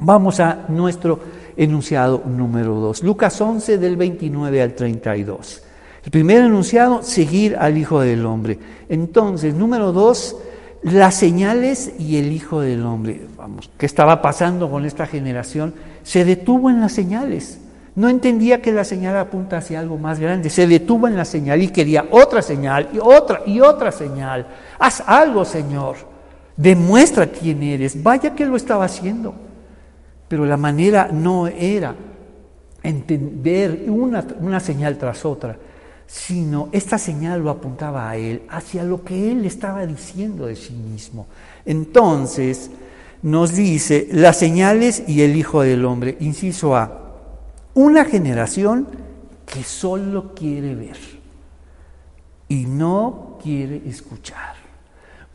vamos 0.00 0.40
a 0.40 0.64
nuestro 0.68 1.20
enunciado 1.56 2.22
número 2.26 2.74
2. 2.74 3.04
Lucas 3.04 3.40
11 3.40 3.78
del 3.78 3.96
29 3.96 4.62
al 4.62 4.74
32. 4.74 5.62
El 6.04 6.10
primer 6.10 6.44
enunciado, 6.44 7.02
seguir 7.02 7.56
al 7.56 7.78
Hijo 7.78 8.00
del 8.00 8.26
Hombre. 8.26 8.58
Entonces, 8.88 9.54
número 9.54 9.92
2, 9.92 10.36
las 10.82 11.14
señales 11.14 11.92
y 11.98 12.18
el 12.18 12.30
Hijo 12.30 12.60
del 12.60 12.84
Hombre. 12.84 13.26
Vamos, 13.38 13.70
¿qué 13.78 13.86
estaba 13.86 14.20
pasando 14.20 14.70
con 14.70 14.84
esta 14.84 15.06
generación? 15.06 15.74
Se 16.02 16.24
detuvo 16.24 16.68
en 16.68 16.80
las 16.80 16.92
señales. 16.92 17.58
No 17.96 18.08
entendía 18.08 18.60
que 18.60 18.72
la 18.72 18.84
señal 18.84 19.16
apunta 19.16 19.58
hacia 19.58 19.80
algo 19.80 19.96
más 19.96 20.18
grande. 20.18 20.50
Se 20.50 20.66
detuvo 20.66 21.08
en 21.08 21.16
la 21.16 21.24
señal 21.24 21.62
y 21.62 21.68
quería 21.68 22.06
otra 22.10 22.42
señal 22.42 22.88
y 22.92 22.98
otra 23.00 23.42
y 23.46 23.60
otra 23.60 23.92
señal. 23.92 24.46
Haz 24.78 25.02
algo, 25.06 25.44
Señor. 25.44 25.96
Demuestra 26.56 27.26
quién 27.28 27.62
eres. 27.62 28.02
Vaya 28.02 28.34
que 28.34 28.46
lo 28.46 28.56
estaba 28.56 28.84
haciendo. 28.84 29.34
Pero 30.28 30.44
la 30.44 30.56
manera 30.56 31.08
no 31.12 31.46
era 31.46 31.94
entender 32.82 33.84
una, 33.88 34.24
una 34.40 34.60
señal 34.60 34.98
tras 34.98 35.24
otra, 35.24 35.56
sino 36.06 36.68
esta 36.72 36.98
señal 36.98 37.42
lo 37.42 37.50
apuntaba 37.50 38.08
a 38.08 38.16
él, 38.16 38.42
hacia 38.48 38.84
lo 38.84 39.04
que 39.04 39.32
él 39.32 39.44
estaba 39.44 39.86
diciendo 39.86 40.46
de 40.46 40.56
sí 40.56 40.72
mismo. 40.72 41.26
Entonces 41.64 42.70
nos 43.22 43.54
dice 43.54 44.08
las 44.12 44.38
señales 44.38 45.02
y 45.06 45.22
el 45.22 45.34
Hijo 45.36 45.62
del 45.62 45.84
Hombre, 45.84 46.16
inciso 46.20 46.76
A, 46.76 47.00
una 47.74 48.04
generación 48.04 48.86
que 49.46 49.64
solo 49.64 50.34
quiere 50.34 50.74
ver 50.74 50.96
y 52.48 52.66
no 52.66 53.38
quiere 53.42 53.82
escuchar. 53.86 54.54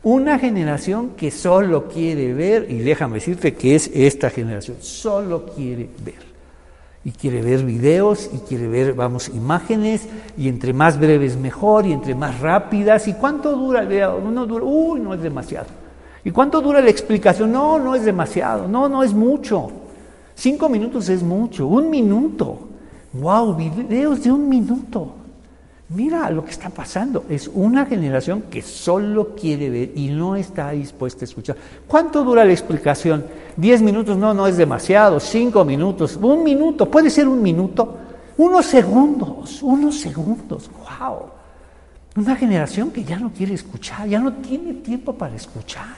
Una 0.02 0.38
generación 0.38 1.10
que 1.10 1.30
solo 1.30 1.88
quiere 1.88 2.32
ver, 2.32 2.70
y 2.70 2.78
déjame 2.78 3.16
decirte 3.16 3.54
que 3.54 3.74
es 3.74 3.90
esta 3.92 4.30
generación, 4.30 4.78
solo 4.80 5.44
quiere 5.44 5.90
ver. 6.02 6.29
Y 7.04 7.12
quiere 7.12 7.40
ver 7.40 7.64
videos, 7.64 8.30
y 8.32 8.38
quiere 8.38 8.68
ver, 8.68 8.92
vamos, 8.92 9.28
imágenes, 9.28 10.06
y 10.36 10.48
entre 10.48 10.72
más 10.74 11.00
breves 11.00 11.36
mejor, 11.36 11.86
y 11.86 11.92
entre 11.92 12.14
más 12.14 12.40
rápidas. 12.40 13.08
¿Y 13.08 13.14
cuánto 13.14 13.56
dura 13.56 13.80
el 13.80 13.88
video? 13.88 14.20
No 14.20 14.46
dura, 14.46 14.64
uy, 14.64 15.00
no 15.00 15.14
es 15.14 15.22
demasiado. 15.22 15.68
¿Y 16.24 16.30
cuánto 16.30 16.60
dura 16.60 16.82
la 16.82 16.90
explicación? 16.90 17.52
No, 17.52 17.78
no 17.78 17.94
es 17.94 18.04
demasiado, 18.04 18.68
no, 18.68 18.88
no 18.88 19.02
es 19.02 19.14
mucho. 19.14 19.70
Cinco 20.34 20.68
minutos 20.68 21.08
es 21.08 21.22
mucho, 21.22 21.66
un 21.66 21.88
minuto. 21.88 22.58
Wow, 23.12 23.54
videos 23.56 24.22
de 24.22 24.32
un 24.32 24.48
minuto. 24.48 25.14
Mira 25.92 26.30
lo 26.30 26.44
que 26.44 26.52
está 26.52 26.70
pasando. 26.70 27.24
Es 27.28 27.50
una 27.52 27.84
generación 27.84 28.42
que 28.42 28.62
solo 28.62 29.34
quiere 29.34 29.68
ver 29.68 29.92
y 29.96 30.08
no 30.08 30.36
está 30.36 30.70
dispuesta 30.70 31.24
a 31.24 31.26
escuchar. 31.26 31.56
¿Cuánto 31.88 32.22
dura 32.22 32.44
la 32.44 32.52
explicación? 32.52 33.26
¿Diez 33.56 33.82
minutos? 33.82 34.16
No, 34.16 34.32
no 34.32 34.46
es 34.46 34.56
demasiado. 34.56 35.18
¿Cinco 35.18 35.64
minutos? 35.64 36.16
¿Un 36.22 36.44
minuto? 36.44 36.88
¿Puede 36.88 37.10
ser 37.10 37.26
un 37.26 37.42
minuto? 37.42 37.96
Unos 38.36 38.66
segundos, 38.66 39.64
unos 39.64 39.98
segundos. 39.98 40.70
¡Wow! 41.00 41.30
Una 42.16 42.36
generación 42.36 42.92
que 42.92 43.02
ya 43.02 43.18
no 43.18 43.32
quiere 43.32 43.54
escuchar, 43.54 44.06
ya 44.06 44.20
no 44.20 44.34
tiene 44.34 44.74
tiempo 44.74 45.12
para 45.12 45.34
escuchar. 45.34 45.96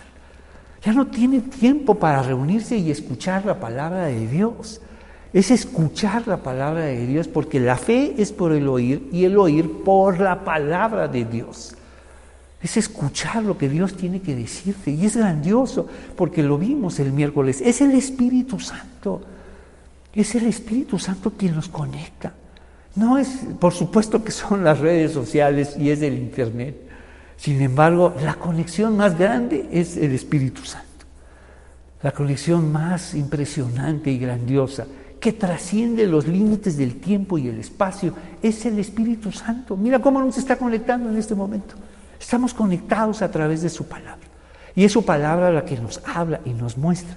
Ya 0.82 0.94
no 0.94 1.06
tiene 1.06 1.40
tiempo 1.40 1.94
para 1.94 2.22
reunirse 2.22 2.78
y 2.78 2.90
escuchar 2.90 3.44
la 3.44 3.60
palabra 3.60 4.06
de 4.06 4.26
Dios. 4.26 4.80
Es 5.32 5.50
escuchar 5.50 6.28
la 6.28 6.42
palabra 6.42 6.84
de 6.84 7.06
Dios, 7.06 7.26
porque 7.26 7.58
la 7.58 7.76
fe 7.76 8.14
es 8.18 8.32
por 8.32 8.52
el 8.52 8.68
oír 8.68 9.08
y 9.12 9.24
el 9.24 9.38
oír 9.38 9.82
por 9.82 10.20
la 10.20 10.44
palabra 10.44 11.08
de 11.08 11.24
Dios. 11.24 11.74
Es 12.60 12.76
escuchar 12.76 13.42
lo 13.42 13.56
que 13.56 13.68
Dios 13.68 13.96
tiene 13.96 14.20
que 14.20 14.36
decirte 14.36 14.90
y 14.90 15.06
es 15.06 15.16
grandioso, 15.16 15.88
porque 16.16 16.42
lo 16.42 16.58
vimos 16.58 17.00
el 17.00 17.12
miércoles. 17.12 17.62
Es 17.64 17.80
el 17.80 17.92
Espíritu 17.92 18.60
Santo, 18.60 19.22
es 20.12 20.34
el 20.34 20.46
Espíritu 20.46 20.98
Santo 20.98 21.30
quien 21.30 21.54
nos 21.54 21.68
conecta. 21.68 22.34
No 22.94 23.16
es, 23.16 23.40
por 23.58 23.72
supuesto 23.72 24.22
que 24.22 24.32
son 24.32 24.62
las 24.62 24.80
redes 24.80 25.12
sociales 25.12 25.76
y 25.78 25.90
es 25.90 26.02
el 26.02 26.12
Internet. 26.12 26.76
Sin 27.38 27.60
embargo, 27.62 28.14
la 28.22 28.34
conexión 28.34 28.98
más 28.98 29.18
grande 29.18 29.66
es 29.72 29.96
el 29.96 30.12
Espíritu 30.12 30.62
Santo. 30.62 30.86
La 32.02 32.12
conexión 32.12 32.70
más 32.70 33.14
impresionante 33.14 34.10
y 34.10 34.18
grandiosa 34.18 34.86
que 35.22 35.32
trasciende 35.32 36.04
los 36.08 36.26
límites 36.26 36.76
del 36.76 36.96
tiempo 36.96 37.38
y 37.38 37.46
el 37.46 37.60
espacio, 37.60 38.12
es 38.42 38.66
el 38.66 38.80
Espíritu 38.80 39.30
Santo. 39.30 39.76
Mira 39.76 40.00
cómo 40.00 40.20
nos 40.20 40.36
está 40.36 40.56
conectando 40.56 41.08
en 41.08 41.16
este 41.16 41.36
momento. 41.36 41.76
Estamos 42.18 42.52
conectados 42.52 43.22
a 43.22 43.30
través 43.30 43.62
de 43.62 43.68
su 43.68 43.86
palabra. 43.86 44.26
Y 44.74 44.82
es 44.82 44.90
su 44.90 45.04
palabra 45.04 45.52
la 45.52 45.64
que 45.64 45.78
nos 45.78 46.02
habla 46.12 46.40
y 46.44 46.50
nos 46.50 46.76
muestra. 46.76 47.14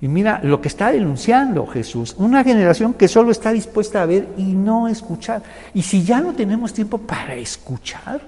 Y 0.00 0.08
mira 0.08 0.40
lo 0.42 0.60
que 0.60 0.66
está 0.66 0.90
denunciando 0.90 1.64
Jesús, 1.68 2.16
una 2.18 2.42
generación 2.42 2.92
que 2.92 3.06
solo 3.06 3.30
está 3.30 3.52
dispuesta 3.52 4.02
a 4.02 4.06
ver 4.06 4.30
y 4.36 4.52
no 4.52 4.88
escuchar. 4.88 5.40
Y 5.74 5.82
si 5.82 6.02
ya 6.02 6.20
no 6.20 6.32
tenemos 6.32 6.72
tiempo 6.72 6.98
para 6.98 7.36
escuchar, 7.36 8.20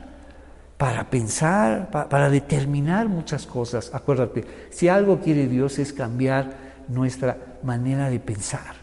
para 0.78 1.10
pensar, 1.10 1.90
para, 1.90 2.30
determinar 2.30 3.08
muchas 3.08 3.44
cosas, 3.44 3.90
acuérdate, 3.92 4.44
si 4.70 4.86
algo 4.86 5.18
quiere 5.18 5.48
Dios 5.48 5.80
es 5.80 5.92
cambiar 5.92 6.52
nuestra 6.86 7.36
manera 7.64 8.08
de 8.08 8.20
pensar 8.20 8.75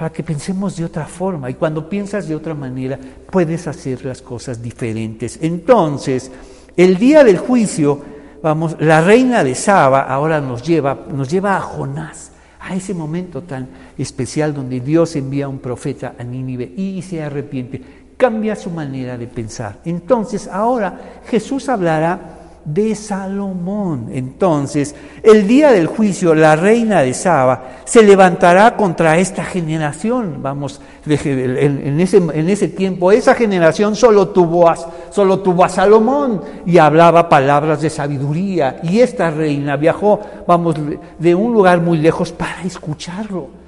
para 0.00 0.14
que 0.14 0.22
pensemos 0.22 0.78
de 0.78 0.86
otra 0.86 1.04
forma. 1.04 1.50
Y 1.50 1.54
cuando 1.56 1.86
piensas 1.86 2.26
de 2.26 2.34
otra 2.34 2.54
manera, 2.54 2.98
puedes 3.30 3.66
hacer 3.66 4.02
las 4.02 4.22
cosas 4.22 4.62
diferentes. 4.62 5.38
Entonces, 5.42 6.32
el 6.74 6.96
día 6.96 7.22
del 7.22 7.36
juicio, 7.36 8.00
vamos, 8.42 8.76
la 8.80 9.02
reina 9.02 9.44
de 9.44 9.54
Saba 9.54 10.04
ahora 10.04 10.40
nos 10.40 10.62
lleva, 10.62 11.04
nos 11.12 11.28
lleva 11.28 11.54
a 11.54 11.60
Jonás, 11.60 12.32
a 12.60 12.74
ese 12.74 12.94
momento 12.94 13.42
tan 13.42 13.68
especial 13.98 14.54
donde 14.54 14.80
Dios 14.80 15.16
envía 15.16 15.44
a 15.44 15.48
un 15.48 15.58
profeta 15.58 16.14
a 16.18 16.24
Nínive 16.24 16.72
y 16.74 17.02
se 17.02 17.22
arrepiente, 17.22 17.82
cambia 18.16 18.56
su 18.56 18.70
manera 18.70 19.18
de 19.18 19.26
pensar. 19.26 19.80
Entonces, 19.84 20.48
ahora 20.48 21.20
Jesús 21.26 21.68
hablará 21.68 22.38
de 22.64 22.94
Salomón. 22.94 24.08
Entonces, 24.12 24.94
el 25.22 25.46
día 25.46 25.72
del 25.72 25.86
juicio, 25.86 26.34
la 26.34 26.56
reina 26.56 27.00
de 27.00 27.14
Saba 27.14 27.80
se 27.84 28.02
levantará 28.02 28.76
contra 28.76 29.18
esta 29.18 29.44
generación. 29.44 30.38
Vamos, 30.42 30.80
en 31.06 32.00
ese, 32.00 32.18
en 32.18 32.48
ese 32.48 32.68
tiempo, 32.68 33.12
esa 33.12 33.34
generación 33.34 33.96
solo 33.96 34.28
tuvo, 34.28 34.68
a, 34.68 34.76
solo 35.10 35.40
tuvo 35.40 35.64
a 35.64 35.68
Salomón 35.68 36.42
y 36.66 36.78
hablaba 36.78 37.28
palabras 37.28 37.80
de 37.80 37.90
sabiduría. 37.90 38.80
Y 38.82 39.00
esta 39.00 39.30
reina 39.30 39.76
viajó, 39.76 40.20
vamos, 40.46 40.76
de 41.18 41.34
un 41.34 41.52
lugar 41.52 41.80
muy 41.80 41.98
lejos 41.98 42.32
para 42.32 42.62
escucharlo. 42.62 43.60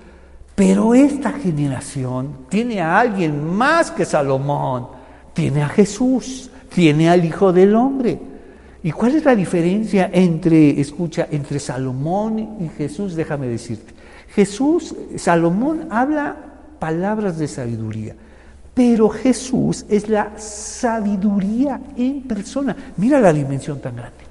Pero 0.54 0.94
esta 0.94 1.32
generación 1.32 2.46
tiene 2.48 2.80
a 2.80 2.98
alguien 2.98 3.42
más 3.44 3.90
que 3.90 4.04
Salomón, 4.04 4.88
tiene 5.32 5.62
a 5.62 5.68
Jesús, 5.68 6.50
tiene 6.74 7.08
al 7.08 7.24
Hijo 7.24 7.52
del 7.52 7.74
Hombre. 7.74 8.31
¿Y 8.84 8.90
cuál 8.90 9.14
es 9.14 9.24
la 9.24 9.36
diferencia 9.36 10.10
entre, 10.12 10.80
escucha, 10.80 11.28
entre 11.30 11.60
Salomón 11.60 12.56
y 12.60 12.68
Jesús? 12.76 13.14
Déjame 13.14 13.46
decirte. 13.46 13.94
Jesús, 14.34 14.94
Salomón 15.16 15.88
habla 15.90 16.36
palabras 16.78 17.38
de 17.38 17.46
sabiduría, 17.46 18.16
pero 18.74 19.08
Jesús 19.08 19.86
es 19.88 20.08
la 20.08 20.32
sabiduría 20.36 21.80
en 21.96 22.22
persona. 22.22 22.74
Mira 22.96 23.20
la 23.20 23.32
dimensión 23.32 23.78
tan 23.80 23.94
grande. 23.94 24.22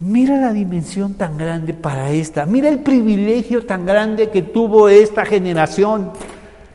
Mira 0.00 0.36
la 0.36 0.52
dimensión 0.52 1.14
tan 1.14 1.36
grande 1.36 1.74
para 1.74 2.12
esta. 2.12 2.46
Mira 2.46 2.68
el 2.68 2.78
privilegio 2.80 3.66
tan 3.66 3.84
grande 3.84 4.28
que 4.28 4.42
tuvo 4.42 4.88
esta 4.88 5.24
generación. 5.24 6.12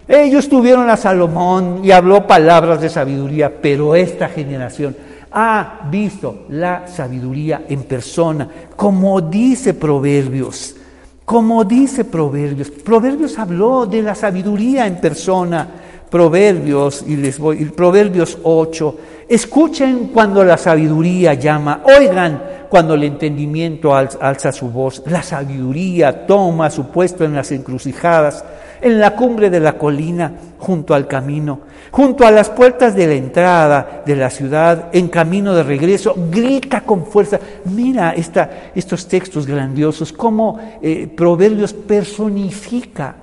Ellos 0.06 0.50
tuvieron 0.50 0.90
a 0.90 0.98
Salomón 0.98 1.80
y 1.86 1.92
habló 1.92 2.28
palabras 2.28 2.82
de 2.82 2.90
sabiduría, 2.90 3.62
pero 3.62 3.96
esta 3.96 4.28
generación 4.28 4.98
ha 5.34 5.88
visto 5.90 6.46
la 6.50 6.88
sabiduría 6.88 7.64
en 7.68 7.84
persona, 7.84 8.48
como 8.76 9.20
dice 9.22 9.74
Proverbios, 9.74 10.76
como 11.26 11.64
dice 11.64 12.06
Proverbios. 12.06 12.70
Proverbios 12.70 13.40
habló 13.40 13.86
de 13.86 14.02
la 14.02 14.16
sabiduría 14.16 14.86
en 14.86 15.02
persona. 15.02 15.68
Proverbios, 16.10 17.04
y 17.08 17.16
les 17.16 17.40
voy, 17.40 17.66
Proverbios 17.66 18.38
8, 18.44 18.98
escuchen 19.28 20.12
cuando 20.14 20.44
la 20.44 20.58
sabiduría 20.58 21.34
llama, 21.34 21.82
oigan 21.86 22.68
cuando 22.70 22.94
el 22.94 23.04
entendimiento 23.04 23.96
alza 23.96 24.52
su 24.52 24.70
voz, 24.70 25.02
la 25.08 25.24
sabiduría 25.24 26.28
toma 26.28 26.70
su 26.70 26.88
puesto 26.88 27.24
en 27.24 27.34
las 27.34 27.52
encrucijadas, 27.52 28.46
en 28.84 29.00
la 29.00 29.16
cumbre 29.16 29.50
de 29.50 29.62
la 29.62 29.78
colina, 29.78 30.32
junto 30.60 30.94
al 30.94 31.08
camino, 31.08 31.62
junto 31.90 32.26
a 32.26 32.32
las 32.32 32.50
puertas 32.50 32.96
de 32.96 33.08
la 33.08 33.14
entrada 33.14 34.04
de 34.06 34.16
la 34.16 34.30
ciudad, 34.30 34.90
en 34.92 35.08
camino 35.08 35.54
de 35.54 35.64
regreso, 35.64 36.16
grita 36.30 36.82
con 36.82 37.06
fuerza. 37.06 37.40
Mira 37.66 38.12
esta, 38.12 38.72
estos 38.76 39.08
textos 39.08 39.48
grandiosos, 39.48 40.12
cómo 40.12 40.60
eh, 40.82 41.08
Proverbios 41.08 41.74
personifica, 41.74 43.16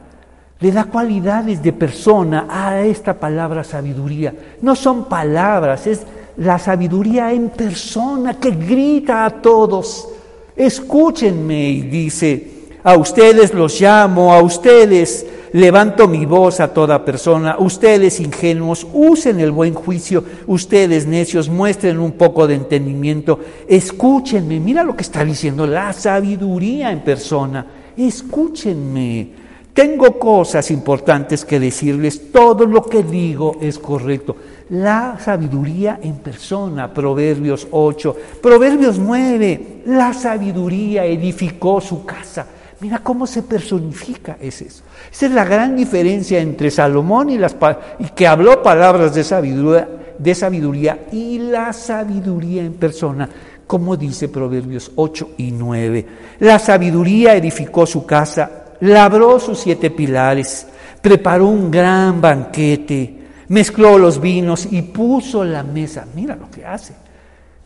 le 0.61 0.73
da 0.73 0.85
cualidades 0.85 1.63
de 1.63 1.73
persona 1.73 2.47
a 2.49 2.81
esta 2.81 3.15
palabra 3.15 3.65
sabiduría. 3.65 4.35
No 4.61 4.77
son 4.77 5.07
palabras, 5.07 5.87
es 5.87 6.03
la 6.37 6.59
sabiduría 6.59 7.33
en 7.33 7.51
persona 7.51 8.35
que 8.35 8.51
grita 8.51 9.25
a 9.25 9.31
todos. 9.31 10.09
Escúchenme 10.55 11.71
y 11.71 11.81
dice, 11.83 12.60
a 12.83 12.97
ustedes 12.97 13.53
los 13.55 13.81
llamo, 13.81 14.33
a 14.33 14.43
ustedes 14.43 15.27
levanto 15.53 16.09
mi 16.09 16.27
voz 16.27 16.61
a 16.61 16.73
toda 16.73 17.05
persona. 17.05 17.57
Ustedes 17.59 18.21
ingenuos, 18.21 18.87
usen 18.93 19.41
el 19.41 19.51
buen 19.51 19.75
juicio. 19.75 20.25
Ustedes 20.47 21.07
necios, 21.07 21.49
muestren 21.49 21.99
un 21.99 22.13
poco 22.13 22.47
de 22.47 22.55
entendimiento. 22.55 23.41
Escúchenme. 23.69 24.61
Mira 24.61 24.85
lo 24.85 24.97
que 24.97 25.03
está 25.03 25.25
diciendo 25.25 25.67
la 25.67 25.93
sabiduría 25.93 26.91
en 26.91 27.01
persona. 27.01 27.67
Escúchenme. 27.97 29.41
Tengo 29.73 30.19
cosas 30.19 30.71
importantes 30.71 31.45
que 31.45 31.61
decirles. 31.61 32.33
Todo 32.33 32.67
lo 32.67 32.85
que 32.85 33.03
digo 33.03 33.57
es 33.61 33.79
correcto. 33.79 34.37
La 34.71 35.19
sabiduría 35.19 35.99
en 36.03 36.17
persona, 36.17 36.93
Proverbios 36.95 37.67
8, 37.73 38.17
Proverbios 38.41 38.99
9, 38.99 39.83
la 39.87 40.15
sabiduría 40.15 41.05
edificó 41.05 41.81
su 41.81 42.05
casa. 42.05 42.47
Mira 42.81 43.01
cómo 43.01 43.27
se 43.27 43.43
personifica 43.43 44.39
es 44.41 44.63
eso. 44.63 44.83
Esa 45.13 45.27
es 45.27 45.33
la 45.33 45.45
gran 45.45 45.77
diferencia 45.77 46.41
entre 46.41 46.71
Salomón 46.71 47.29
y, 47.29 47.37
las, 47.37 47.55
y 47.99 48.05
que 48.07 48.27
habló 48.27 48.63
palabras 48.63 49.15
de 49.15 49.23
sabiduría, 49.23 49.87
de 50.19 50.35
sabiduría 50.35 51.07
y 51.13 51.39
la 51.39 51.75
sabiduría 51.75 52.63
en 52.63 52.75
persona, 52.75 53.29
como 53.67 53.97
dice 53.97 54.29
Proverbios 54.29 54.93
8 54.97 55.31
y 55.37 55.51
9. 55.53 56.07
La 56.41 56.59
sabiduría 56.59 57.35
edificó 57.35 57.85
su 57.85 58.07
casa, 58.07 58.51
labró 58.81 59.39
sus 59.39 59.59
siete 59.59 59.91
pilares, 59.91 60.67
preparó 61.03 61.49
un 61.49 61.71
gran 61.71 62.19
banquete, 62.19 63.19
mezcló 63.49 63.99
los 63.99 64.19
vinos 64.19 64.67
y 64.71 64.81
puso 64.81 65.45
la 65.45 65.63
mesa. 65.63 66.07
Mira 66.15 66.35
lo 66.35 66.51
que 66.51 66.65
hace. 66.65 66.95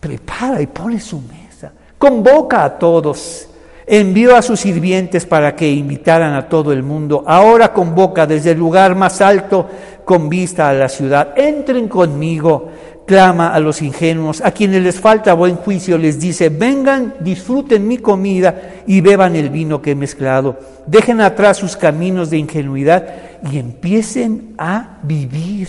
Prepara 0.01 0.61
y 0.61 0.67
pone 0.67 1.01
su 1.01 1.21
mesa. 1.21 1.73
Convoca 1.97 2.65
a 2.65 2.79
todos 2.79 3.49
envió 3.87 4.37
a 4.37 4.43
sus 4.43 4.61
sirvientes 4.61 5.27
para 5.27 5.55
que 5.55 5.71
invitaran 5.71 6.35
a 6.35 6.49
todo 6.49 6.73
el 6.73 6.83
mundo. 6.83 7.25
Ahora 7.27 7.73
convoca 7.73 8.27
desde 8.27 8.53
el 8.53 8.59
lugar 8.59 8.95
más 8.95 9.21
alto 9.21 9.69
con 10.05 10.29
vista 10.29 10.69
a 10.69 10.73
la 10.73 10.89
ciudad. 10.89 11.35
Entren 11.37 11.89
conmigo, 11.89 12.71
clama 13.07 13.55
a 13.55 13.61
los 13.61 13.83
ingenuos, 13.83 14.41
a 14.41 14.51
quienes 14.53 14.83
les 14.83 14.99
falta 14.99 15.35
buen 15.35 15.57
juicio, 15.57 15.99
les 15.99 16.19
dice, 16.19 16.49
vengan, 16.49 17.15
disfruten 17.21 17.87
mi 17.87 17.99
comida 17.99 18.83
y 18.87 19.01
beban 19.01 19.37
el 19.37 19.51
vino 19.51 19.83
que 19.83 19.93
he 19.93 19.95
mezclado. 19.95 20.59
Dejen 20.87 21.21
atrás 21.21 21.59
sus 21.59 21.77
caminos 21.77 22.31
de 22.31 22.39
ingenuidad 22.39 23.07
y 23.51 23.59
empiecen 23.59 24.55
a 24.59 24.99
vivir. 25.03 25.69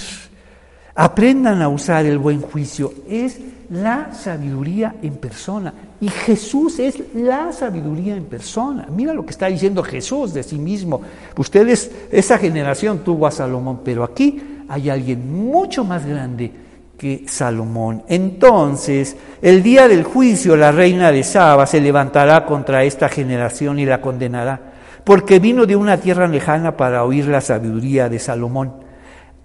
Aprendan 0.95 1.61
a 1.61 1.68
usar 1.68 2.05
el 2.05 2.18
buen 2.18 2.41
juicio. 2.41 2.93
Es 3.09 3.39
la 3.70 4.13
sabiduría 4.13 4.95
en 5.01 5.16
persona. 5.16 5.74
Y 6.02 6.10
Jesús 6.10 6.80
es 6.80 6.96
la 7.14 7.52
sabiduría 7.52 8.16
en 8.16 8.26
persona. 8.26 8.88
Mira 8.89 9.14
lo 9.14 9.26
que 9.26 9.32
está 9.32 9.48
diciendo 9.48 9.82
Jesús 9.84 10.34
de 10.34 10.43
sí 10.43 10.58
mismo. 10.58 11.02
Ustedes, 11.38 11.91
esa 12.12 12.38
generación 12.38 13.00
tuvo 13.00 13.28
a 13.28 13.32
Salomón, 13.32 13.80
pero 13.84 14.04
aquí 14.04 14.41
hay 14.68 14.89
alguien 14.89 15.34
mucho 15.34 15.84
más 15.84 16.06
grande 16.06 16.52
que 16.98 17.26
Salomón. 17.28 18.04
Entonces, 18.08 19.16
el 19.41 19.64
día 19.64 19.88
del 19.88 20.04
juicio, 20.04 20.56
la 20.56 20.72
reina 20.72 21.12
de 21.12 21.24
Saba 21.24 21.66
se 21.66 21.82
levantará 21.82 22.46
contra 22.46 22.84
esta 22.84 23.10
generación 23.10 23.80
y 23.80 23.86
la 23.86 24.02
condenará 24.02 24.76
porque 25.06 25.39
vino 25.39 25.66
de 25.66 25.76
una 25.76 25.98
tierra 25.98 26.28
lejana 26.28 26.76
para 26.76 27.06
oír 27.06 27.28
la 27.28 27.39
sabiduría 27.39 28.10
de 28.10 28.20
Salomón. 28.20 28.74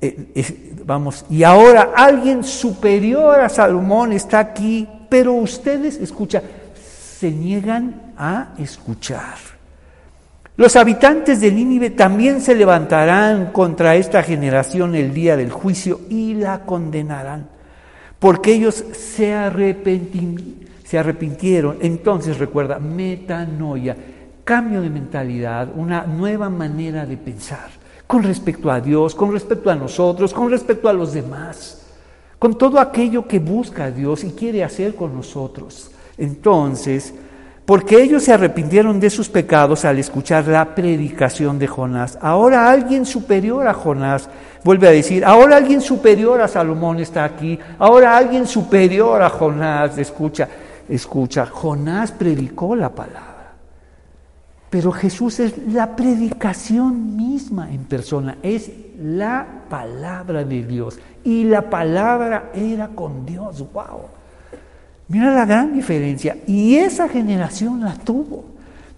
Eh, 0.00 0.74
vamos, 0.86 1.26
y 1.28 1.42
ahora 1.42 1.90
alguien 1.94 2.42
superior 2.42 3.38
a 3.38 3.50
Salomón 3.50 4.14
está 4.14 4.38
aquí, 4.38 4.88
pero 5.10 5.34
ustedes, 5.34 5.96
escucha, 5.96 6.42
se 7.18 7.30
niegan 7.30 8.12
a 8.16 8.54
escuchar. 8.58 9.36
Los 10.56 10.76
habitantes 10.76 11.40
de 11.40 11.52
Nínive 11.52 11.90
también 11.90 12.40
se 12.40 12.54
levantarán 12.54 13.52
contra 13.52 13.96
esta 13.96 14.22
generación 14.22 14.94
el 14.94 15.12
día 15.12 15.36
del 15.36 15.50
juicio 15.50 16.00
y 16.08 16.34
la 16.34 16.60
condenarán, 16.64 17.48
porque 18.18 18.52
ellos 18.52 18.84
se, 18.92 19.34
se 20.84 20.98
arrepintieron. 20.98 21.78
Entonces 21.80 22.38
recuerda, 22.38 22.78
metanoia, 22.78 23.96
cambio 24.44 24.80
de 24.80 24.90
mentalidad, 24.90 25.68
una 25.74 26.04
nueva 26.04 26.50
manera 26.50 27.06
de 27.06 27.16
pensar 27.16 27.70
con 28.06 28.22
respecto 28.22 28.70
a 28.70 28.80
Dios, 28.80 29.14
con 29.14 29.32
respecto 29.32 29.70
a 29.70 29.74
nosotros, 29.76 30.34
con 30.34 30.50
respecto 30.50 30.88
a 30.88 30.92
los 30.92 31.12
demás, 31.12 31.79
con 32.40 32.56
todo 32.56 32.80
aquello 32.80 33.28
que 33.28 33.38
busca 33.38 33.90
Dios 33.90 34.24
y 34.24 34.30
quiere 34.30 34.64
hacer 34.64 34.94
con 34.94 35.14
nosotros. 35.14 35.90
Entonces, 36.16 37.12
porque 37.66 38.02
ellos 38.02 38.24
se 38.24 38.32
arrepintieron 38.32 38.98
de 38.98 39.10
sus 39.10 39.28
pecados 39.28 39.84
al 39.84 39.98
escuchar 39.98 40.48
la 40.48 40.74
predicación 40.74 41.58
de 41.58 41.66
Jonás. 41.66 42.16
Ahora 42.18 42.70
alguien 42.70 43.04
superior 43.04 43.68
a 43.68 43.74
Jonás, 43.74 44.30
vuelve 44.64 44.88
a 44.88 44.92
decir, 44.92 45.22
ahora 45.22 45.58
alguien 45.58 45.82
superior 45.82 46.40
a 46.40 46.48
Salomón 46.48 46.98
está 46.98 47.24
aquí, 47.24 47.58
ahora 47.78 48.16
alguien 48.16 48.46
superior 48.46 49.20
a 49.20 49.28
Jonás, 49.28 49.98
escucha, 49.98 50.48
escucha, 50.88 51.44
Jonás 51.44 52.10
predicó 52.10 52.74
la 52.74 52.88
palabra. 52.88 53.29
Pero 54.70 54.92
Jesús 54.92 55.40
es 55.40 55.58
la 55.66 55.96
predicación 55.96 57.16
misma 57.16 57.70
en 57.72 57.84
persona, 57.84 58.38
es 58.40 58.70
la 59.02 59.64
palabra 59.68 60.44
de 60.44 60.64
Dios. 60.64 60.98
Y 61.24 61.44
la 61.44 61.68
palabra 61.68 62.50
era 62.54 62.88
con 62.88 63.26
Dios, 63.26 63.64
wow. 63.72 64.02
Mira 65.08 65.34
la 65.34 65.44
gran 65.44 65.74
diferencia. 65.74 66.36
Y 66.46 66.76
esa 66.76 67.08
generación 67.08 67.80
la 67.80 67.94
tuvo. 67.96 68.44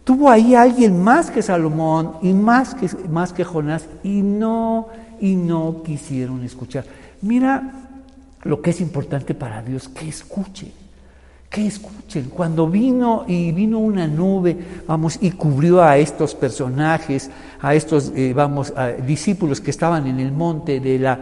Tuvo 0.04 0.28
ahí 0.28 0.54
alguien 0.54 1.02
más 1.02 1.30
que 1.30 1.40
Salomón 1.40 2.16
y 2.20 2.34
más 2.34 2.74
que, 2.74 2.90
más 3.08 3.32
que 3.32 3.44
Jonás 3.44 3.86
y 4.02 4.20
no, 4.20 4.88
y 5.20 5.36
no 5.36 5.82
quisieron 5.82 6.44
escuchar. 6.44 6.84
Mira 7.22 7.72
lo 8.42 8.60
que 8.60 8.70
es 8.70 8.80
importante 8.82 9.34
para 9.34 9.62
Dios, 9.62 9.88
que 9.88 10.06
escuchen 10.06 10.81
que 11.52 11.66
escuchen. 11.66 12.30
Cuando 12.30 12.66
vino 12.66 13.24
y 13.28 13.52
vino 13.52 13.78
una 13.78 14.06
nube, 14.08 14.56
vamos, 14.86 15.18
y 15.20 15.30
cubrió 15.32 15.82
a 15.82 15.98
estos 15.98 16.34
personajes, 16.34 17.30
a 17.60 17.74
estos, 17.74 18.10
eh, 18.16 18.32
vamos, 18.34 18.72
discípulos 19.06 19.60
que 19.60 19.70
estaban 19.70 20.06
en 20.06 20.18
el 20.18 20.32
monte 20.32 20.80
de 20.80 20.98
la 20.98 21.20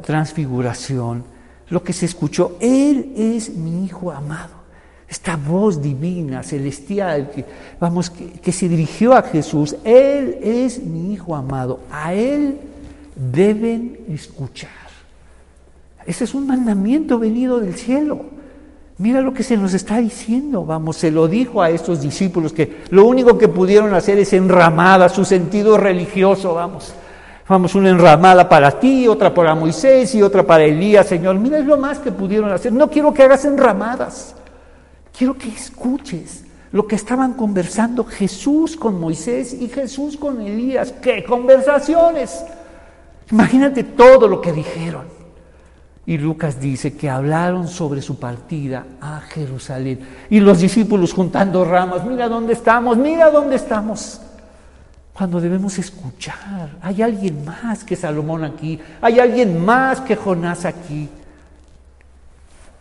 transfiguración, 0.00 1.24
lo 1.68 1.82
que 1.82 1.92
se 1.92 2.06
escuchó, 2.06 2.56
Él 2.60 3.12
es 3.16 3.54
mi 3.54 3.84
Hijo 3.84 4.12
amado. 4.12 4.62
Esta 5.08 5.36
voz 5.36 5.82
divina, 5.82 6.42
celestial, 6.42 7.30
que, 7.30 7.44
vamos, 7.78 8.08
que, 8.08 8.30
que 8.32 8.52
se 8.52 8.68
dirigió 8.68 9.12
a 9.14 9.22
Jesús, 9.22 9.76
Él 9.84 10.38
es 10.42 10.82
mi 10.82 11.12
Hijo 11.12 11.34
amado, 11.34 11.80
a 11.90 12.14
Él 12.14 12.58
deben 13.16 13.98
escuchar. 14.08 14.70
Ese 16.06 16.24
es 16.24 16.34
un 16.34 16.46
mandamiento 16.46 17.18
venido 17.18 17.58
del 17.60 17.74
cielo. 17.74 18.41
Mira 19.02 19.20
lo 19.20 19.34
que 19.34 19.42
se 19.42 19.56
nos 19.56 19.74
está 19.74 19.96
diciendo, 19.96 20.64
vamos, 20.64 20.96
se 20.96 21.10
lo 21.10 21.26
dijo 21.26 21.60
a 21.60 21.70
estos 21.70 22.00
discípulos 22.00 22.52
que 22.52 22.84
lo 22.90 23.04
único 23.04 23.36
que 23.36 23.48
pudieron 23.48 23.92
hacer 23.94 24.16
es 24.20 24.32
enramada 24.32 25.08
su 25.08 25.24
sentido 25.24 25.76
religioso, 25.76 26.54
vamos. 26.54 26.94
Vamos, 27.48 27.74
una 27.74 27.90
enramada 27.90 28.48
para 28.48 28.78
ti, 28.78 29.08
otra 29.08 29.34
para 29.34 29.56
Moisés 29.56 30.14
y 30.14 30.22
otra 30.22 30.46
para 30.46 30.62
Elías, 30.62 31.08
Señor. 31.08 31.34
Mira, 31.34 31.58
lo 31.58 31.76
más 31.78 31.98
que 31.98 32.12
pudieron 32.12 32.52
hacer. 32.52 32.72
No 32.72 32.88
quiero 32.88 33.12
que 33.12 33.24
hagas 33.24 33.44
enramadas. 33.44 34.36
Quiero 35.18 35.34
que 35.34 35.48
escuches 35.48 36.44
lo 36.70 36.86
que 36.86 36.94
estaban 36.94 37.32
conversando 37.32 38.04
Jesús 38.04 38.76
con 38.76 39.00
Moisés 39.00 39.52
y 39.52 39.68
Jesús 39.68 40.16
con 40.16 40.40
Elías. 40.40 40.94
¡Qué 41.02 41.24
conversaciones! 41.24 42.44
Imagínate 43.32 43.82
todo 43.82 44.28
lo 44.28 44.40
que 44.40 44.52
dijeron. 44.52 45.21
Y 46.04 46.18
Lucas 46.18 46.60
dice 46.60 46.96
que 46.96 47.08
hablaron 47.08 47.68
sobre 47.68 48.02
su 48.02 48.18
partida 48.18 48.84
a 49.00 49.20
Jerusalén. 49.20 50.00
Y 50.30 50.40
los 50.40 50.60
discípulos 50.60 51.12
juntando 51.12 51.64
ramas, 51.64 52.04
mira 52.04 52.28
dónde 52.28 52.54
estamos, 52.54 52.96
mira 52.96 53.30
dónde 53.30 53.56
estamos. 53.56 54.20
Cuando 55.12 55.40
debemos 55.40 55.78
escuchar, 55.78 56.70
hay 56.80 57.02
alguien 57.02 57.44
más 57.44 57.84
que 57.84 57.94
Salomón 57.94 58.44
aquí, 58.44 58.80
hay 59.00 59.20
alguien 59.20 59.64
más 59.64 60.00
que 60.00 60.16
Jonás 60.16 60.64
aquí. 60.64 61.08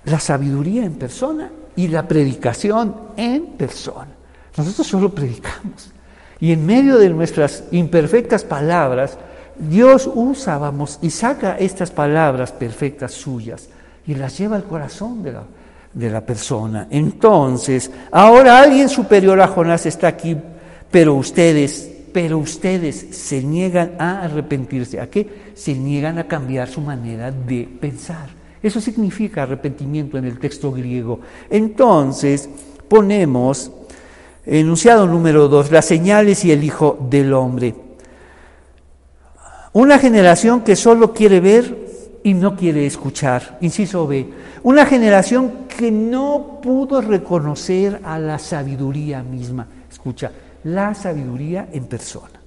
La 0.05 0.19
sabiduría 0.19 0.83
en 0.83 0.95
persona 0.95 1.51
y 1.75 1.89
la 1.89 2.07
predicación 2.07 2.95
en 3.17 3.47
persona. 3.47 4.07
Nosotros 4.57 4.87
solo 4.87 5.09
predicamos. 5.13 5.91
Y 6.39 6.51
en 6.53 6.65
medio 6.65 6.97
de 6.97 7.09
nuestras 7.09 7.65
imperfectas 7.71 8.43
palabras, 8.43 9.17
Dios 9.57 10.09
usa, 10.13 10.57
vamos, 10.57 10.99
y 11.01 11.09
saca 11.09 11.57
estas 11.57 11.91
palabras 11.91 12.51
perfectas 12.51 13.11
suyas 13.13 13.69
y 14.07 14.15
las 14.15 14.37
lleva 14.37 14.55
al 14.55 14.63
corazón 14.63 15.23
de 15.23 15.33
la, 15.33 15.43
de 15.93 16.09
la 16.09 16.21
persona. 16.21 16.87
Entonces, 16.89 17.91
ahora 18.11 18.59
alguien 18.59 18.89
superior 18.89 19.39
a 19.41 19.47
Jonás 19.47 19.85
está 19.85 20.07
aquí, 20.07 20.35
pero 20.89 21.15
ustedes, 21.15 21.89
pero 22.11 22.37
ustedes 22.37 23.07
se 23.11 23.43
niegan 23.43 23.93
a 23.99 24.23
arrepentirse. 24.23 24.99
¿A 24.99 25.09
qué? 25.09 25.51
Se 25.53 25.73
niegan 25.73 26.17
a 26.17 26.27
cambiar 26.27 26.67
su 26.67 26.81
manera 26.81 27.31
de 27.31 27.67
pensar. 27.79 28.29
Eso 28.63 28.79
significa 28.79 29.43
arrepentimiento 29.43 30.17
en 30.17 30.25
el 30.25 30.39
texto 30.39 30.71
griego. 30.71 31.19
Entonces, 31.49 32.49
ponemos, 32.87 33.71
enunciado 34.45 35.07
número 35.07 35.47
dos, 35.47 35.71
las 35.71 35.85
señales 35.85 36.45
y 36.45 36.51
el 36.51 36.63
Hijo 36.63 36.97
del 37.09 37.33
Hombre. 37.33 37.73
Una 39.73 39.99
generación 39.99 40.61
que 40.61 40.75
solo 40.75 41.13
quiere 41.13 41.39
ver 41.39 41.91
y 42.23 42.33
no 42.33 42.55
quiere 42.55 42.85
escuchar. 42.85 43.57
Inciso 43.61 44.05
B. 44.05 44.27
Una 44.63 44.85
generación 44.85 45.65
que 45.67 45.91
no 45.91 46.59
pudo 46.61 47.01
reconocer 47.01 48.01
a 48.03 48.19
la 48.19 48.37
sabiduría 48.37 49.23
misma. 49.23 49.67
Escucha, 49.89 50.31
la 50.65 50.93
sabiduría 50.93 51.69
en 51.71 51.85
persona. 51.85 52.41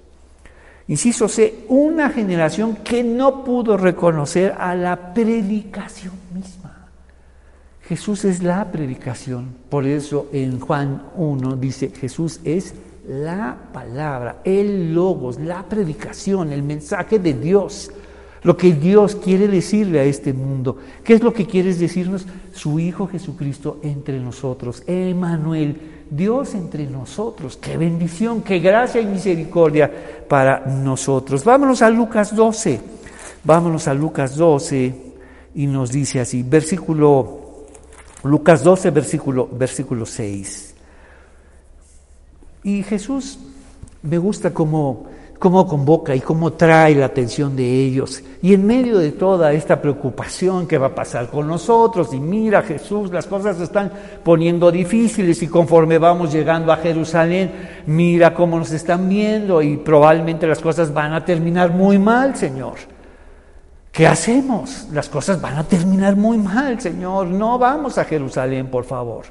Inciso 0.86 1.28
C. 1.28 1.64
Una 1.68 2.10
generación 2.10 2.76
que 2.76 3.02
no 3.02 3.42
pudo 3.42 3.78
reconocer 3.78 4.54
a 4.58 4.74
la 4.74 5.14
predicación 5.14 6.12
misma. 6.34 6.88
Jesús 7.88 8.24
es 8.26 8.42
la 8.42 8.70
predicación. 8.70 9.54
Por 9.70 9.86
eso 9.86 10.28
en 10.32 10.60
Juan 10.60 11.04
1 11.16 11.56
dice, 11.56 11.90
Jesús 11.90 12.40
es 12.44 12.74
la 13.08 13.56
palabra, 13.72 14.40
el 14.44 14.94
logos, 14.94 15.38
la 15.38 15.62
predicación, 15.62 16.52
el 16.52 16.62
mensaje 16.62 17.18
de 17.18 17.34
Dios, 17.34 17.90
lo 18.42 18.56
que 18.56 18.72
Dios 18.72 19.16
quiere 19.16 19.48
decirle 19.48 20.00
a 20.00 20.04
este 20.04 20.32
mundo. 20.32 20.76
¿Qué 21.02 21.14
es 21.14 21.22
lo 21.22 21.32
que 21.32 21.46
quiere 21.46 21.74
decirnos? 21.74 22.26
Su 22.52 22.78
Hijo 22.78 23.06
Jesucristo 23.06 23.78
entre 23.82 24.20
nosotros, 24.20 24.82
Emanuel, 24.86 26.04
Dios 26.10 26.54
entre 26.54 26.86
nosotros. 26.86 27.56
Qué 27.56 27.76
bendición, 27.76 28.42
qué 28.42 28.58
gracia 28.58 29.00
y 29.00 29.06
misericordia 29.06 29.90
para 30.28 30.66
nosotros. 30.66 31.44
Vámonos 31.44 31.82
a 31.82 31.90
Lucas 31.90 32.34
12, 32.34 32.80
vámonos 33.44 33.88
a 33.88 33.94
Lucas 33.94 34.36
12 34.36 35.12
y 35.54 35.66
nos 35.66 35.90
dice 35.90 36.20
así, 36.20 36.42
versículo, 36.42 37.64
Lucas 38.24 38.62
12, 38.62 38.90
versículo, 38.90 39.48
versículo 39.52 40.04
6. 40.06 40.73
Y 42.64 42.82
Jesús 42.82 43.38
me 44.02 44.16
gusta 44.16 44.52
cómo, 44.52 45.04
cómo 45.38 45.66
convoca 45.66 46.14
y 46.14 46.20
cómo 46.20 46.54
trae 46.54 46.94
la 46.94 47.06
atención 47.06 47.54
de 47.54 47.64
ellos. 47.64 48.22
Y 48.40 48.54
en 48.54 48.66
medio 48.66 48.98
de 48.98 49.12
toda 49.12 49.52
esta 49.52 49.80
preocupación 49.82 50.66
que 50.66 50.78
va 50.78 50.88
a 50.88 50.94
pasar 50.94 51.28
con 51.28 51.46
nosotros, 51.46 52.14
y 52.14 52.18
mira 52.18 52.62
Jesús, 52.62 53.10
las 53.10 53.26
cosas 53.26 53.58
se 53.58 53.64
están 53.64 53.92
poniendo 54.22 54.72
difíciles 54.72 55.42
y 55.42 55.48
conforme 55.48 55.98
vamos 55.98 56.32
llegando 56.32 56.72
a 56.72 56.78
Jerusalén, 56.78 57.52
mira 57.86 58.32
cómo 58.32 58.58
nos 58.58 58.72
están 58.72 59.08
viendo 59.10 59.60
y 59.60 59.76
probablemente 59.76 60.46
las 60.46 60.60
cosas 60.60 60.92
van 60.92 61.12
a 61.12 61.24
terminar 61.24 61.70
muy 61.70 61.98
mal, 61.98 62.34
Señor. 62.34 62.76
¿Qué 63.92 64.06
hacemos? 64.06 64.88
Las 64.90 65.08
cosas 65.08 65.40
van 65.40 65.56
a 65.56 65.64
terminar 65.64 66.16
muy 66.16 66.36
mal, 66.36 66.80
Señor. 66.80 67.28
No 67.28 67.58
vamos 67.58 67.96
a 67.96 68.04
Jerusalén, 68.04 68.66
por 68.66 68.84
favor. 68.84 69.26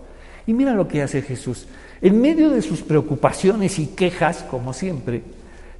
Y 0.47 0.53
mira 0.53 0.73
lo 0.73 0.87
que 0.87 1.01
hace 1.01 1.21
Jesús. 1.21 1.67
En 2.03 2.19
medio 2.19 2.49
de 2.49 2.61
sus 2.61 2.81
preocupaciones 2.81 3.79
y 3.79 3.87
quejas, 3.87 4.43
como 4.51 4.73
siempre, 4.73 5.23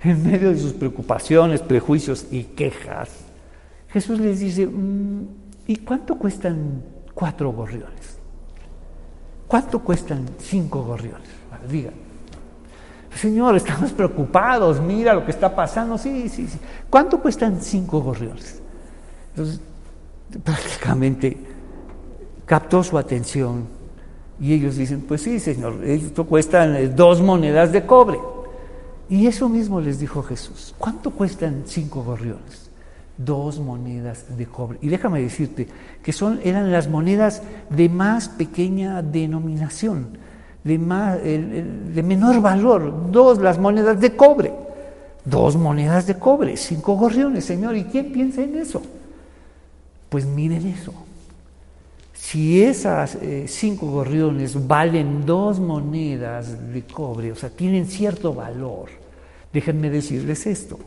en 0.01 0.23
medio 0.23 0.51
de 0.51 0.57
sus 0.57 0.71
preocupaciones, 0.71 1.61
prejuicios 1.61 2.27
y 2.31 2.43
quejas, 2.43 3.09
Jesús 3.89 4.21
les 4.21 4.39
dice, 4.39 4.65
mm, 4.65 5.27
¿y 5.67 5.75
cuánto 5.75 6.15
cuestan 6.15 6.81
cuatro 7.13 7.51
gorriones? 7.51 8.17
¿Cuánto 9.49 9.79
cuestan 9.79 10.25
cinco 10.39 10.83
gorriones? 10.83 11.27
Digan. 11.69 11.93
Señor, 13.13 13.57
estamos 13.57 13.91
preocupados, 13.91 14.79
mira 14.79 15.13
lo 15.13 15.25
que 15.25 15.31
está 15.31 15.53
pasando. 15.53 15.97
Sí, 15.97 16.29
sí, 16.29 16.47
sí. 16.47 16.57
¿Cuánto 16.89 17.19
cuestan 17.19 17.59
cinco 17.61 17.99
gorriones? 17.99 18.61
Entonces, 19.31 19.59
prácticamente 20.41 21.37
captó 22.45 22.81
su 22.81 22.97
atención 22.97 23.82
y 24.39 24.53
ellos 24.53 24.75
dicen, 24.75 25.01
pues 25.01 25.21
sí, 25.21 25.39
Señor, 25.39 25.83
esto 25.83 26.25
cuesta 26.25 26.67
dos 26.89 27.21
monedas 27.21 27.71
de 27.71 27.85
cobre. 27.85 28.19
Y 29.09 29.27
eso 29.27 29.47
mismo 29.47 29.79
les 29.79 29.99
dijo 29.99 30.23
Jesús. 30.23 30.73
¿Cuánto 30.77 31.11
cuestan 31.11 31.63
cinco 31.65 32.03
gorriones? 32.03 32.69
Dos 33.17 33.59
monedas 33.59 34.25
de 34.35 34.45
cobre. 34.45 34.79
Y 34.81 34.87
déjame 34.87 35.21
decirte 35.21 35.67
que 36.01 36.11
son, 36.11 36.39
eran 36.43 36.71
las 36.71 36.87
monedas 36.87 37.43
de 37.69 37.89
más 37.89 38.27
pequeña 38.27 39.01
denominación, 39.01 40.17
de, 40.63 40.79
más, 40.79 41.21
de 41.21 42.03
menor 42.03 42.41
valor. 42.41 43.11
Dos, 43.11 43.37
las 43.37 43.59
monedas 43.59 43.99
de 43.99 44.15
cobre. 44.15 44.53
Dos 45.25 45.55
monedas 45.55 46.07
de 46.07 46.17
cobre, 46.17 46.57
cinco 46.57 46.95
gorriones, 46.95 47.45
Señor. 47.45 47.77
¿Y 47.77 47.85
quién 47.85 48.11
piensa 48.11 48.41
en 48.41 48.57
eso? 48.57 48.81
Pues 50.09 50.25
miren 50.25 50.65
eso. 50.67 50.93
Si 52.23 52.63
esas 52.63 53.15
eh, 53.15 53.45
cinco 53.49 53.87
gorriones 53.87 54.65
valen 54.65 55.25
dos 55.25 55.59
monedas 55.59 56.73
de 56.73 56.83
cobre, 56.83 57.33
o 57.33 57.35
sea, 57.35 57.49
tienen 57.49 57.85
cierto 57.85 58.33
valor, 58.33 58.89
Déjenme 59.51 59.91
decirles 59.91 60.47
esto. 60.47 60.79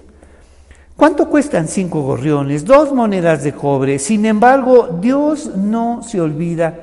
¿Cuánto 0.96 1.30
cuestan 1.30 1.68
cinco 1.68 2.02
gorriones? 2.02 2.64
Dos 2.64 2.92
monedas 2.92 3.44
de 3.44 3.52
cobre. 3.52 4.00
Sin 4.00 4.26
embargo, 4.26 4.98
Dios 5.00 5.54
no 5.54 6.02
se 6.02 6.20
olvida 6.20 6.74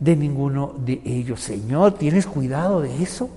de 0.00 0.16
ninguno 0.16 0.74
de 0.76 1.00
ellos. 1.04 1.40
Señor, 1.40 1.92
¿tienes 1.92 2.26
cuidado 2.26 2.80
de 2.80 3.00
eso? 3.00 3.30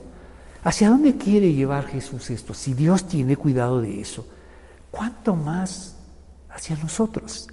¿Hacia 0.63 0.89
dónde 0.89 1.17
quiere 1.17 1.53
llevar 1.53 1.85
Jesús 1.85 2.31
esto? 2.31 2.55
Si 2.55 2.73
Dios 2.73 3.05
tiene 3.05 3.35
cuidado 3.35 3.79
de 3.79 4.01
eso, 4.01 4.25
¿cuánto 4.89 5.35
más 5.35 5.97
hacia 6.49 6.75
nosotros? 6.77 7.47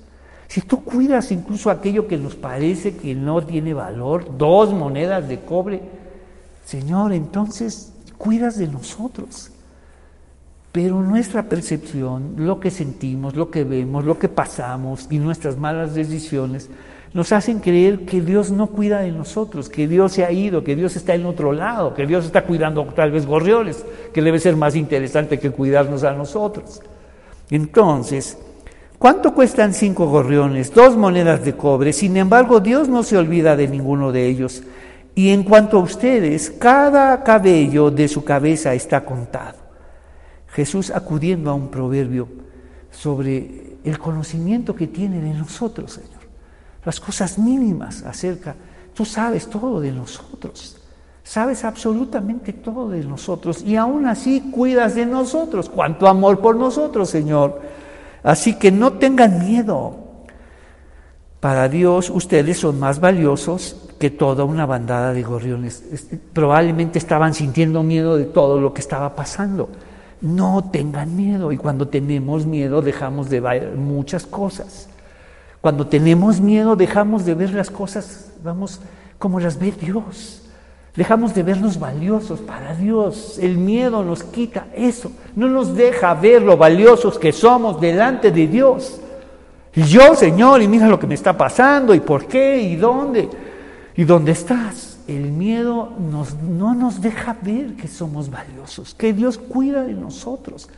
Si 0.50 0.62
tú 0.62 0.82
cuidas 0.82 1.30
incluso 1.30 1.70
aquello 1.70 2.08
que 2.08 2.16
nos 2.16 2.34
parece 2.34 2.96
que 2.96 3.14
no 3.14 3.40
tiene 3.40 3.72
valor, 3.72 4.36
dos 4.36 4.74
monedas 4.74 5.28
de 5.28 5.38
cobre, 5.38 5.80
Señor, 6.66 7.12
entonces 7.12 7.92
cuidas 8.18 8.58
de 8.58 8.66
nosotros. 8.66 9.52
Pero 10.72 11.02
nuestra 11.02 11.44
percepción, 11.44 12.34
lo 12.36 12.58
que 12.58 12.72
sentimos, 12.72 13.36
lo 13.36 13.48
que 13.48 13.62
vemos, 13.62 14.04
lo 14.04 14.18
que 14.18 14.28
pasamos 14.28 15.06
y 15.08 15.20
nuestras 15.20 15.56
malas 15.56 15.94
decisiones 15.94 16.68
nos 17.14 17.30
hacen 17.30 17.60
creer 17.60 18.04
que 18.04 18.20
Dios 18.20 18.50
no 18.50 18.66
cuida 18.66 19.02
de 19.02 19.12
nosotros, 19.12 19.68
que 19.68 19.86
Dios 19.86 20.10
se 20.10 20.24
ha 20.24 20.32
ido, 20.32 20.64
que 20.64 20.74
Dios 20.74 20.96
está 20.96 21.14
en 21.14 21.26
otro 21.26 21.52
lado, 21.52 21.94
que 21.94 22.08
Dios 22.08 22.24
está 22.24 22.42
cuidando 22.44 22.84
tal 22.86 23.12
vez 23.12 23.24
gorriones, 23.24 23.84
que 24.12 24.20
debe 24.20 24.40
ser 24.40 24.56
más 24.56 24.74
interesante 24.74 25.38
que 25.38 25.52
cuidarnos 25.52 26.02
a 26.02 26.12
nosotros. 26.12 26.82
Entonces, 27.50 28.36
¿cuánto 29.00 29.34
cuestan 29.34 29.74
cinco 29.74 30.06
gorriones? 30.06 30.72
Dos 30.72 30.96
monedas 30.96 31.44
de 31.44 31.56
cobre. 31.56 31.92
Sin 31.92 32.16
embargo, 32.16 32.60
Dios 32.60 32.88
no 32.88 33.02
se 33.02 33.16
olvida 33.16 33.56
de 33.56 33.66
ninguno 33.66 34.12
de 34.12 34.28
ellos. 34.28 34.62
Y 35.16 35.30
en 35.30 35.42
cuanto 35.42 35.78
a 35.78 35.82
ustedes, 35.82 36.50
cada 36.50 37.24
cabello 37.24 37.90
de 37.90 38.06
su 38.06 38.22
cabeza 38.22 38.74
está 38.74 39.04
contado. 39.04 39.58
Jesús 40.46 40.90
acudiendo 40.90 41.50
a 41.50 41.54
un 41.54 41.68
proverbio 41.68 42.28
sobre 42.90 43.78
el 43.82 43.98
conocimiento 43.98 44.74
que 44.74 44.86
tiene 44.86 45.20
de 45.20 45.34
nosotros, 45.34 45.92
Señor. 45.94 46.20
Las 46.84 47.00
cosas 47.00 47.38
mínimas 47.38 48.02
acerca, 48.04 48.54
tú 48.94 49.04
sabes 49.04 49.48
todo 49.48 49.80
de 49.80 49.92
nosotros, 49.92 50.76
sabes 51.22 51.64
absolutamente 51.64 52.52
todo 52.52 52.88
de 52.88 53.04
nosotros 53.04 53.62
y 53.62 53.76
aún 53.76 54.06
así 54.06 54.50
cuidas 54.50 54.94
de 54.94 55.06
nosotros. 55.06 55.68
Cuánto 55.68 56.06
amor 56.06 56.40
por 56.40 56.56
nosotros, 56.56 57.10
Señor. 57.10 57.79
Así 58.22 58.54
que 58.54 58.70
no 58.70 58.94
tengan 58.94 59.38
miedo. 59.38 59.96
Para 61.40 61.68
Dios 61.68 62.10
ustedes 62.10 62.58
son 62.58 62.78
más 62.78 63.00
valiosos 63.00 63.76
que 63.98 64.10
toda 64.10 64.44
una 64.44 64.66
bandada 64.66 65.12
de 65.12 65.22
gorriones. 65.22 65.82
Probablemente 66.32 66.98
estaban 66.98 67.34
sintiendo 67.34 67.82
miedo 67.82 68.16
de 68.16 68.26
todo 68.26 68.60
lo 68.60 68.74
que 68.74 68.80
estaba 68.80 69.16
pasando. 69.16 69.70
No 70.20 70.70
tengan 70.70 71.16
miedo 71.16 71.50
y 71.50 71.56
cuando 71.56 71.88
tenemos 71.88 72.44
miedo 72.44 72.82
dejamos 72.82 73.30
de 73.30 73.40
ver 73.40 73.74
muchas 73.76 74.26
cosas. 74.26 74.88
Cuando 75.62 75.86
tenemos 75.86 76.40
miedo 76.40 76.76
dejamos 76.76 77.24
de 77.24 77.34
ver 77.34 77.54
las 77.54 77.70
cosas, 77.70 78.32
vamos, 78.44 78.80
como 79.18 79.40
las 79.40 79.58
ve 79.58 79.72
Dios. 79.72 80.39
Dejamos 81.00 81.34
de 81.34 81.42
vernos 81.42 81.80
valiosos 81.80 82.40
para 82.40 82.74
Dios. 82.74 83.38
El 83.38 83.56
miedo 83.56 84.04
nos 84.04 84.22
quita 84.22 84.66
eso. 84.74 85.10
No 85.34 85.48
nos 85.48 85.74
deja 85.74 86.12
ver 86.12 86.42
lo 86.42 86.58
valiosos 86.58 87.18
que 87.18 87.32
somos 87.32 87.80
delante 87.80 88.30
de 88.30 88.46
Dios. 88.46 89.00
Y 89.74 89.84
yo, 89.84 90.14
Señor, 90.14 90.60
y 90.60 90.68
mira 90.68 90.88
lo 90.88 91.00
que 91.00 91.06
me 91.06 91.14
está 91.14 91.34
pasando, 91.34 91.94
y 91.94 92.00
por 92.00 92.26
qué, 92.26 92.60
y 92.60 92.76
dónde, 92.76 93.30
y 93.96 94.04
dónde 94.04 94.32
estás 94.32 94.98
el 95.08 95.32
miedo 95.32 95.90
no 95.98 96.74
nos 96.74 97.00
deja 97.00 97.34
ver 97.40 97.76
que 97.76 97.88
somos 97.88 98.30
valiosos, 98.30 98.94
que 98.94 99.14
Dios 99.14 99.38
cuida 99.38 99.84
de 99.84 99.94
nosotros. 99.94 100.68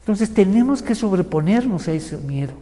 Entonces 0.00 0.32
tenemos 0.32 0.80
que 0.80 0.94
sobreponernos 0.94 1.86
a 1.86 1.92
ese 1.92 2.16
miedo. 2.16 2.54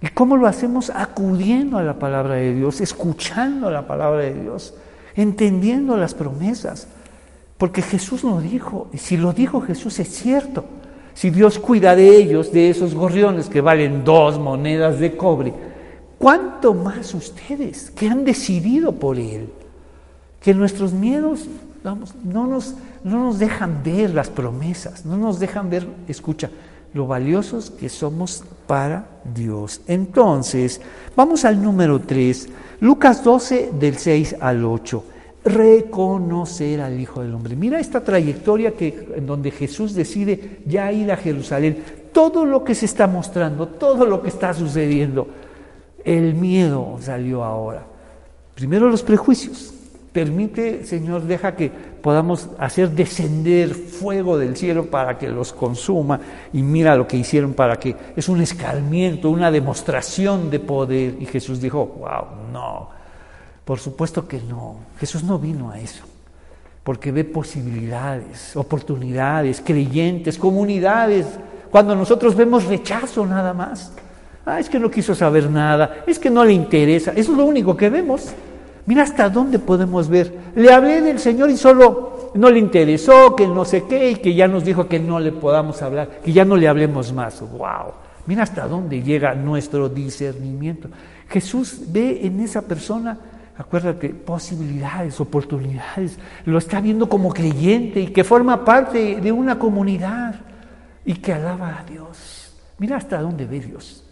¿Y 0.00 0.06
cómo 0.08 0.38
lo 0.38 0.46
hacemos? 0.46 0.88
Acudiendo 0.88 1.76
a 1.76 1.82
la 1.82 1.98
palabra 1.98 2.36
de 2.36 2.54
Dios, 2.54 2.80
escuchando 2.80 3.70
la 3.70 3.86
palabra 3.86 4.22
de 4.22 4.32
Dios, 4.40 4.72
entendiendo 5.16 5.96
las 5.96 6.14
promesas. 6.14 6.86
Porque 7.58 7.82
Jesús 7.82 8.22
lo 8.22 8.40
dijo, 8.40 8.88
y 8.92 8.98
si 8.98 9.16
lo 9.16 9.32
dijo 9.32 9.60
Jesús 9.60 9.98
es 9.98 10.08
cierto. 10.08 10.64
Si 11.14 11.30
Dios 11.30 11.58
cuida 11.58 11.96
de 11.96 12.14
ellos, 12.16 12.52
de 12.52 12.68
esos 12.68 12.94
gorriones 12.94 13.48
que 13.48 13.62
valen 13.62 14.04
dos 14.04 14.38
monedas 14.38 15.00
de 15.00 15.16
cobre, 15.16 15.54
¿cuánto 16.18 16.74
más 16.74 17.14
ustedes 17.14 17.90
que 17.90 18.08
han 18.08 18.24
decidido 18.24 18.92
por 18.92 19.18
Él? 19.18 19.48
que 20.46 20.54
nuestros 20.54 20.92
miedos 20.92 21.48
vamos, 21.82 22.14
no, 22.22 22.46
nos, 22.46 22.74
no 23.02 23.18
nos 23.24 23.40
dejan 23.40 23.82
ver 23.82 24.14
las 24.14 24.30
promesas, 24.30 25.04
no 25.04 25.16
nos 25.16 25.40
dejan 25.40 25.70
ver, 25.70 25.88
escucha, 26.06 26.50
lo 26.96 27.06
valiosos 27.06 27.70
que 27.70 27.88
somos 27.88 28.42
para 28.66 29.06
Dios. 29.34 29.82
Entonces, 29.86 30.80
vamos 31.14 31.44
al 31.44 31.62
número 31.62 32.00
3, 32.00 32.48
Lucas 32.80 33.22
12 33.22 33.70
del 33.78 33.98
6 33.98 34.36
al 34.40 34.64
8. 34.64 35.04
Reconocer 35.44 36.80
al 36.80 36.98
Hijo 36.98 37.22
del 37.22 37.34
Hombre. 37.34 37.54
Mira 37.54 37.78
esta 37.78 38.02
trayectoria 38.02 38.72
que, 38.72 39.08
en 39.14 39.26
donde 39.26 39.50
Jesús 39.50 39.94
decide 39.94 40.60
ya 40.66 40.90
ir 40.90 41.12
a 41.12 41.16
Jerusalén. 41.16 41.84
Todo 42.12 42.44
lo 42.44 42.64
que 42.64 42.74
se 42.74 42.86
está 42.86 43.06
mostrando, 43.06 43.68
todo 43.68 44.06
lo 44.06 44.22
que 44.22 44.28
está 44.28 44.54
sucediendo, 44.54 45.28
el 46.02 46.34
miedo 46.34 46.98
salió 47.00 47.44
ahora. 47.44 47.86
Primero 48.54 48.88
los 48.88 49.02
prejuicios, 49.02 49.74
Permite, 50.16 50.86
Señor, 50.86 51.24
deja 51.24 51.54
que 51.56 51.70
podamos 52.06 52.50
hacer 52.60 52.90
descender 52.90 53.74
fuego 53.74 54.38
del 54.38 54.56
cielo 54.56 54.86
para 54.86 55.18
que 55.18 55.26
los 55.26 55.52
consuma. 55.52 56.20
Y 56.52 56.62
mira 56.62 56.94
lo 56.94 57.08
que 57.08 57.16
hicieron 57.16 57.52
para 57.52 57.80
que 57.80 57.96
es 58.14 58.28
un 58.28 58.40
escarmiento, 58.40 59.28
una 59.28 59.50
demostración 59.50 60.48
de 60.48 60.60
poder. 60.60 61.16
Y 61.18 61.26
Jesús 61.26 61.60
dijo, 61.60 61.84
wow, 61.98 62.52
no. 62.52 62.90
Por 63.64 63.80
supuesto 63.80 64.28
que 64.28 64.38
no. 64.40 64.76
Jesús 65.00 65.24
no 65.24 65.40
vino 65.40 65.72
a 65.72 65.80
eso. 65.80 66.04
Porque 66.84 67.10
ve 67.10 67.24
posibilidades, 67.24 68.54
oportunidades, 68.54 69.60
creyentes, 69.60 70.38
comunidades. 70.38 71.26
Cuando 71.72 71.96
nosotros 71.96 72.36
vemos 72.36 72.66
rechazo 72.66 73.26
nada 73.26 73.52
más. 73.52 73.90
Ah, 74.44 74.60
es 74.60 74.70
que 74.70 74.78
no 74.78 74.92
quiso 74.92 75.12
saber 75.12 75.50
nada, 75.50 76.04
es 76.06 76.20
que 76.20 76.30
no 76.30 76.44
le 76.44 76.52
interesa. 76.52 77.10
Eso 77.16 77.32
es 77.32 77.36
lo 77.36 77.46
único 77.46 77.76
que 77.76 77.90
vemos. 77.90 78.32
Mira 78.86 79.02
hasta 79.02 79.28
dónde 79.28 79.58
podemos 79.58 80.08
ver. 80.08 80.32
Le 80.54 80.72
hablé 80.72 81.02
del 81.02 81.18
Señor 81.18 81.50
y 81.50 81.56
solo 81.56 82.30
no 82.34 82.50
le 82.50 82.58
interesó, 82.58 83.34
que 83.34 83.46
no 83.46 83.64
sé 83.64 83.84
qué, 83.88 84.12
y 84.12 84.16
que 84.16 84.34
ya 84.34 84.46
nos 84.46 84.64
dijo 84.64 84.86
que 84.86 85.00
no 85.00 85.18
le 85.18 85.32
podamos 85.32 85.82
hablar, 85.82 86.20
que 86.24 86.32
ya 86.32 86.44
no 86.44 86.56
le 86.56 86.68
hablemos 86.68 87.12
más. 87.12 87.40
¡Wow! 87.40 87.92
Mira 88.26 88.44
hasta 88.44 88.68
dónde 88.68 89.02
llega 89.02 89.34
nuestro 89.34 89.88
discernimiento. 89.88 90.88
Jesús 91.28 91.80
ve 91.88 92.20
en 92.22 92.40
esa 92.40 92.62
persona, 92.62 93.18
acuérdate, 93.56 94.10
posibilidades, 94.10 95.20
oportunidades. 95.20 96.18
Lo 96.44 96.58
está 96.58 96.80
viendo 96.80 97.08
como 97.08 97.32
creyente 97.32 98.00
y 98.00 98.08
que 98.08 98.24
forma 98.24 98.64
parte 98.64 99.20
de 99.20 99.32
una 99.32 99.58
comunidad 99.58 100.36
y 101.04 101.14
que 101.14 101.32
alaba 101.32 101.80
a 101.80 101.84
Dios. 101.84 102.52
Mira 102.78 102.96
hasta 102.96 103.20
dónde 103.20 103.46
ve 103.46 103.60
Dios. 103.60 104.05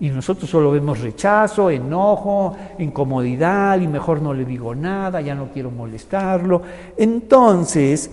Y 0.00 0.10
nosotros 0.10 0.48
solo 0.48 0.70
vemos 0.70 1.00
rechazo, 1.00 1.70
enojo, 1.70 2.56
incomodidad 2.78 3.80
y 3.80 3.88
mejor 3.88 4.22
no 4.22 4.32
le 4.32 4.44
digo 4.44 4.74
nada, 4.74 5.20
ya 5.20 5.34
no 5.34 5.48
quiero 5.52 5.70
molestarlo. 5.70 6.62
Entonces, 6.96 8.10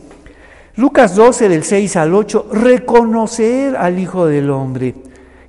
Lucas 0.78 1.16
12 1.16 1.48
del 1.48 1.64
6 1.64 1.96
al 1.98 2.14
8, 2.14 2.50
reconocer 2.52 3.76
al 3.76 4.00
Hijo 4.00 4.26
del 4.26 4.50
Hombre. 4.50 4.96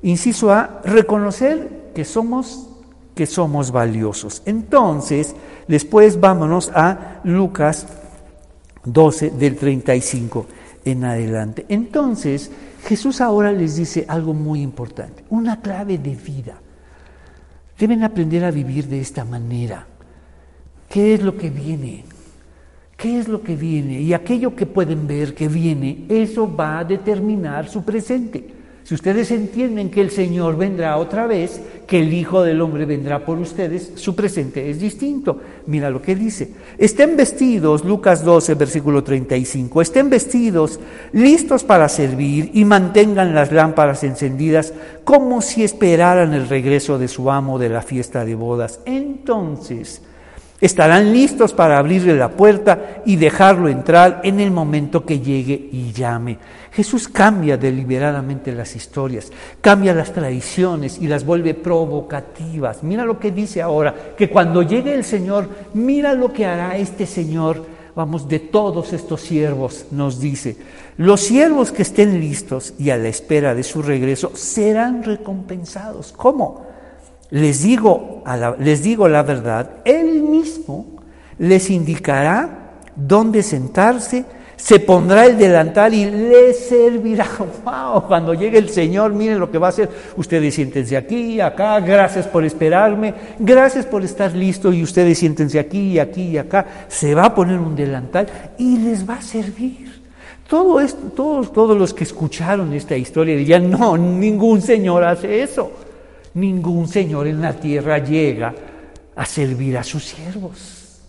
Inciso 0.03 0.53
A, 0.53 0.83
reconocer 0.85 1.91
que 1.95 2.05
somos 2.05 2.67
que 3.17 3.27
somos 3.27 3.73
valiosos. 3.73 4.43
Entonces, 4.45 5.35
después 5.67 6.21
vámonos 6.21 6.71
a 6.75 7.21
Lucas 7.25 7.87
12 8.85 9.31
del 9.31 9.57
35. 9.57 10.47
en 10.85 11.05
adelante. 11.05 11.67
Entonces, 11.69 12.53
Jesús 12.87 13.21
ahora 13.21 13.51
les 13.51 13.75
dice 13.75 14.05
algo 14.07 14.33
muy 14.33 14.63
importante, 14.63 15.25
una 15.29 15.61
clave 15.61 15.99
de 15.99 16.15
vida. 16.15 16.55
Deben 17.77 18.05
aprender 18.05 18.45
a 18.45 18.53
vivir 18.53 18.87
de 18.87 19.01
esta 19.01 19.25
manera. 19.25 19.85
¿Qué 20.89 21.15
es 21.15 21.23
lo 21.23 21.37
que 21.37 21.51
viene? 21.51 22.05
¿Qué 22.97 23.19
es 23.19 23.27
lo 23.27 23.43
que 23.43 23.57
viene? 23.57 24.01
Y 24.01 24.15
aquello 24.15 24.55
que 24.55 24.67
pueden 24.67 25.09
ver 25.09 25.35
que 25.35 25.49
viene, 25.49 26.05
eso 26.09 26.55
va 26.55 26.79
a 26.79 26.85
determinar 26.85 27.69
su 27.69 27.83
presente. 27.83 28.55
Si 28.87 28.95
ustedes 28.95 29.33
entienden 29.33 29.91
que 29.91 30.01
el 30.01 30.13
Señor 30.13 30.57
vendrá 30.57 30.97
otra 30.97 31.27
vez, 31.27 31.61
que 31.89 31.99
el 31.99 32.13
Hijo 32.13 32.45
del 32.45 32.61
Hombre 32.61 32.85
vendrá 32.85 33.25
por 33.25 33.37
ustedes, 33.37 33.91
su 33.97 34.15
presente 34.15 34.71
es 34.71 34.79
distinto. 34.79 35.41
Mira 35.67 35.91
lo 35.91 36.01
que 36.01 36.15
dice. 36.15 36.53
Estén 36.79 37.17
vestidos, 37.17 37.85
Lucas 37.85 38.25
12, 38.25 38.55
versículo 38.55 39.03
35, 39.03 39.83
estén 39.83 40.09
vestidos, 40.09 40.79
listos 41.13 41.65
para 41.65 41.89
servir 41.89 42.53
y 42.55 42.65
mantengan 42.65 43.35
las 43.35 43.51
lámparas 43.51 44.05
encendidas 44.05 44.73
como 45.03 45.43
si 45.43 45.65
esperaran 45.65 46.33
el 46.33 46.49
regreso 46.49 46.97
de 46.97 47.09
su 47.09 47.29
amo 47.29 47.59
de 47.59 47.71
la 47.71 47.83
fiesta 47.83 48.25
de 48.25 48.37
bodas. 48.37 48.79
Entonces, 48.85 50.01
Estarán 50.59 51.13
listos 51.13 51.53
para 51.53 51.79
abrirle 51.79 52.17
la 52.17 52.31
puerta 52.31 53.03
y 53.05 53.17
dejarlo 53.17 53.69
entrar 53.69 54.23
en 54.25 54.41
el 54.41 54.51
momento 54.51 55.05
que 55.05 55.21
llegue 55.21 55.69
y 55.71 55.93
llame. 55.93 56.39
Jesús 56.73 57.09
cambia 57.09 57.59
deliberadamente 57.59 58.53
las 58.53 58.75
historias, 58.75 59.31
cambia 59.61 59.95
las 59.95 60.13
tradiciones 60.13 60.99
y 60.99 61.09
las 61.09 61.27
vuelve 61.27 61.53
provocativas. 61.53 62.83
Mira 62.83 63.05
lo 63.05 63.19
que 63.19 63.33
dice 63.33 63.61
ahora, 63.61 63.95
que 64.17 64.31
cuando 64.31 64.63
llegue 64.63 64.95
el 64.95 65.05
Señor, 65.05 65.49
mira 65.75 66.15
lo 66.15 66.33
que 66.33 66.47
hará 66.47 66.77
este 66.77 67.07
Señor, 67.07 67.65
vamos, 67.95 68.27
de 68.27 68.41
todos 68.41 68.95
estos 68.95 69.21
siervos, 69.21 69.87
nos 69.91 70.21
dice. 70.21 70.57
Los 70.97 71.21
siervos 71.21 71.71
que 71.71 71.83
estén 71.83 72.19
listos 72.19 72.73
y 72.79 72.89
a 72.91 72.97
la 72.97 73.09
espera 73.09 73.55
de 73.55 73.63
su 73.63 73.83
regreso 73.83 74.33
serán 74.35 75.03
recompensados. 75.03 76.13
¿Cómo? 76.17 76.66
Les 77.31 77.63
digo, 77.63 78.23
la, 78.27 78.57
les 78.59 78.83
digo 78.83 79.09
la 79.09 79.23
verdad, 79.23 79.71
Él 79.85 80.23
mismo 80.23 80.87
les 81.39 81.71
indicará 81.71 82.81
dónde 82.95 83.43
sentarse, 83.43 84.25
se 84.57 84.81
pondrá 84.81 85.27
el 85.27 85.37
delantal 85.37 85.93
y 85.93 86.11
les 86.11 86.69
servirá. 86.69 87.27
¡Wow! 87.65 88.07
Cuando 88.07 88.33
llegue 88.33 88.59
el 88.59 88.71
Señor, 88.71 89.13
miren 89.13 89.39
lo 89.39 89.51
que 89.51 89.59
va 89.59 89.67
a 89.67 89.71
hacer. 89.71 89.89
Ustedes 90.17 90.55
siéntense 90.55 90.97
aquí, 90.97 91.41
acá, 91.41 91.79
gracias 91.81 92.27
por 92.27 92.45
esperarme, 92.45 93.13
gracias 93.39 93.85
por 93.85 94.03
estar 94.03 94.33
listo 94.33 94.73
y 94.73 94.83
ustedes 94.83 95.19
siéntense 95.19 95.59
aquí, 95.59 95.99
aquí 95.99 96.23
y 96.23 96.39
acá. 96.39 96.67
Se 96.89 97.15
va 97.15 97.27
a 97.27 97.35
poner 97.35 97.59
un 97.59 97.77
delantal 97.77 98.27
y 98.57 98.79
les 98.79 99.09
va 99.09 99.15
a 99.15 99.23
servir. 99.23 99.95
Todo 100.49 100.81
esto, 100.81 101.09
todos, 101.15 101.53
todos 101.53 101.77
los 101.77 101.93
que 101.93 102.05
escucharon 102.05 102.73
esta 102.73 102.97
historia 102.97 103.37
dirían, 103.37 103.69
no, 103.69 103.97
ningún 103.97 104.63
Señor 104.63 105.05
hace 105.05 105.43
eso. 105.43 105.86
Ningún 106.37 106.87
Señor 106.87 107.27
en 107.27 107.41
la 107.41 107.55
tierra 107.55 107.97
llega 107.97 108.55
a 109.17 109.25
servir 109.25 109.79
a 109.79 109.83
sus 109.83 110.05
siervos. 110.05 111.01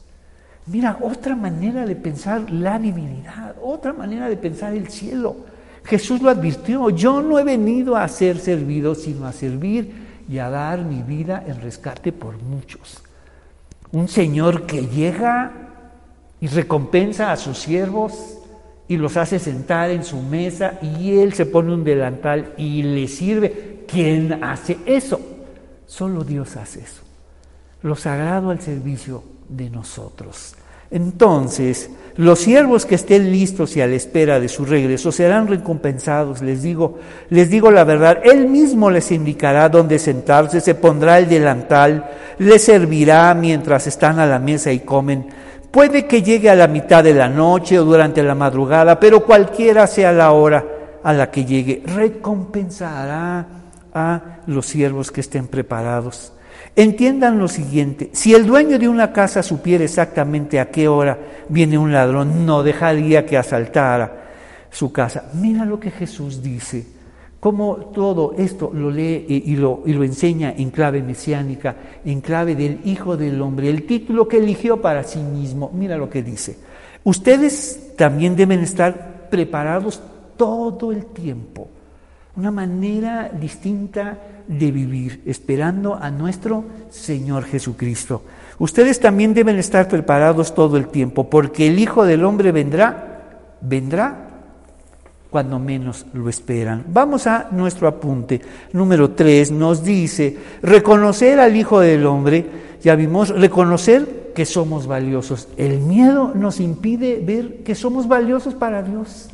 Mira, 0.67 0.99
otra 1.01 1.36
manera 1.36 1.86
de 1.86 1.97
pensar 1.97 2.49
la 2.49 2.80
divinidad, 2.80 3.55
otra 3.61 3.91
manera 3.91 4.30
de 4.30 4.38
pensar 4.38 4.73
el 4.73 4.88
cielo. 4.88 5.36
Jesús 5.84 6.21
lo 6.21 6.30
advirtió, 6.30 6.89
yo 6.91 7.21
no 7.21 7.39
he 7.39 7.43
venido 7.43 7.97
a 7.97 8.07
ser 8.07 8.39
servido, 8.39 8.95
sino 8.95 9.28
a 9.28 9.34
servir 9.34 9.91
y 10.30 10.38
a 10.38 10.49
dar 10.49 10.86
mi 10.86 11.03
vida 11.03 11.43
en 11.45 11.59
rescate 11.59 12.13
por 12.13 12.41
muchos. 12.41 13.03
Un 13.91 14.07
Señor 14.07 14.65
que 14.65 14.88
llega 14.88 15.51
y 16.39 16.47
recompensa 16.47 17.34
a 17.34 17.36
sus 17.36 17.57
siervos 17.57 18.38
y 18.88 18.95
los 18.95 19.17
hace 19.17 19.39
sentar 19.39 19.91
en 19.91 20.05
su 20.05 20.21
mesa 20.21 20.80
y 20.82 21.17
él 21.17 21.34
se 21.34 21.45
pone 21.45 21.73
un 21.73 21.84
delantal 21.84 22.53
y 22.57 22.84
le 22.84 23.09
sirve. 23.09 23.66
¿Quién 23.88 24.44
hace 24.44 24.78
eso? 24.86 25.20
Solo 25.86 26.24
Dios 26.24 26.56
hace 26.58 26.82
eso. 26.82 27.02
Lo 27.84 27.96
sagrado 27.96 28.50
al 28.50 28.62
servicio 28.62 29.24
de 29.48 29.70
nosotros. 29.70 30.56
Entonces, 30.90 31.90
los 32.16 32.40
siervos 32.40 32.86
que 32.86 32.96
estén 32.96 33.30
listos 33.32 33.76
y 33.76 33.82
a 33.82 33.88
la 33.88 33.96
espera 33.96 34.40
de 34.40 34.48
su 34.48 34.66
regreso 34.66 35.12
serán 35.12 35.48
recompensados, 35.48 36.42
les 36.42 36.64
digo, 36.64 37.00
les 37.30 37.50
digo 37.50 37.72
la 37.72 37.84
verdad, 37.84 38.20
él 38.24 38.48
mismo 38.48 38.90
les 38.90 39.12
indicará 39.12 39.68
dónde 39.68 40.00
sentarse, 40.00 40.62
se 40.62 40.76
pondrá 40.76 41.20
el 41.20 41.28
delantal, 41.28 42.10
les 42.40 42.64
servirá 42.64 43.34
mientras 43.34 43.86
están 43.88 44.20
a 44.20 44.26
la 44.26 44.40
mesa 44.40 44.72
y 44.72 44.80
comen. 44.80 45.28
Puede 45.72 46.08
que 46.08 46.24
llegue 46.24 46.50
a 46.50 46.56
la 46.56 46.68
mitad 46.68 47.04
de 47.04 47.14
la 47.14 47.28
noche 47.28 47.78
o 47.78 47.84
durante 47.84 48.24
la 48.24 48.34
madrugada, 48.34 48.98
pero 48.98 49.26
cualquiera 49.26 49.88
sea 49.88 50.14
la 50.14 50.32
hora 50.32 50.66
a 51.04 51.12
la 51.12 51.30
que 51.30 51.44
llegue, 51.44 51.84
recompensará 51.86 53.57
a 53.98 54.41
los 54.45 54.66
siervos 54.66 55.12
que 55.12 55.22
estén 55.22 55.48
preparados. 55.48 56.34
Entiendan 56.76 57.39
lo 57.39 57.48
siguiente, 57.48 58.10
si 58.14 58.36
el 58.36 58.45
dueño 58.45 58.78
de 58.78 58.88
una 58.88 59.12
casa 59.12 59.41
supiera 59.41 59.84
exactamente 59.84 60.60
a 60.60 60.70
qué 60.70 60.88
hora 60.88 61.18
viene 61.50 61.78
un 61.78 61.91
ladrón, 61.91 62.45
no 62.45 62.62
dejaría 62.62 63.26
que 63.26 63.38
asaltara 63.38 64.28
su 64.70 64.91
casa. 64.91 65.32
Mira 65.34 65.66
lo 65.66 65.80
que 65.80 65.89
Jesús 65.89 66.43
dice, 66.43 66.86
cómo 67.39 67.78
todo 67.93 68.36
esto 68.38 68.70
lo 68.74 68.91
lee 68.91 69.26
y 69.28 69.56
lo, 69.56 69.82
y 69.86 69.93
lo 69.93 70.04
enseña 70.04 70.54
en 70.56 70.70
clave 70.70 71.02
mesiánica, 71.02 71.76
en 72.06 72.22
clave 72.22 72.56
del 72.56 72.82
Hijo 72.86 73.18
del 73.18 73.41
Hombre, 73.41 73.70
el 73.70 73.88
título 73.88 74.28
que 74.28 74.38
eligió 74.38 74.80
para 74.80 75.04
sí 75.04 75.20
mismo. 75.20 75.72
Mira 75.74 75.98
lo 75.98 76.10
que 76.10 76.22
dice. 76.22 76.58
Ustedes 77.04 77.95
también 77.95 78.36
deben 78.36 78.60
estar 78.60 79.30
preparados 79.32 80.02
todo 80.36 80.91
el 80.91 81.08
tiempo 81.08 81.70
una 82.38 82.52
manera 82.52 83.32
distinta 83.34 84.18
de 84.48 84.72
vivir, 84.72 85.24
esperando 85.26 85.96
a 85.96 86.12
nuestro 86.12 86.64
Señor 86.92 87.44
Jesucristo. 87.46 88.22
Ustedes 88.60 89.00
también 89.00 89.34
deben 89.34 89.58
estar 89.58 89.88
preparados 89.88 90.54
todo 90.54 90.78
el 90.78 90.88
tiempo, 90.88 91.30
porque 91.30 91.68
el 91.68 91.80
Hijo 91.80 92.06
del 92.06 92.24
Hombre 92.24 92.52
vendrá, 92.52 93.58
vendrá 93.60 94.28
cuando 95.32 95.58
menos 95.58 96.06
lo 96.14 96.30
esperan. 96.30 96.86
Vamos 96.88 97.26
a 97.26 97.50
nuestro 97.52 97.88
apunte. 97.88 98.40
Número 98.72 99.12
tres 99.12 99.52
nos 99.52 99.84
dice, 99.84 100.38
reconocer 100.62 101.40
al 101.40 101.56
Hijo 101.56 101.80
del 101.80 102.06
Hombre, 102.06 102.46
ya 102.84 102.96
vimos, 102.96 103.30
reconocer 103.30 104.32
que 104.36 104.46
somos 104.46 104.86
valiosos. 104.86 105.48
El 105.58 105.80
miedo 105.80 106.34
nos 106.36 106.60
impide 106.60 107.20
ver 107.20 107.64
que 107.64 107.74
somos 107.74 108.08
valiosos 108.08 108.54
para 108.54 108.84
Dios, 108.84 109.30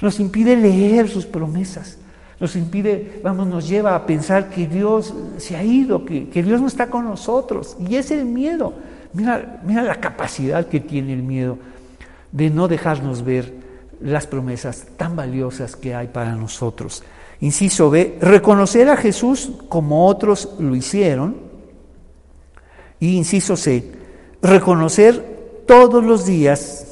nos 0.00 0.20
impide 0.20 0.56
leer 0.56 1.08
sus 1.08 1.26
promesas 1.26 1.99
nos 2.40 2.56
impide, 2.56 3.20
vamos, 3.22 3.46
nos 3.46 3.68
lleva 3.68 3.94
a 3.94 4.06
pensar 4.06 4.48
que 4.48 4.66
Dios 4.66 5.12
se 5.36 5.56
ha 5.56 5.62
ido, 5.62 6.06
que, 6.06 6.42
Dios 6.42 6.60
no 6.60 6.66
está 6.66 6.88
con 6.88 7.04
nosotros. 7.04 7.76
Y 7.86 7.96
es 7.96 8.10
el 8.10 8.24
miedo. 8.24 8.72
Mira, 9.12 9.60
mira 9.64 9.82
la 9.82 9.96
capacidad 9.96 10.66
que 10.66 10.80
tiene 10.80 11.12
el 11.12 11.22
miedo 11.22 11.58
de 12.32 12.48
no 12.48 12.66
dejarnos 12.66 13.22
ver 13.24 13.52
las 14.00 14.26
promesas 14.26 14.86
tan 14.96 15.14
valiosas 15.16 15.76
que 15.76 15.94
hay 15.94 16.08
para 16.08 16.34
nosotros. 16.34 17.02
Inciso 17.40 17.90
B, 17.90 18.16
reconocer 18.22 18.88
a 18.88 18.96
Jesús 18.96 19.52
como 19.68 20.06
otros 20.06 20.54
lo 20.58 20.74
hicieron. 20.74 21.36
Y 22.98 23.16
inciso 23.16 23.56
C, 23.56 23.92
reconocer 24.40 25.62
todos 25.66 26.02
los 26.02 26.24
días 26.24 26.86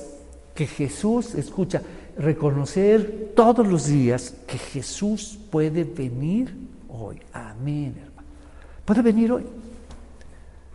que 0.54 0.66
Jesús, 0.66 1.34
escucha, 1.34 1.82
reconocer 2.18 3.32
todos 3.34 3.66
los 3.66 3.86
días 3.86 4.34
que 4.46 4.58
Jesús 4.58 5.38
puede 5.50 5.84
venir 5.84 6.54
hoy. 6.88 7.20
Amén, 7.32 7.94
hermano. 7.96 8.28
Puede 8.84 9.02
venir 9.02 9.32
hoy. 9.32 9.46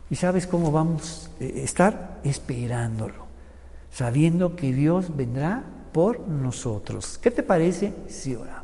¿Y 0.10 0.16
sabes 0.16 0.48
cómo 0.48 0.72
vamos 0.72 1.30
a 1.40 1.44
estar? 1.44 2.20
Esperándolo, 2.24 3.26
sabiendo 3.92 4.56
que 4.56 4.72
Dios 4.72 5.16
vendrá 5.16 5.64
por 5.92 6.20
nosotros. 6.28 7.18
¿Qué 7.22 7.32
te 7.32 7.44
parece 7.44 7.94
si 8.08 8.36
oramos? 8.36 8.64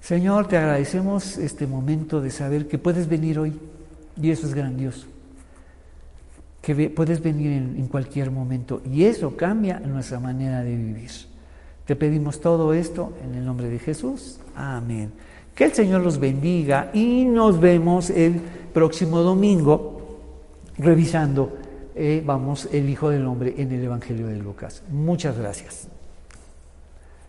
Señor, 0.00 0.48
te 0.48 0.56
agradecemos 0.56 1.38
este 1.38 1.66
momento 1.66 2.20
de 2.20 2.30
saber 2.30 2.68
que 2.68 2.78
puedes 2.78 3.08
venir 3.08 3.38
hoy 3.38 3.58
y 4.20 4.30
eso 4.30 4.46
es 4.46 4.54
grandioso. 4.54 5.06
Que 6.60 6.90
puedes 6.90 7.22
venir 7.22 7.52
en, 7.52 7.76
en 7.78 7.86
cualquier 7.86 8.30
momento 8.30 8.82
y 8.84 9.04
eso 9.04 9.36
cambia 9.36 9.80
nuestra 9.80 10.20
manera 10.20 10.62
de 10.62 10.76
vivir. 10.76 11.10
Te 11.90 11.96
pedimos 11.96 12.40
todo 12.40 12.72
esto 12.72 13.14
en 13.24 13.34
el 13.34 13.44
nombre 13.44 13.68
de 13.68 13.80
Jesús. 13.80 14.38
Amén. 14.54 15.10
Que 15.56 15.64
el 15.64 15.72
Señor 15.72 16.02
los 16.02 16.20
bendiga 16.20 16.92
y 16.94 17.24
nos 17.24 17.58
vemos 17.58 18.10
el 18.10 18.40
próximo 18.72 19.22
domingo 19.22 20.20
revisando, 20.78 21.52
eh, 21.96 22.22
vamos, 22.24 22.68
el 22.70 22.88
Hijo 22.88 23.10
del 23.10 23.26
Hombre 23.26 23.56
en 23.58 23.72
el 23.72 23.82
Evangelio 23.82 24.28
de 24.28 24.36
Lucas. 24.36 24.84
Muchas 24.88 25.36
gracias. 25.36 25.88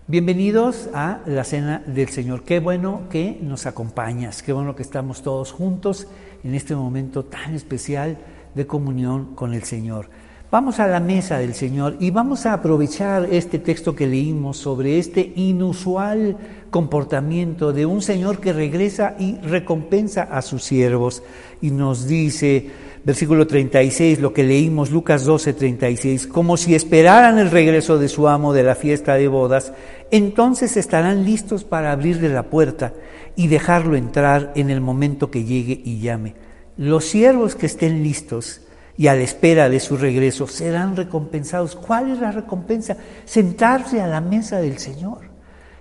Bienvenidos 0.06 0.90
a 0.94 1.22
la 1.26 1.44
Cena 1.44 1.82
del 1.88 2.10
Señor. 2.10 2.44
Qué 2.44 2.60
bueno 2.60 3.10
que 3.10 3.40
nos 3.42 3.66
acompañas, 3.66 4.44
qué 4.44 4.54
bueno 4.54 4.76
que 4.76 4.84
estamos 4.84 5.24
todos 5.24 5.52
juntos 5.52 6.06
en 6.44 6.54
este 6.54 6.76
momento 6.76 7.26
tan 7.26 7.56
especial 7.56 8.20
de 8.54 8.68
comunión 8.68 9.34
con 9.34 9.56
el 9.56 9.64
Señor. 9.64 10.10
Vamos 10.52 10.82
a 10.82 10.88
la 10.88 11.00
mesa 11.00 11.38
del 11.38 11.54
Señor 11.54 11.96
y 12.02 12.12
vamos 12.12 12.46
a 12.46 12.52
aprovechar 12.52 13.30
este 13.32 13.58
texto 13.58 13.96
que 13.96 14.06
leímos 14.06 14.58
sobre 14.58 15.00
este 15.00 15.32
inusual 15.38 16.36
comportamiento 16.70 17.72
de 17.72 17.86
un 17.86 18.02
Señor 18.02 18.42
que 18.42 18.52
regresa 18.52 19.16
y 19.18 19.38
recompensa 19.38 20.24
a 20.24 20.42
sus 20.42 20.66
siervos. 20.66 21.24
Y 21.62 21.72
nos 21.72 22.06
dice, 22.06 22.70
versículo 23.06 23.48
36, 23.48 24.20
lo 24.20 24.34
que 24.34 24.44
leímos, 24.44 24.92
Lucas 24.92 25.24
12, 25.24 25.54
36, 25.54 26.28
como 26.28 26.58
si 26.58 26.76
esperaran 26.76 27.40
el 27.40 27.50
regreso 27.50 27.98
de 27.98 28.10
su 28.10 28.28
amo 28.28 28.52
de 28.52 28.64
la 28.64 28.76
fiesta 28.76 29.14
de 29.14 29.30
bodas, 29.30 29.72
entonces 30.12 30.76
estarán 30.76 31.24
listos 31.24 31.64
para 31.64 31.94
abrirle 31.94 32.28
la 32.28 32.50
puerta 32.50 32.94
y 33.38 33.48
dejarlo 33.48 33.96
entrar 33.96 34.52
en 34.58 34.70
el 34.70 34.82
momento 34.82 35.32
que 35.32 35.46
llegue 35.46 35.82
y 35.86 36.02
llame. 36.02 36.36
Los 36.76 37.06
siervos 37.06 37.56
que 37.56 37.68
estén 37.68 38.04
listos, 38.04 38.60
y 39.02 39.08
a 39.08 39.16
la 39.16 39.24
espera 39.24 39.68
de 39.68 39.80
su 39.80 39.98
regreso 39.98 40.46
serán 40.46 40.96
recompensados. 40.96 41.76
¿Cuál 41.76 42.12
es 42.12 42.20
la 42.20 42.32
recompensa? 42.32 42.96
Sentarse 43.26 44.00
a 44.00 44.06
la 44.06 44.22
mesa 44.22 44.60
del 44.62 44.78
Señor 44.78 45.22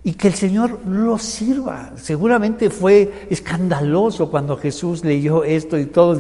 y 0.03 0.15
que 0.15 0.29
el 0.29 0.33
Señor 0.33 0.81
los 0.87 1.21
sirva. 1.21 1.93
Seguramente 1.97 2.71
fue 2.71 3.27
escandaloso 3.29 4.31
cuando 4.31 4.57
Jesús 4.57 5.05
leyó 5.05 5.45
esto 5.45 5.79
y 5.79 5.85
todos 5.85 6.19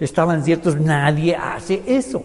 estaban 0.00 0.42
ciertos, 0.42 0.74
nadie 0.74 1.36
hace 1.36 1.84
eso. 1.86 2.24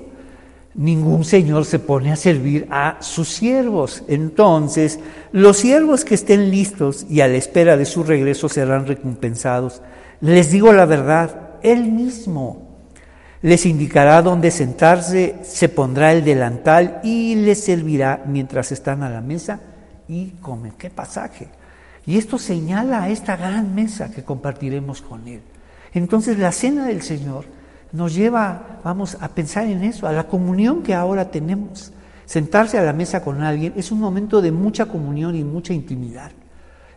Ningún 0.73 1.23
Señor 1.23 1.63
se 1.65 1.77
pone 1.77 2.11
a 2.11 2.15
servir 2.15 2.67
a 2.71 2.97
sus 3.01 3.27
siervos. 3.27 4.01
Entonces, 4.07 4.99
los 5.33 5.57
siervos 5.57 6.03
que 6.03 6.15
estén 6.15 6.49
listos 6.49 7.05
y 7.07 7.21
a 7.21 7.27
la 7.27 7.37
espera 7.37 7.77
de 7.77 7.85
su 7.85 8.03
regreso 8.03 8.49
serán 8.49 8.87
recompensados. 8.87 9.83
Les 10.19 10.49
digo 10.49 10.73
la 10.73 10.87
verdad, 10.87 11.59
Él 11.61 11.91
mismo 11.91 12.64
les 13.41 13.65
indicará 13.65 14.21
dónde 14.21 14.51
sentarse, 14.51 15.35
se 15.43 15.69
pondrá 15.69 16.13
el 16.13 16.23
delantal 16.23 16.99
y 17.03 17.35
les 17.35 17.63
servirá 17.63 18.23
mientras 18.25 18.71
están 18.71 19.03
a 19.03 19.09
la 19.09 19.21
mesa 19.21 19.59
y 20.07 20.29
comen. 20.41 20.73
¿Qué 20.77 20.89
pasaje? 20.89 21.47
Y 22.05 22.17
esto 22.17 22.37
señala 22.37 23.03
a 23.03 23.09
esta 23.09 23.35
gran 23.35 23.73
mesa 23.73 24.11
que 24.11 24.23
compartiremos 24.23 25.01
con 25.01 25.27
Él. 25.27 25.41
Entonces 25.93 26.37
la 26.37 26.51
cena 26.51 26.85
del 26.85 27.01
Señor 27.01 27.45
nos 27.91 28.13
lleva, 28.13 28.79
vamos 28.83 29.17
a 29.19 29.29
pensar 29.29 29.65
en 29.65 29.83
eso, 29.83 30.07
a 30.07 30.11
la 30.11 30.25
comunión 30.25 30.83
que 30.83 30.93
ahora 30.93 31.31
tenemos. 31.31 31.91
Sentarse 32.25 32.77
a 32.77 32.83
la 32.83 32.93
mesa 32.93 33.23
con 33.23 33.43
alguien 33.43 33.73
es 33.75 33.91
un 33.91 33.99
momento 33.99 34.41
de 34.41 34.51
mucha 34.51 34.87
comunión 34.87 35.35
y 35.35 35.43
mucha 35.43 35.73
intimidad. 35.73 36.31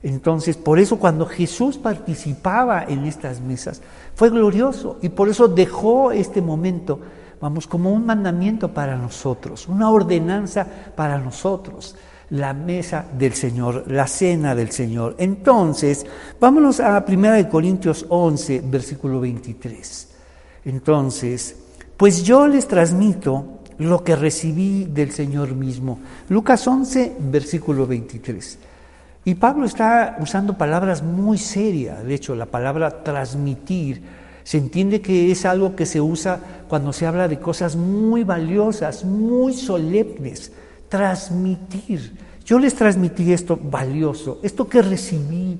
Entonces, 0.03 0.57
por 0.57 0.79
eso 0.79 0.99
cuando 0.99 1.27
Jesús 1.27 1.77
participaba 1.77 2.85
en 2.85 3.05
estas 3.05 3.41
mesas, 3.41 3.83
fue 4.15 4.31
glorioso 4.31 4.99
y 5.03 5.09
por 5.09 5.29
eso 5.29 5.49
dejó 5.49 6.13
este 6.13 6.41
momento, 6.41 7.01
vamos, 7.41 7.67
como 7.67 7.93
un 7.93 8.07
mandamiento 8.07 8.73
para 8.73 8.97
nosotros, 8.97 9.67
una 9.69 9.91
ordenanza 9.91 10.67
para 10.95 11.19
nosotros, 11.19 11.97
la 12.31 12.53
mesa 12.53 13.07
del 13.17 13.33
Señor, 13.35 13.85
la 13.89 14.07
cena 14.07 14.55
del 14.55 14.71
Señor. 14.71 15.17
Entonces, 15.19 16.07
vámonos 16.39 16.79
a 16.79 17.05
1 17.07 17.49
Corintios 17.49 18.07
11, 18.09 18.63
versículo 18.67 19.21
23. 19.21 20.09
Entonces, 20.67 21.57
pues 21.97 22.23
yo 22.23 22.47
les 22.47 22.69
transmito 22.69 23.59
lo 23.79 24.05
que 24.05 24.17
recibí 24.17 24.85
del 24.85 25.13
Señor 25.13 25.55
mismo. 25.55 26.01
Lucas 26.29 26.67
11, 26.67 27.17
versículo 27.19 27.87
23. 27.87 28.59
Y 29.29 29.35
Pablo 29.35 29.67
está 29.67 30.17
usando 30.23 30.57
palabras 30.57 31.03
muy 31.03 31.37
serias, 31.37 32.03
de 32.03 32.15
hecho 32.15 32.35
la 32.35 32.47
palabra 32.47 33.05
transmitir 33.05 34.01
se 34.43 34.57
entiende 34.57 35.03
que 35.03 35.31
es 35.31 35.45
algo 35.45 35.77
que 35.77 35.85
se 35.85 36.01
usa 36.01 36.41
cuando 36.67 36.95
se 36.95 37.05
habla 37.05 37.29
de 37.29 37.39
cosas 37.39 37.77
muy 37.77 38.25
valiosas, 38.25 39.05
muy 39.05 39.53
solemnes, 39.53 40.51
transmitir. 40.89 42.17
Yo 42.47 42.59
les 42.59 42.75
transmití 42.75 43.31
esto 43.35 43.61
valioso, 43.63 44.41
esto 44.43 44.67
que 44.67 44.81
recibí, 44.81 45.59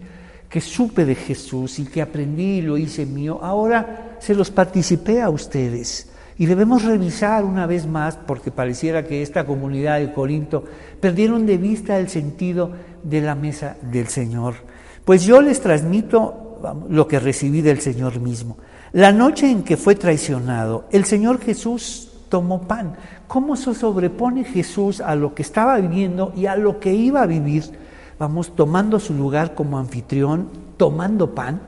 que 0.49 0.63
supe 0.63 1.05
de 1.05 1.15
Jesús 1.15 1.79
y 1.79 1.85
que 1.85 2.01
aprendí 2.01 2.61
y 2.61 2.63
lo 2.63 2.79
hice 2.79 3.05
mío, 3.05 3.39
ahora 3.43 4.17
se 4.19 4.35
los 4.35 4.51
participé 4.51 5.21
a 5.21 5.29
ustedes. 5.29 6.09
Y 6.39 6.47
debemos 6.47 6.85
revisar 6.85 7.45
una 7.45 7.67
vez 7.67 7.87
más, 7.87 8.17
porque 8.17 8.53
pareciera 8.53 9.05
que 9.05 9.23
esta 9.23 9.45
comunidad 9.45 9.99
de 9.99 10.13
Corinto 10.15 10.65
perdieron 11.01 11.45
de 11.45 11.59
vista 11.59 11.99
el 11.99 12.09
sentido 12.09 12.71
de 13.03 13.21
la 13.21 13.35
mesa 13.35 13.77
del 13.83 14.09
Señor. 14.09 14.55
Pues 15.05 15.25
yo 15.25 15.41
les 15.41 15.61
transmito 15.61 16.59
lo 16.89 17.09
que 17.09 17.19
recibí 17.19 17.63
del 17.63 17.81
Señor 17.81 18.21
mismo. 18.21 18.57
La 18.93 19.13
noche 19.13 19.51
en 19.51 19.63
que 19.63 19.77
fue 19.77 19.95
traicionado, 19.95 20.87
el 20.91 21.05
Señor 21.05 21.41
Jesús 21.41 22.11
tomó 22.29 22.63
pan. 22.63 22.95
¿Cómo 23.27 23.57
se 23.57 23.75
sobrepone 23.75 24.45
Jesús 24.45 25.01
a 25.01 25.15
lo 25.15 25.35
que 25.35 25.43
estaba 25.43 25.79
viviendo 25.79 26.33
y 26.37 26.47
a 26.47 26.57
lo 26.57 26.81
que 26.81 26.95
iba 26.95 27.23
a 27.23 27.27
vivir? 27.27 27.65
Vamos, 28.19 28.55
tomando 28.57 28.99
su 28.99 29.15
lugar 29.15 29.55
como 29.55 29.79
anfitrión, 29.79 30.49
tomando 30.77 31.35
pan 31.35 31.61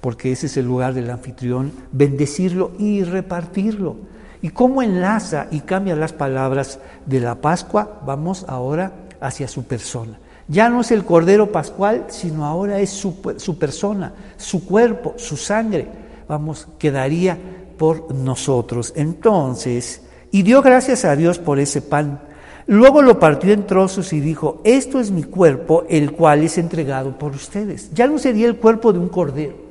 porque 0.00 0.32
ese 0.32 0.46
es 0.46 0.56
el 0.56 0.66
lugar 0.66 0.94
del 0.94 1.10
anfitrión, 1.10 1.72
bendecirlo 1.92 2.72
y 2.78 3.02
repartirlo. 3.02 3.96
¿Y 4.40 4.50
cómo 4.50 4.82
enlaza 4.82 5.48
y 5.50 5.60
cambia 5.60 5.96
las 5.96 6.12
palabras 6.12 6.78
de 7.06 7.20
la 7.20 7.36
Pascua? 7.36 8.00
Vamos 8.06 8.44
ahora 8.48 8.92
hacia 9.20 9.48
su 9.48 9.64
persona. 9.64 10.18
Ya 10.48 10.70
no 10.70 10.80
es 10.80 10.90
el 10.90 11.04
Cordero 11.04 11.52
Pascual, 11.52 12.06
sino 12.08 12.44
ahora 12.44 12.80
es 12.80 12.90
su, 12.90 13.14
persona, 13.58 14.14
su 14.36 14.64
cuerpo, 14.64 15.14
su 15.16 15.36
sangre. 15.36 15.86
Vamos, 16.26 16.66
quedaría 16.78 17.38
por 17.76 18.14
nosotros. 18.14 18.92
Entonces, 18.96 20.02
y 20.30 20.42
dio 20.42 20.62
gracias 20.62 21.04
a 21.04 21.14
Dios 21.16 21.38
por 21.38 21.58
ese 21.58 21.82
pan. 21.82 22.20
Luego 22.66 23.02
lo 23.02 23.18
partió 23.18 23.52
en 23.52 23.66
trozos 23.66 24.12
y 24.12 24.20
dijo, 24.20 24.60
esto 24.64 25.00
es 25.00 25.10
mi 25.10 25.22
cuerpo, 25.22 25.84
el 25.88 26.12
cual 26.12 26.42
es 26.42 26.58
entregado 26.58 27.18
por 27.18 27.34
ustedes. 27.34 27.92
Ya 27.92 28.06
no 28.06 28.18
sería 28.18 28.46
el 28.46 28.56
cuerpo 28.56 28.92
de 28.92 28.98
un 28.98 29.08
cordero 29.08 29.68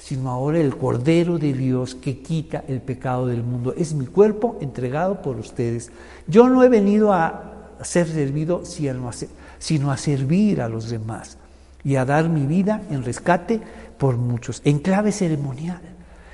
sino 0.00 0.30
ahora 0.30 0.58
el 0.58 0.76
Cordero 0.76 1.38
de 1.38 1.52
Dios 1.52 1.94
que 1.94 2.20
quita 2.20 2.64
el 2.66 2.80
pecado 2.80 3.26
del 3.26 3.42
mundo. 3.42 3.74
Es 3.76 3.92
mi 3.92 4.06
cuerpo 4.06 4.56
entregado 4.60 5.20
por 5.20 5.36
ustedes. 5.36 5.92
Yo 6.26 6.48
no 6.48 6.64
he 6.64 6.68
venido 6.68 7.12
a 7.12 7.74
ser 7.82 8.08
servido 8.08 8.64
sino 8.64 9.08
a 9.08 9.12
servir 9.60 10.60
a 10.60 10.68
los 10.68 10.90
demás 10.90 11.38
y 11.84 11.96
a 11.96 12.04
dar 12.04 12.28
mi 12.28 12.46
vida 12.46 12.82
en 12.90 13.04
rescate 13.04 13.60
por 13.98 14.16
muchos, 14.16 14.60
en 14.64 14.78
clave 14.78 15.12
ceremonial. 15.12 15.80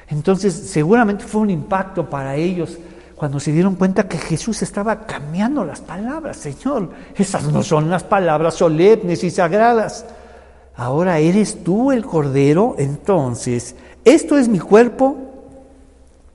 Entonces, 0.09 0.55
seguramente 0.55 1.25
fue 1.25 1.43
un 1.43 1.51
impacto 1.51 2.09
para 2.09 2.37
ellos 2.37 2.79
cuando 3.17 3.41
se 3.41 3.53
dieron 3.53 3.75
cuenta 3.75 4.07
que 4.07 4.19
Jesús 4.19 4.63
estaba 4.63 5.07
cambiando 5.07 5.65
las 5.65 5.81
palabras. 5.81 6.37
Señor, 6.37 6.91
esas 7.17 7.45
no 7.45 7.63
son 7.63 7.91
las 7.91 8.05
palabras 8.05 8.55
solemnes 8.55 9.25
y 9.25 9.31
sagradas 9.31 10.05
ahora 10.77 11.19
eres 11.19 11.65
tú 11.65 11.91
el 11.91 12.05
Cordero, 12.05 12.77
entonces, 12.79 13.75
esto 14.05 14.39
es 14.39 14.49
mi 14.49 14.59
cuerpo, 14.59 15.17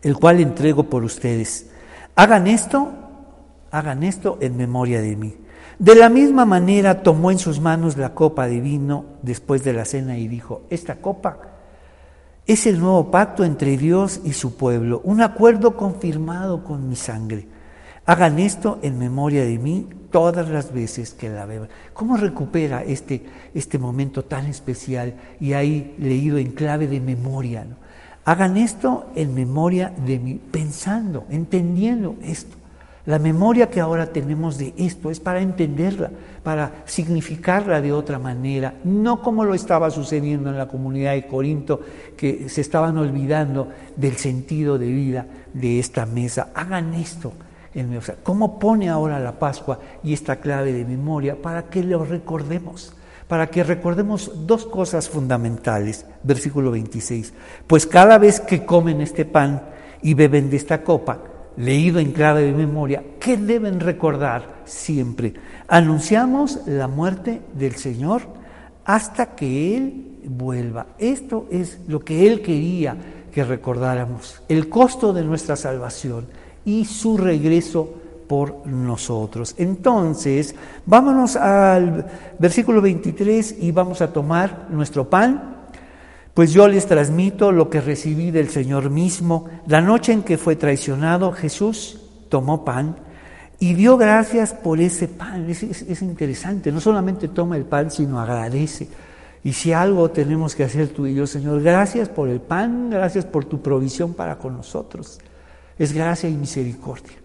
el 0.01 0.17
cual 0.17 0.39
entrego 0.39 0.83
por 0.83 1.03
ustedes. 1.03 1.67
Hagan 2.15 2.47
esto, 2.47 2.91
hagan 3.69 4.03
esto 4.03 4.37
en 4.41 4.57
memoria 4.57 5.01
de 5.01 5.15
mí. 5.15 5.35
De 5.81 5.95
la 5.95 6.09
misma 6.09 6.45
manera 6.45 7.01
tomó 7.01 7.31
en 7.31 7.39
sus 7.39 7.59
manos 7.59 7.97
la 7.97 8.13
copa 8.13 8.45
de 8.45 8.61
vino 8.61 9.03
después 9.23 9.63
de 9.63 9.73
la 9.73 9.83
cena 9.83 10.15
y 10.15 10.27
dijo, 10.27 10.61
esta 10.69 10.97
copa 10.97 11.39
es 12.45 12.67
el 12.67 12.79
nuevo 12.79 13.09
pacto 13.09 13.43
entre 13.43 13.77
Dios 13.77 14.21
y 14.23 14.33
su 14.33 14.57
pueblo, 14.57 15.01
un 15.03 15.21
acuerdo 15.21 15.75
confirmado 15.75 16.63
con 16.63 16.87
mi 16.87 16.95
sangre. 16.95 17.47
Hagan 18.05 18.37
esto 18.37 18.77
en 18.83 18.99
memoria 18.99 19.43
de 19.43 19.57
mí 19.57 19.87
todas 20.11 20.47
las 20.49 20.71
veces 20.71 21.15
que 21.15 21.29
la 21.29 21.47
beban. 21.47 21.69
¿Cómo 21.93 22.15
recupera 22.15 22.83
este, 22.83 23.25
este 23.55 23.79
momento 23.79 24.23
tan 24.23 24.45
especial 24.45 25.15
y 25.39 25.53
ahí 25.53 25.95
leído 25.97 26.37
en 26.37 26.51
clave 26.51 26.85
de 26.85 26.99
memoria? 26.99 27.65
Hagan 28.23 28.55
esto 28.55 29.07
en 29.15 29.33
memoria 29.33 29.91
de 30.05 30.19
mí, 30.19 30.39
pensando, 30.51 31.25
entendiendo 31.31 32.17
esto. 32.21 32.60
La 33.05 33.19
memoria 33.19 33.69
que 33.69 33.79
ahora 33.79 34.07
tenemos 34.07 34.57
de 34.57 34.73
esto 34.77 35.09
es 35.09 35.19
para 35.19 35.41
entenderla, 35.41 36.11
para 36.43 36.83
significarla 36.85 37.81
de 37.81 37.91
otra 37.91 38.19
manera, 38.19 38.75
no 38.83 39.21
como 39.21 39.43
lo 39.43 39.55
estaba 39.55 39.89
sucediendo 39.89 40.49
en 40.49 40.57
la 40.57 40.67
comunidad 40.67 41.13
de 41.13 41.25
Corinto, 41.25 41.79
que 42.15 42.47
se 42.47 42.61
estaban 42.61 42.97
olvidando 42.97 43.69
del 43.95 44.17
sentido 44.17 44.77
de 44.77 44.87
vida 44.87 45.25
de 45.53 45.79
esta 45.79 46.05
mesa. 46.05 46.49
Hagan 46.53 46.93
esto 46.93 47.33
¿Cómo 48.23 48.59
pone 48.59 48.89
ahora 48.89 49.19
la 49.19 49.39
Pascua 49.39 49.79
y 50.03 50.13
esta 50.13 50.37
clave 50.37 50.73
de 50.73 50.83
memoria 50.83 51.41
para 51.41 51.63
que 51.63 51.83
lo 51.83 52.03
recordemos? 52.03 52.93
Para 53.29 53.47
que 53.47 53.63
recordemos 53.63 54.45
dos 54.45 54.65
cosas 54.65 55.07
fundamentales. 55.07 56.05
Versículo 56.21 56.71
26. 56.71 57.33
Pues 57.67 57.87
cada 57.87 58.17
vez 58.17 58.41
que 58.41 58.65
comen 58.65 58.99
este 58.99 59.23
pan 59.23 59.61
y 60.01 60.15
beben 60.15 60.49
de 60.49 60.57
esta 60.57 60.83
copa, 60.83 61.19
leído 61.57 61.99
en 61.99 62.11
clave 62.11 62.43
de 62.43 62.53
memoria, 62.53 63.03
¿qué 63.19 63.37
deben 63.37 63.79
recordar 63.79 64.61
siempre? 64.65 65.33
Anunciamos 65.67 66.61
la 66.65 66.87
muerte 66.87 67.41
del 67.53 67.75
Señor 67.75 68.21
hasta 68.85 69.35
que 69.35 69.77
Él 69.77 70.19
vuelva. 70.25 70.87
Esto 70.97 71.47
es 71.51 71.79
lo 71.87 71.99
que 71.99 72.27
Él 72.27 72.41
quería 72.41 72.95
que 73.31 73.43
recordáramos. 73.43 74.41
El 74.49 74.69
costo 74.69 75.13
de 75.13 75.23
nuestra 75.23 75.55
salvación 75.55 76.27
y 76.65 76.85
su 76.85 77.17
regreso 77.17 78.01
por 78.27 78.65
nosotros. 78.65 79.55
Entonces, 79.57 80.55
vámonos 80.85 81.35
al 81.35 82.05
versículo 82.39 82.81
23 82.81 83.57
y 83.59 83.71
vamos 83.71 84.01
a 84.01 84.13
tomar 84.13 84.67
nuestro 84.69 85.09
pan. 85.09 85.60
Pues 86.33 86.53
yo 86.53 86.67
les 86.67 86.85
transmito 86.85 87.51
lo 87.51 87.69
que 87.69 87.81
recibí 87.81 88.31
del 88.31 88.49
Señor 88.49 88.89
mismo. 88.89 89.49
La 89.67 89.81
noche 89.81 90.13
en 90.13 90.23
que 90.23 90.37
fue 90.37 90.55
traicionado, 90.55 91.31
Jesús 91.33 91.99
tomó 92.29 92.63
pan 92.63 92.95
y 93.59 93.73
dio 93.73 93.97
gracias 93.97 94.53
por 94.53 94.79
ese 94.79 95.07
pan. 95.07 95.49
Es, 95.49 95.61
es, 95.63 96.01
interesante, 96.01 96.71
no 96.71 96.79
solamente 96.79 97.27
toma 97.27 97.57
el 97.57 97.65
pan, 97.65 97.91
sino 97.91 98.19
agradece. 98.19 98.87
Y 99.43 99.53
si 99.53 99.73
algo 99.73 100.09
tenemos 100.11 100.55
que 100.55 100.63
hacer 100.63 100.89
tú 100.89 101.05
y 101.05 101.15
yo, 101.15 101.27
Señor, 101.27 101.61
gracias 101.61 102.07
por 102.07 102.29
el 102.29 102.39
pan, 102.39 102.89
gracias 102.89 103.25
por 103.25 103.45
tu 103.45 103.61
provisión 103.61 104.13
para 104.13 104.37
con 104.37 104.55
nosotros. 104.55 105.19
Es 105.77 105.93
gracia 105.93 106.29
y 106.29 106.35
misericordia. 106.35 107.17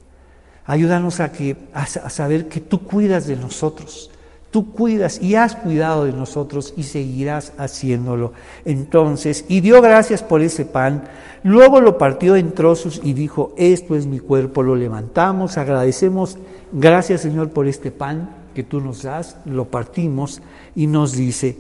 Ayúdanos 0.65 1.21
a, 1.21 1.31
que, 1.31 1.57
a, 1.73 1.87
saber 1.87 2.49
que 2.49 2.61
tú 2.61 2.83
cuidas 2.83 3.27
de 3.27 3.37
nosotros. 3.37 4.11
Tú 4.51 4.73
cuidas 4.73 5.21
y 5.21 5.35
has 5.35 5.55
cuidado 5.57 6.05
de 6.05 6.13
nosotros 6.13 6.73
y 6.77 6.85
seguirás 6.85 7.53
haciéndolo. 7.59 8.33
Entonces, 8.65 9.45
y 9.49 9.61
dio 9.61 9.83
gracias 9.83 10.23
por 10.23 10.41
ese 10.41 10.65
pan, 10.65 11.05
luego 11.43 11.81
lo 11.81 11.99
partió 11.99 12.37
en 12.37 12.53
trozos 12.53 13.01
y 13.03 13.13
dijo, 13.13 13.53
esto 13.57 13.97
es 13.97 14.07
mi 14.07 14.19
cuerpo, 14.19 14.63
lo 14.63 14.77
levantamos, 14.77 15.59
agradecemos, 15.59 16.39
gracias 16.73 17.23
Señor 17.23 17.51
por 17.51 17.67
este 17.67 17.91
pan 17.91 18.31
que 18.55 18.63
tú 18.63 18.81
nos 18.81 19.03
das, 19.03 19.37
lo 19.45 19.67
partimos 19.67 20.41
y 20.75 20.87
nos 20.87 21.13
dice, 21.13 21.59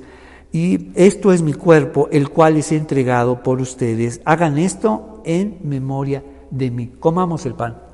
y 0.52 0.90
esto 0.94 1.32
es 1.32 1.42
mi 1.42 1.52
cuerpo, 1.52 2.08
el 2.10 2.30
cual 2.30 2.56
es 2.56 2.72
entregado 2.72 3.42
por 3.42 3.60
ustedes, 3.60 4.22
hagan 4.24 4.56
esto 4.56 5.20
en 5.26 5.58
memoria 5.62 6.22
de 6.50 6.70
mí, 6.70 6.92
comamos 6.98 7.44
el 7.44 7.54
pan. 7.54 7.85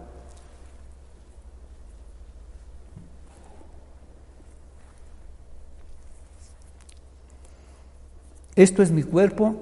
Esto 8.54 8.82
es 8.82 8.90
mi 8.90 9.02
cuerpo, 9.02 9.56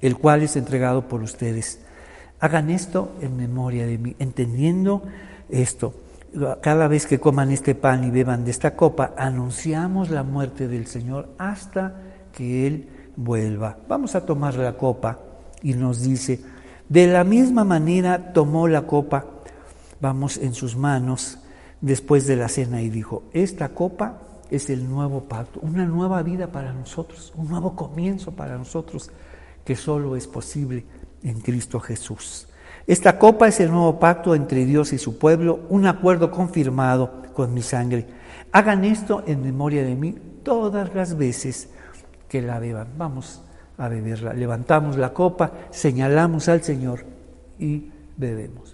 el 0.00 0.16
cual 0.16 0.42
es 0.42 0.56
entregado 0.56 1.06
por 1.06 1.22
ustedes. 1.22 1.80
Hagan 2.40 2.68
esto 2.68 3.12
en 3.20 3.36
memoria 3.36 3.86
de 3.86 3.96
mí, 3.96 4.16
entendiendo 4.18 5.04
esto. 5.48 5.94
Cada 6.60 6.88
vez 6.88 7.06
que 7.06 7.20
coman 7.20 7.52
este 7.52 7.76
pan 7.76 8.02
y 8.02 8.10
beban 8.10 8.44
de 8.44 8.50
esta 8.50 8.74
copa, 8.74 9.14
anunciamos 9.16 10.10
la 10.10 10.24
muerte 10.24 10.66
del 10.66 10.88
Señor 10.88 11.28
hasta 11.38 11.94
que 12.32 12.66
Él 12.66 12.88
vuelva. 13.14 13.78
Vamos 13.88 14.16
a 14.16 14.26
tomar 14.26 14.56
la 14.56 14.76
copa 14.76 15.20
y 15.62 15.74
nos 15.74 16.02
dice, 16.02 16.40
de 16.88 17.06
la 17.06 17.22
misma 17.22 17.62
manera 17.62 18.32
tomó 18.32 18.66
la 18.66 18.82
copa, 18.82 19.26
vamos 20.00 20.38
en 20.38 20.54
sus 20.54 20.76
manos 20.76 21.38
después 21.80 22.26
de 22.26 22.34
la 22.34 22.48
cena 22.48 22.82
y 22.82 22.90
dijo, 22.90 23.22
esta 23.32 23.68
copa 23.68 24.20
es 24.54 24.70
el 24.70 24.88
nuevo 24.88 25.24
pacto, 25.24 25.60
una 25.62 25.84
nueva 25.84 26.22
vida 26.22 26.48
para 26.48 26.72
nosotros, 26.72 27.32
un 27.36 27.48
nuevo 27.48 27.74
comienzo 27.74 28.32
para 28.32 28.56
nosotros 28.56 29.10
que 29.64 29.76
solo 29.76 30.16
es 30.16 30.26
posible 30.26 30.84
en 31.22 31.40
Cristo 31.40 31.80
Jesús. 31.80 32.48
Esta 32.86 33.18
copa 33.18 33.48
es 33.48 33.60
el 33.60 33.70
nuevo 33.70 33.98
pacto 33.98 34.34
entre 34.34 34.64
Dios 34.66 34.92
y 34.92 34.98
su 34.98 35.18
pueblo, 35.18 35.60
un 35.70 35.86
acuerdo 35.86 36.30
confirmado 36.30 37.22
con 37.32 37.54
mi 37.54 37.62
sangre. 37.62 38.06
Hagan 38.52 38.84
esto 38.84 39.24
en 39.26 39.42
memoria 39.42 39.82
de 39.82 39.94
mí 39.94 40.14
todas 40.42 40.94
las 40.94 41.16
veces 41.16 41.70
que 42.28 42.42
la 42.42 42.58
beban. 42.58 42.88
Vamos 42.98 43.40
a 43.78 43.88
beberla. 43.88 44.34
Levantamos 44.34 44.96
la 44.96 45.12
copa, 45.12 45.52
señalamos 45.70 46.48
al 46.48 46.62
Señor 46.62 47.04
y 47.58 47.90
bebemos. 48.16 48.73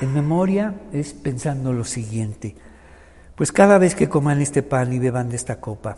En 0.00 0.12
memoria 0.12 0.74
es 0.92 1.12
pensando 1.12 1.72
lo 1.72 1.84
siguiente, 1.84 2.56
pues 3.36 3.52
cada 3.52 3.78
vez 3.78 3.94
que 3.94 4.08
coman 4.08 4.40
este 4.40 4.62
pan 4.62 4.92
y 4.92 4.98
beban 4.98 5.28
de 5.28 5.36
esta 5.36 5.60
copa, 5.60 5.96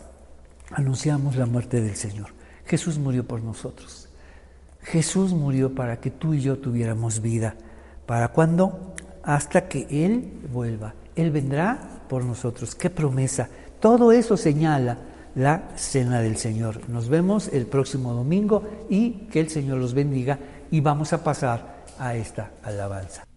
anunciamos 0.70 1.36
la 1.36 1.46
muerte 1.46 1.80
del 1.80 1.96
Señor. 1.96 2.28
Jesús 2.66 2.98
murió 2.98 3.26
por 3.26 3.42
nosotros. 3.42 4.08
Jesús 4.82 5.32
murió 5.32 5.74
para 5.74 5.98
que 6.00 6.10
tú 6.10 6.34
y 6.34 6.40
yo 6.40 6.58
tuviéramos 6.58 7.20
vida. 7.20 7.54
¿Para 8.06 8.28
cuándo? 8.28 8.94
Hasta 9.22 9.68
que 9.68 9.86
Él 9.90 10.30
vuelva. 10.52 10.94
Él 11.14 11.30
vendrá 11.30 12.02
por 12.08 12.24
nosotros. 12.24 12.74
¡Qué 12.74 12.90
promesa! 12.90 13.48
Todo 13.80 14.12
eso 14.12 14.36
señala 14.36 14.98
la 15.34 15.70
cena 15.76 16.20
del 16.20 16.36
Señor. 16.36 16.88
Nos 16.88 17.08
vemos 17.08 17.48
el 17.48 17.66
próximo 17.66 18.12
domingo 18.14 18.62
y 18.88 19.26
que 19.30 19.40
el 19.40 19.50
Señor 19.50 19.78
los 19.78 19.94
bendiga 19.94 20.38
y 20.70 20.80
vamos 20.80 21.12
a 21.12 21.22
pasar 21.22 21.84
a 21.98 22.14
esta 22.14 22.52
alabanza. 22.62 23.26